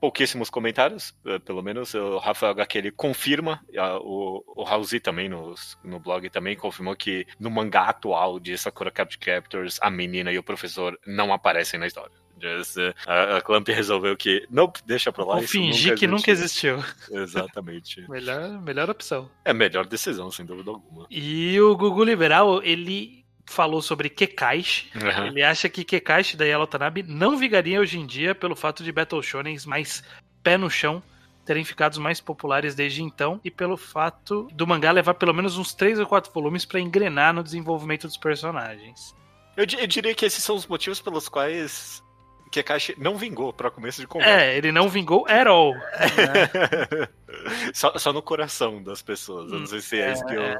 [0.00, 1.94] pouquíssimos comentários, é, pelo menos.
[1.94, 3.60] O Rafael HQ ele confirma,
[4.02, 5.54] o, o Raulzi também no,
[5.84, 10.38] no blog também confirmou que no mangá atual de Sakura Card Captors, a menina e
[10.38, 12.14] o professor não aparecem na história.
[12.40, 15.36] Just, é, a, a Clamp resolveu que, nope, deixa pra lá.
[15.36, 16.84] Vou fingir que nunca existiu.
[17.10, 18.08] Exatamente.
[18.10, 19.30] Melhor, melhor opção.
[19.44, 21.06] É a melhor decisão, sem dúvida alguma.
[21.10, 24.90] E o Gugu Liberal, ele falou sobre Kekaishi.
[24.96, 25.28] Aham.
[25.28, 28.92] Ele acha que Kekaishi da Yellow Tanabe não vigaria hoje em dia pelo fato de
[28.92, 30.02] Battle Shonens mais
[30.42, 31.02] pé no chão
[31.44, 35.72] terem ficado mais populares desde então e pelo fato do mangá levar pelo menos uns
[35.72, 39.14] 3 ou 4 volumes pra engrenar no desenvolvimento dos personagens.
[39.56, 42.02] Eu, eu diria que esses são os motivos pelos quais
[42.50, 44.40] Kekashi não vingou pra começo de conversa.
[44.40, 45.72] É, ele não vingou at all.
[45.74, 47.08] né?
[47.72, 49.50] só, só no coração das pessoas.
[49.52, 50.56] Eu não sei se é, É, isso que, eu,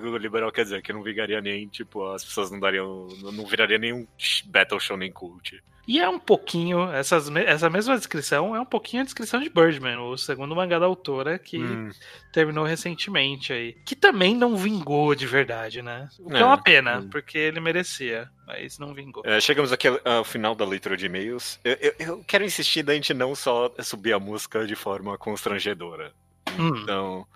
[0.00, 3.08] que o Liberal quer dizer, que não vingaria nem, tipo, as pessoas não dariam.
[3.22, 4.06] Não, viraria nenhum
[4.46, 5.62] Battle Shonen Cult.
[5.88, 9.96] E é um pouquinho, essas, essa mesma descrição é um pouquinho a descrição de Birdman,
[9.98, 11.90] o segundo mangá da autora que Hum,
[12.32, 13.72] terminou recentemente aí.
[13.84, 16.08] Que também não vingou de verdade, né?
[16.20, 17.08] O que é, É, uma pena, hum.
[17.10, 19.24] porque ele merecia, mas não vingou.
[19.26, 21.58] é, chegamos aqui ao, ao final da leitura de e-mails.
[21.64, 26.12] Eu, eu- eu quero insistir da gente não só subir a música de forma constrangedora.
[26.56, 27.26] Hum, Então,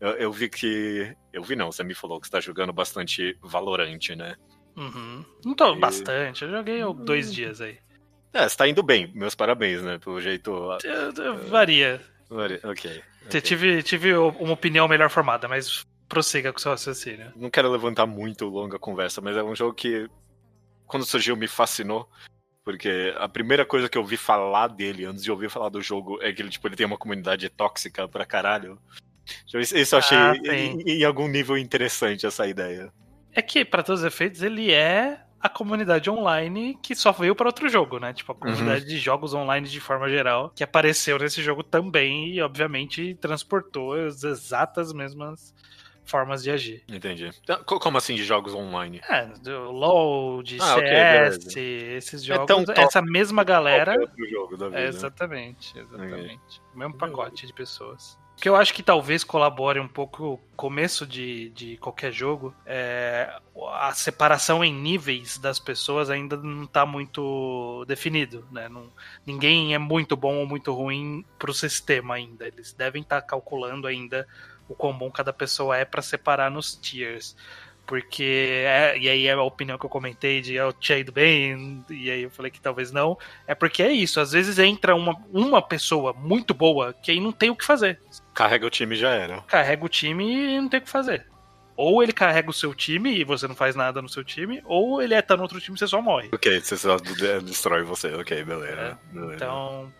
[0.00, 1.14] eu, eu vi que.
[1.32, 4.34] Eu vi não, você me falou que você tá jogando bastante Valorante, né?
[4.76, 5.24] uhum.
[5.44, 7.78] Não tô E- bastante, eu joguei há dois dias aí.
[8.32, 9.98] É, você tá indo bem, meus parabéns, né?
[9.98, 10.50] Pelo jeito.
[10.84, 12.00] Eu- eu- Varia.
[12.30, 12.90] Ok.
[13.28, 13.40] Te- ok.
[13.40, 17.32] Tive, tive uma opinião melhor formada, mas prossiga com o seu raciocínio.
[17.36, 20.08] Não quero levantar muito longa conversa, mas é um jogo que,
[20.86, 22.08] quando surgiu, me fascinou.
[22.64, 26.22] Porque a primeira coisa que eu ouvi falar dele, antes de ouvir falar do jogo,
[26.22, 28.78] é que ele, tipo, ele tem uma comunidade tóxica pra caralho.
[29.54, 32.92] Isso eu achei Ah, em, em algum nível interessante essa ideia.
[33.32, 37.46] É que, pra todos os efeitos, ele é a comunidade online que só veio para
[37.48, 38.12] outro jogo, né?
[38.12, 42.42] Tipo, a comunidade de jogos online de forma geral, que apareceu nesse jogo também e,
[42.42, 45.54] obviamente, transportou as exatas mesmas
[46.04, 46.82] formas de agir.
[46.88, 47.30] Entendi.
[47.42, 49.00] Então, co- Como assim de jogos online?
[49.08, 53.94] É, do LoL, de Ah, CS, esses É jogos, tão top essa mesma galera.
[54.28, 54.80] Jogo da vida.
[54.80, 56.60] É, exatamente, exatamente.
[56.74, 56.98] O mesmo Uhum.
[56.98, 58.18] pacote de pessoas.
[58.40, 62.54] O que eu acho que talvez colabore um pouco o começo de, de qualquer jogo
[62.64, 63.30] é
[63.74, 68.66] a separação em níveis das pessoas ainda não tá muito definido, né?
[68.66, 68.90] Não,
[69.26, 72.46] ninguém é muito bom ou muito ruim pro sistema ainda.
[72.46, 74.26] Eles devem estar calculando ainda
[74.66, 77.36] o quão bom cada pessoa é para separar nos tiers.
[77.90, 81.84] Porque, é, e aí é a opinião que eu comentei de eu tinha ido bem,
[81.90, 83.18] e aí eu falei que talvez não.
[83.48, 87.32] É porque é isso, às vezes entra uma, uma pessoa muito boa que aí não
[87.32, 87.98] tem o que fazer.
[88.32, 89.40] Carrega o time já era.
[89.40, 91.26] Carrega o time e não tem o que fazer.
[91.76, 95.02] Ou ele carrega o seu time e você não faz nada no seu time, ou
[95.02, 96.28] ele é tá no outro time e você só morre.
[96.32, 98.14] Ok, você só de- destrói você.
[98.14, 98.80] Ok, beleza.
[98.80, 99.34] É, beleza.
[99.34, 99.92] Então,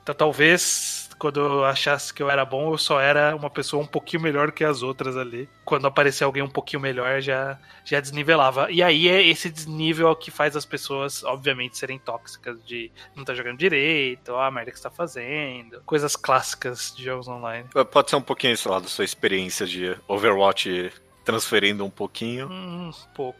[0.00, 3.86] então talvez quando eu achasse que eu era bom, eu só era uma pessoa um
[3.86, 5.46] pouquinho melhor que as outras ali.
[5.66, 8.70] Quando aparecer alguém um pouquinho melhor, já, já desnivelava.
[8.70, 13.34] E aí é esse desnível que faz as pessoas, obviamente, serem tóxicas de não tá
[13.34, 15.82] jogando direito, ó, a merda que você tá fazendo.
[15.84, 17.68] Coisas clássicas de jogos online.
[17.92, 20.90] Pode ser um pouquinho, sei lá, da sua experiência de Overwatch
[21.22, 22.48] transferindo um pouquinho.
[22.50, 23.39] Hum, um pouco.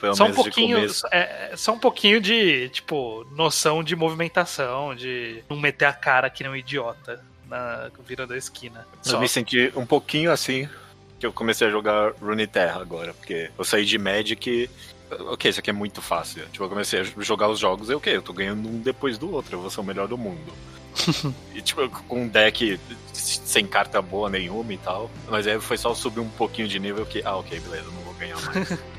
[0.00, 0.78] Pelo só um pouquinho,
[1.12, 6.30] é, é só um pouquinho de, tipo, noção de movimentação, de não meter a cara
[6.30, 8.86] que nem um idiota na virando a esquina.
[9.04, 9.20] Eu Só.
[9.20, 10.68] me senti um pouquinho assim
[11.18, 14.68] que eu comecei a jogar Runeterra agora, porque eu saí de Magic.
[15.28, 16.44] Ok, isso aqui é muito fácil.
[16.52, 19.32] Tipo, eu comecei a jogar os jogos e ok, eu tô ganhando um depois do
[19.32, 20.52] outro, eu vou ser o melhor do mundo.
[21.54, 22.78] e tipo, com um deck
[23.12, 25.10] sem carta boa nenhuma e tal.
[25.28, 28.14] Mas aí foi só subir um pouquinho de nível que, ah, ok, beleza, não vou
[28.14, 28.76] ganhar mais.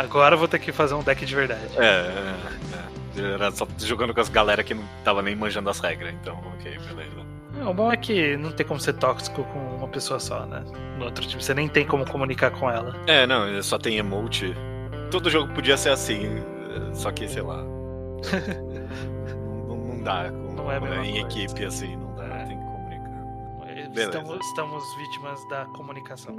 [0.00, 1.60] Agora eu vou ter que fazer um deck de verdade.
[1.76, 3.32] é, é, é.
[3.34, 6.78] Era só jogando com as galera que não tava nem manjando as regras, então, ok,
[6.78, 7.20] beleza.
[7.60, 10.62] É, O bom é que não tem como ser tóxico com uma pessoa só, né?
[10.96, 12.94] No outro time, você nem tem como comunicar com ela.
[13.06, 14.54] É, não, só tem emote.
[15.10, 16.40] Todo jogo podia ser assim,
[16.94, 17.58] só que, sei lá.
[19.66, 20.30] não, não- dá.
[20.30, 21.26] com- Não é mesma em coisa.
[21.26, 23.90] equipe assim, não dá, tem que comunicar.
[23.96, 26.34] Estamos, estamos vítimas da comunicação.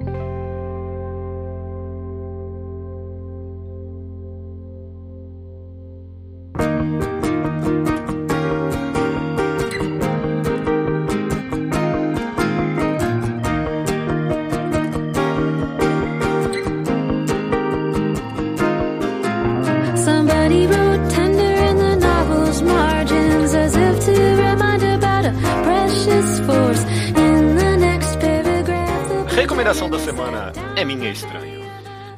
[31.11, 31.61] É estranho.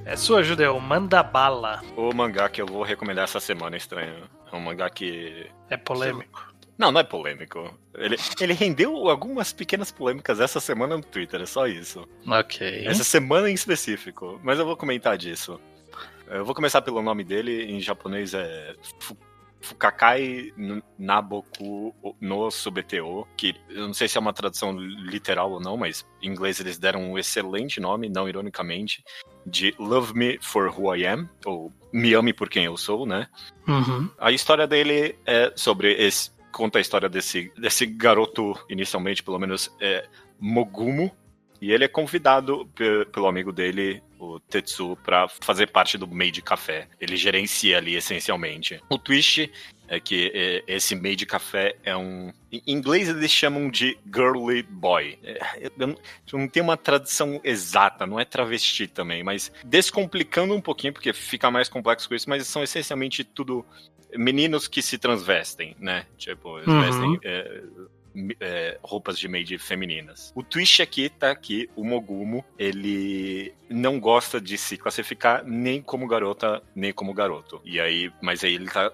[0.05, 1.81] É sua, Judeu, manda bala.
[1.97, 4.29] O mangá que eu vou recomendar essa semana é estranho.
[4.51, 5.47] É um mangá que.
[5.67, 6.53] É polêmico.
[6.77, 7.73] Não, não é polêmico.
[7.95, 12.07] Ele, ele rendeu algumas pequenas polêmicas essa semana no Twitter, é só isso.
[12.27, 12.85] Ok.
[12.85, 14.39] Essa semana em específico.
[14.43, 15.59] Mas eu vou comentar disso.
[16.27, 18.75] Eu vou começar pelo nome dele, em japonês é
[19.63, 20.51] Fukakai
[20.99, 26.05] Naboku no Subeteo, que eu não sei se é uma tradução literal ou não, mas
[26.21, 29.03] em inglês eles deram um excelente nome, não ironicamente,
[29.45, 33.27] de Love Me For Who I Am, ou Me Ame Por Quem Eu Sou, né?
[33.67, 34.09] Uhum.
[34.19, 36.31] A história dele é sobre esse.
[36.51, 40.07] Conta a história desse, desse garoto, inicialmente, pelo menos, é
[40.39, 41.11] Mogumo.
[41.63, 46.41] E ele é convidado pe- pelo amigo dele, o Tetsu, para fazer parte do Made
[46.41, 46.89] Café.
[46.99, 48.81] Ele gerencia ali, essencialmente.
[48.89, 49.49] O twist
[49.87, 52.33] é que é, esse Made Café é um.
[52.51, 55.17] Em inglês eles chamam de Girly Boy.
[55.23, 60.91] É, eu não, tem uma tradução exata, não é travesti também, mas descomplicando um pouquinho,
[60.91, 63.65] porque fica mais complexo com isso, mas são essencialmente tudo
[64.15, 66.05] meninos que se transvestem, né?
[66.17, 66.81] Tipo, eles Uhum.
[66.81, 67.63] vestem é,
[68.39, 70.31] é, roupas de maid femininas.
[70.35, 76.07] O twist aqui tá que o Mogumo, ele não gosta de se classificar nem como
[76.07, 77.61] garota, nem como garoto.
[77.63, 78.91] E aí, mas aí ele tá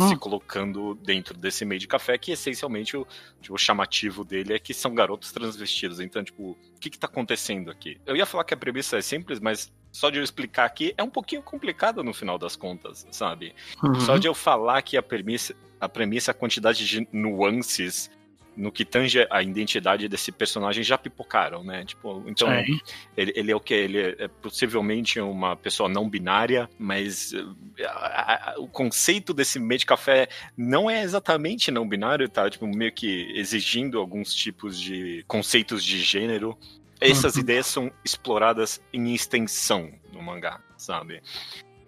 [0.00, 0.08] Hum.
[0.08, 3.06] se colocando dentro desse meio de café, que essencialmente o,
[3.40, 6.00] tipo, o chamativo dele é que são garotos transvestidos.
[6.00, 8.00] Então, tipo, o que que tá acontecendo aqui?
[8.06, 11.02] Eu ia falar que a premissa é simples, mas só de eu explicar aqui é
[11.02, 13.54] um pouquinho complicado no final das contas, sabe?
[13.82, 14.00] Uhum.
[14.00, 18.10] Só de eu falar que a premissa, a premissa, a quantidade de nuances
[18.56, 21.84] no que tange a identidade desse personagem já pipocaram, né?
[21.84, 22.78] Tipo, então Sim.
[23.16, 23.72] ele, ele é o que?
[23.74, 29.78] Ele é possivelmente uma pessoa não binária, mas eh, a- a- o conceito desse meio
[29.78, 32.50] de café não é exatamente não binário, tá?
[32.50, 36.58] Tipo, meio que exigindo alguns tipos de conceitos de gênero.
[37.00, 37.40] Essas Uhum.
[37.40, 41.22] ideias são exploradas em extensão no mangá, sabe?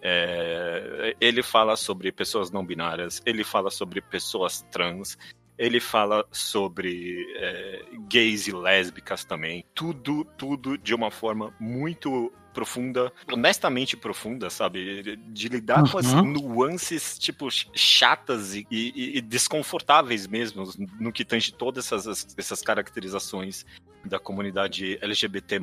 [0.05, 5.17] É, ele fala sobre pessoas não binárias, ele fala sobre pessoas trans,
[5.59, 9.65] ele fala sobre é, gays e lésbicas também.
[9.75, 15.17] Tudo, tudo de uma forma muito profunda, honestamente profunda, sabe?
[15.29, 16.23] De lidar com as Uhum.
[16.33, 20.65] nuances, tipo, ch- chatas e, e- e desconfortáveis mesmo,
[21.01, 23.65] no que tange todas essas, essas caracterizações
[24.05, 25.59] da comunidade LGBT+.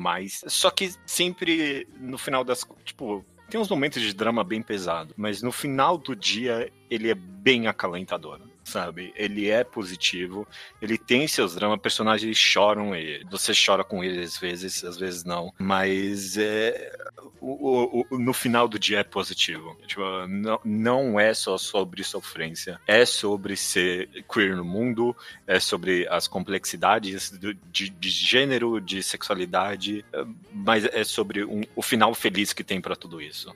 [0.48, 2.66] Só que sempre, no final das...
[2.84, 7.14] Tipo, tem uns momentos de drama bem pesado, mas no final do dia ele é
[7.14, 8.40] bem acalentador,
[8.70, 9.12] sabe?
[9.16, 10.46] Ele é positivo,
[10.80, 15.24] ele tem seus dramas, personagens choram e você chora com eles às vezes, às vezes
[15.24, 16.92] não, mas é,
[17.40, 19.76] o, o- o- no final do dia é positivo.
[19.86, 25.16] Tipo, não, não é só sobre sofrência, é sobre ser queer no mundo,
[25.46, 31.62] é sobre as complexidades do- de, de gênero, de sexualidade, é, mas é sobre um-
[31.74, 33.52] o final feliz que tem pra tudo isso.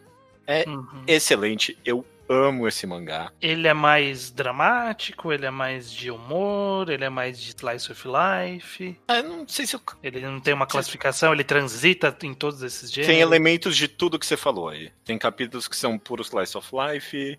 [0.66, 1.05] Uhum.
[1.07, 3.32] Excelente, eu amo esse mangá.
[3.40, 8.06] Ele é mais dramático, ele é mais de humor, ele é mais de slice of
[8.06, 8.98] life.
[9.09, 9.80] Ah, eu não sei se eu...
[10.02, 13.14] Ele não tem uma classificação, ele transita em todos esses gêneros.
[13.14, 14.90] tem elementos de tudo que você falou aí.
[15.05, 17.38] Tem capítulos que são puro slice of life,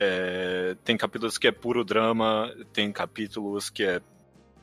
[0.00, 4.00] é, tem capítulos que é puro drama, tem capítulos que é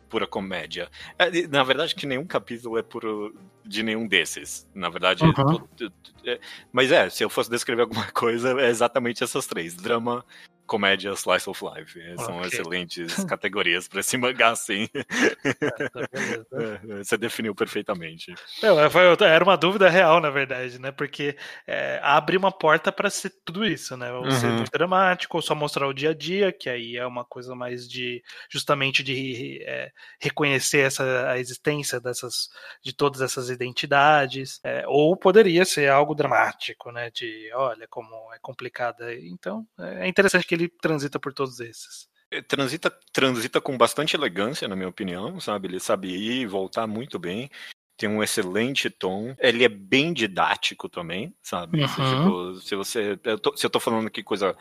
[0.10, 0.90] pura comédia.
[1.18, 3.34] É, Na verdade, que nenhum capítulo é puro
[3.66, 4.66] de nenhum desses.
[4.74, 5.34] Na verdade, Uhum.
[5.34, 6.40] tu- tu- tu- é,
[6.72, 10.26] mas é, se eu fosse descrever alguma coisa, é exatamente essas três: drama,
[10.68, 12.00] comédia, slice of life.
[12.00, 12.48] É, São Ok.
[12.48, 14.88] excelentes categorias para esse mangá, sim.
[14.88, 16.48] Tá, beleza.
[16.90, 18.34] É, Você definiu perfeitamente.
[18.62, 20.92] Não, foi- era uma dúvida real, na verdade, né?
[20.92, 21.36] Porque
[21.68, 24.12] é, abre uma porta para ser tudo isso, né?
[24.14, 24.56] Ou ser Uhum.
[24.58, 27.88] muito dramático, ou só mostrar o dia a dia, que aí é uma coisa mais
[27.90, 29.90] de justamente de é,
[30.22, 32.50] reconhecer essa, a existência dessas,
[32.84, 34.60] de todas essas identidades.
[34.64, 37.10] é, ou poderia ser algo dramático, né?
[37.12, 39.14] De olha como é complicada.
[39.14, 42.08] Então é interessante que ele transita por todos esses.
[42.48, 45.68] transita, transita com bastante elegância, na minha opinião, sabe?
[45.68, 47.50] Ele sabe ir e voltar muito bem.
[47.98, 49.36] Tem um excelente tom.
[49.38, 51.88] Ele é bem didático também, sabe?
[51.88, 52.18] Se, Uhum.
[52.18, 53.20] tipo, se você.
[53.24, 54.56] Eu tô- se eu tô falando aqui coisa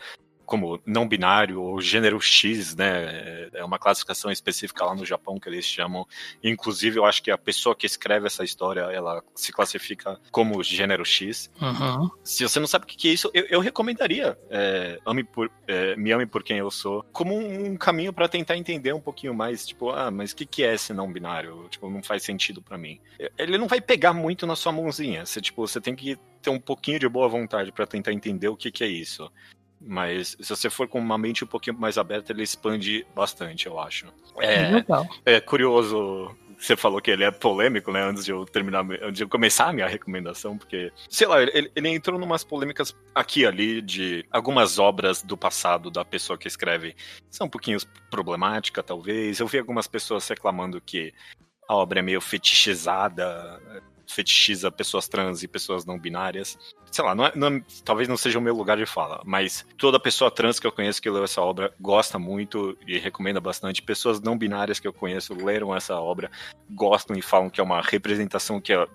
[0.51, 3.49] como não binário ou gênero X, né?
[3.53, 6.05] É uma classificação específica lá no Japão que eles chamam.
[6.43, 11.05] Inclusive, eu acho que a pessoa que escreve essa história, ela se classifica como gênero
[11.05, 11.49] X.
[11.63, 12.11] Uhum.
[12.25, 15.95] Se você não sabe o que é isso, eu, eu recomendaria é, ame por, é,
[15.95, 19.33] Me Ame Por Quem Eu Sou como um, um caminho pra tentar entender um pouquinho
[19.33, 21.69] mais, tipo, ah, mas o que, que é esse não binário?
[21.69, 22.99] Tipo, não faz sentido pra mim.
[23.39, 26.59] Ele não vai pegar muito na sua mãozinha, você, tipo, você tem que ter um
[26.59, 29.31] pouquinho de boa vontade pra tentar entender o que, que é isso.
[29.81, 33.79] Mas se você for com uma mente um pouquinho mais aberta, ele expande bastante, eu
[33.79, 34.07] acho.
[34.39, 35.09] É, Legal.
[35.25, 38.03] é curioso você falou que ele é polêmico, né?
[38.03, 41.71] Antes de eu terminar, antes de eu começar a minha recomendação, porque, sei lá, ele,
[41.75, 46.47] ele entrou numas polêmicas aqui e ali de algumas obras do passado da pessoa que
[46.47, 46.95] escreve
[47.31, 47.79] são um pouquinho
[48.11, 49.41] problemática, talvez.
[49.41, 51.15] Eu vi algumas pessoas reclamando que
[51.67, 53.61] a obra é meio fetichizada,
[54.11, 56.59] fetichiza pessoas trans e pessoas não binárias.
[56.91, 59.65] Sei lá, não é, não é, talvez não seja o meu lugar de fala, mas
[59.79, 63.83] toda pessoa trans que eu conheço que leu essa obra gosta muito e recomenda bastante.
[63.83, 66.31] Pessoas não binárias que eu conheço leram essa obra,
[66.69, 68.87] gostam e falam que é uma representação que é,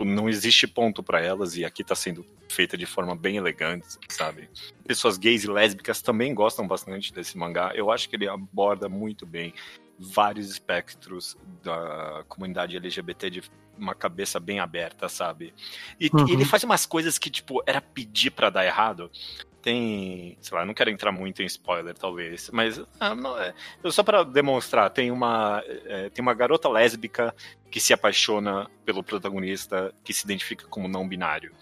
[0.00, 3.86] tipo, não existe ponto para elas e aqui tá sendo feita de forma bem elegante,
[4.08, 4.48] sabe?
[4.86, 7.72] Pessoas gays e lésbicas também gostam bastante desse mangá.
[7.74, 9.54] Eu acho que ele aborda muito bem
[9.98, 13.42] vários espectros da comunidade LGBT de
[13.78, 15.54] uma cabeça bem aberta, sabe?
[15.98, 16.26] E, Uhum.
[16.28, 19.10] e ele faz umas coisas que, tipo, era pedir pra dar errado.
[19.62, 23.52] Tem, sei lá, não quero entrar muito em spoiler, talvez, mas ah, não, é,
[23.90, 27.34] só pra demonstrar, tem uma, é, tem uma garota lésbica
[27.70, 31.52] que se apaixona pelo protagonista que se identifica como não binário.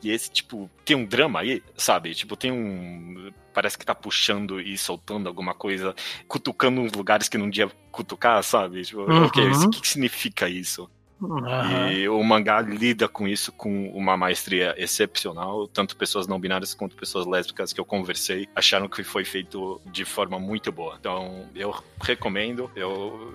[0.00, 2.14] E esse, tipo, tem um drama aí, sabe?
[2.14, 3.32] Tipo, tem um.
[3.52, 5.92] Parece que tá puxando e soltando alguma coisa,
[6.28, 8.82] cutucando uns lugares que não devia cutucar, sabe?
[8.84, 9.24] Tipo, Uhum.
[9.24, 10.88] ok, o que, que significa isso?
[11.22, 11.92] Aham.
[11.92, 15.66] E o mangá lida com isso com uma maestria excepcional.
[15.68, 20.04] Tanto pessoas não binárias quanto pessoas lésbicas que eu conversei acharam que foi feito de
[20.04, 20.96] forma muito boa.
[20.98, 22.70] Então, eu recomendo.
[22.76, 23.34] Eu.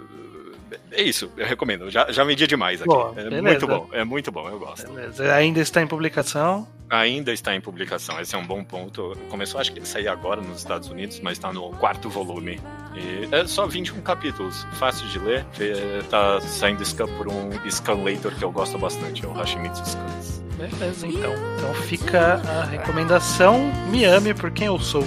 [0.91, 1.91] É isso, eu recomendo.
[1.91, 2.88] Já, já vendi demais aqui.
[2.88, 3.41] Boa, é beleza.
[3.41, 4.91] muito bom, é muito bom, eu gosto.
[4.91, 5.34] Beleza.
[5.34, 6.68] Ainda está em publicação.
[6.94, 9.18] Ainda está em publicação, esse é um bom ponto.
[9.28, 12.61] Começou, acho que a sair agora nos Estados Unidos, mas está no quarto volume.
[12.94, 15.44] E é só 21 capítulos, fácil de ler.
[15.60, 20.44] É, Tá saindo scan por um scanlator que eu gosto bastante, é o Hashimitsu Scans.
[20.56, 21.34] Beleza, então.
[21.57, 23.72] Então fica a recomendação.
[23.90, 25.03] Me ame por quem eu sou.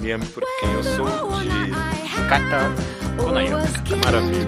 [0.00, 1.06] Me ame por quem eu sou
[1.42, 2.72] de Kata
[3.22, 3.64] Konayama.
[4.02, 4.46] Maravilha,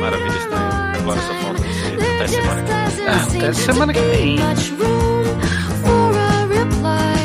[0.00, 1.00] maravilha estar aí.
[1.00, 2.14] Agora só falta você.
[2.14, 3.08] Até semana que vem.
[3.08, 5.61] Ah, até semana que vem.
[6.82, 7.21] fly.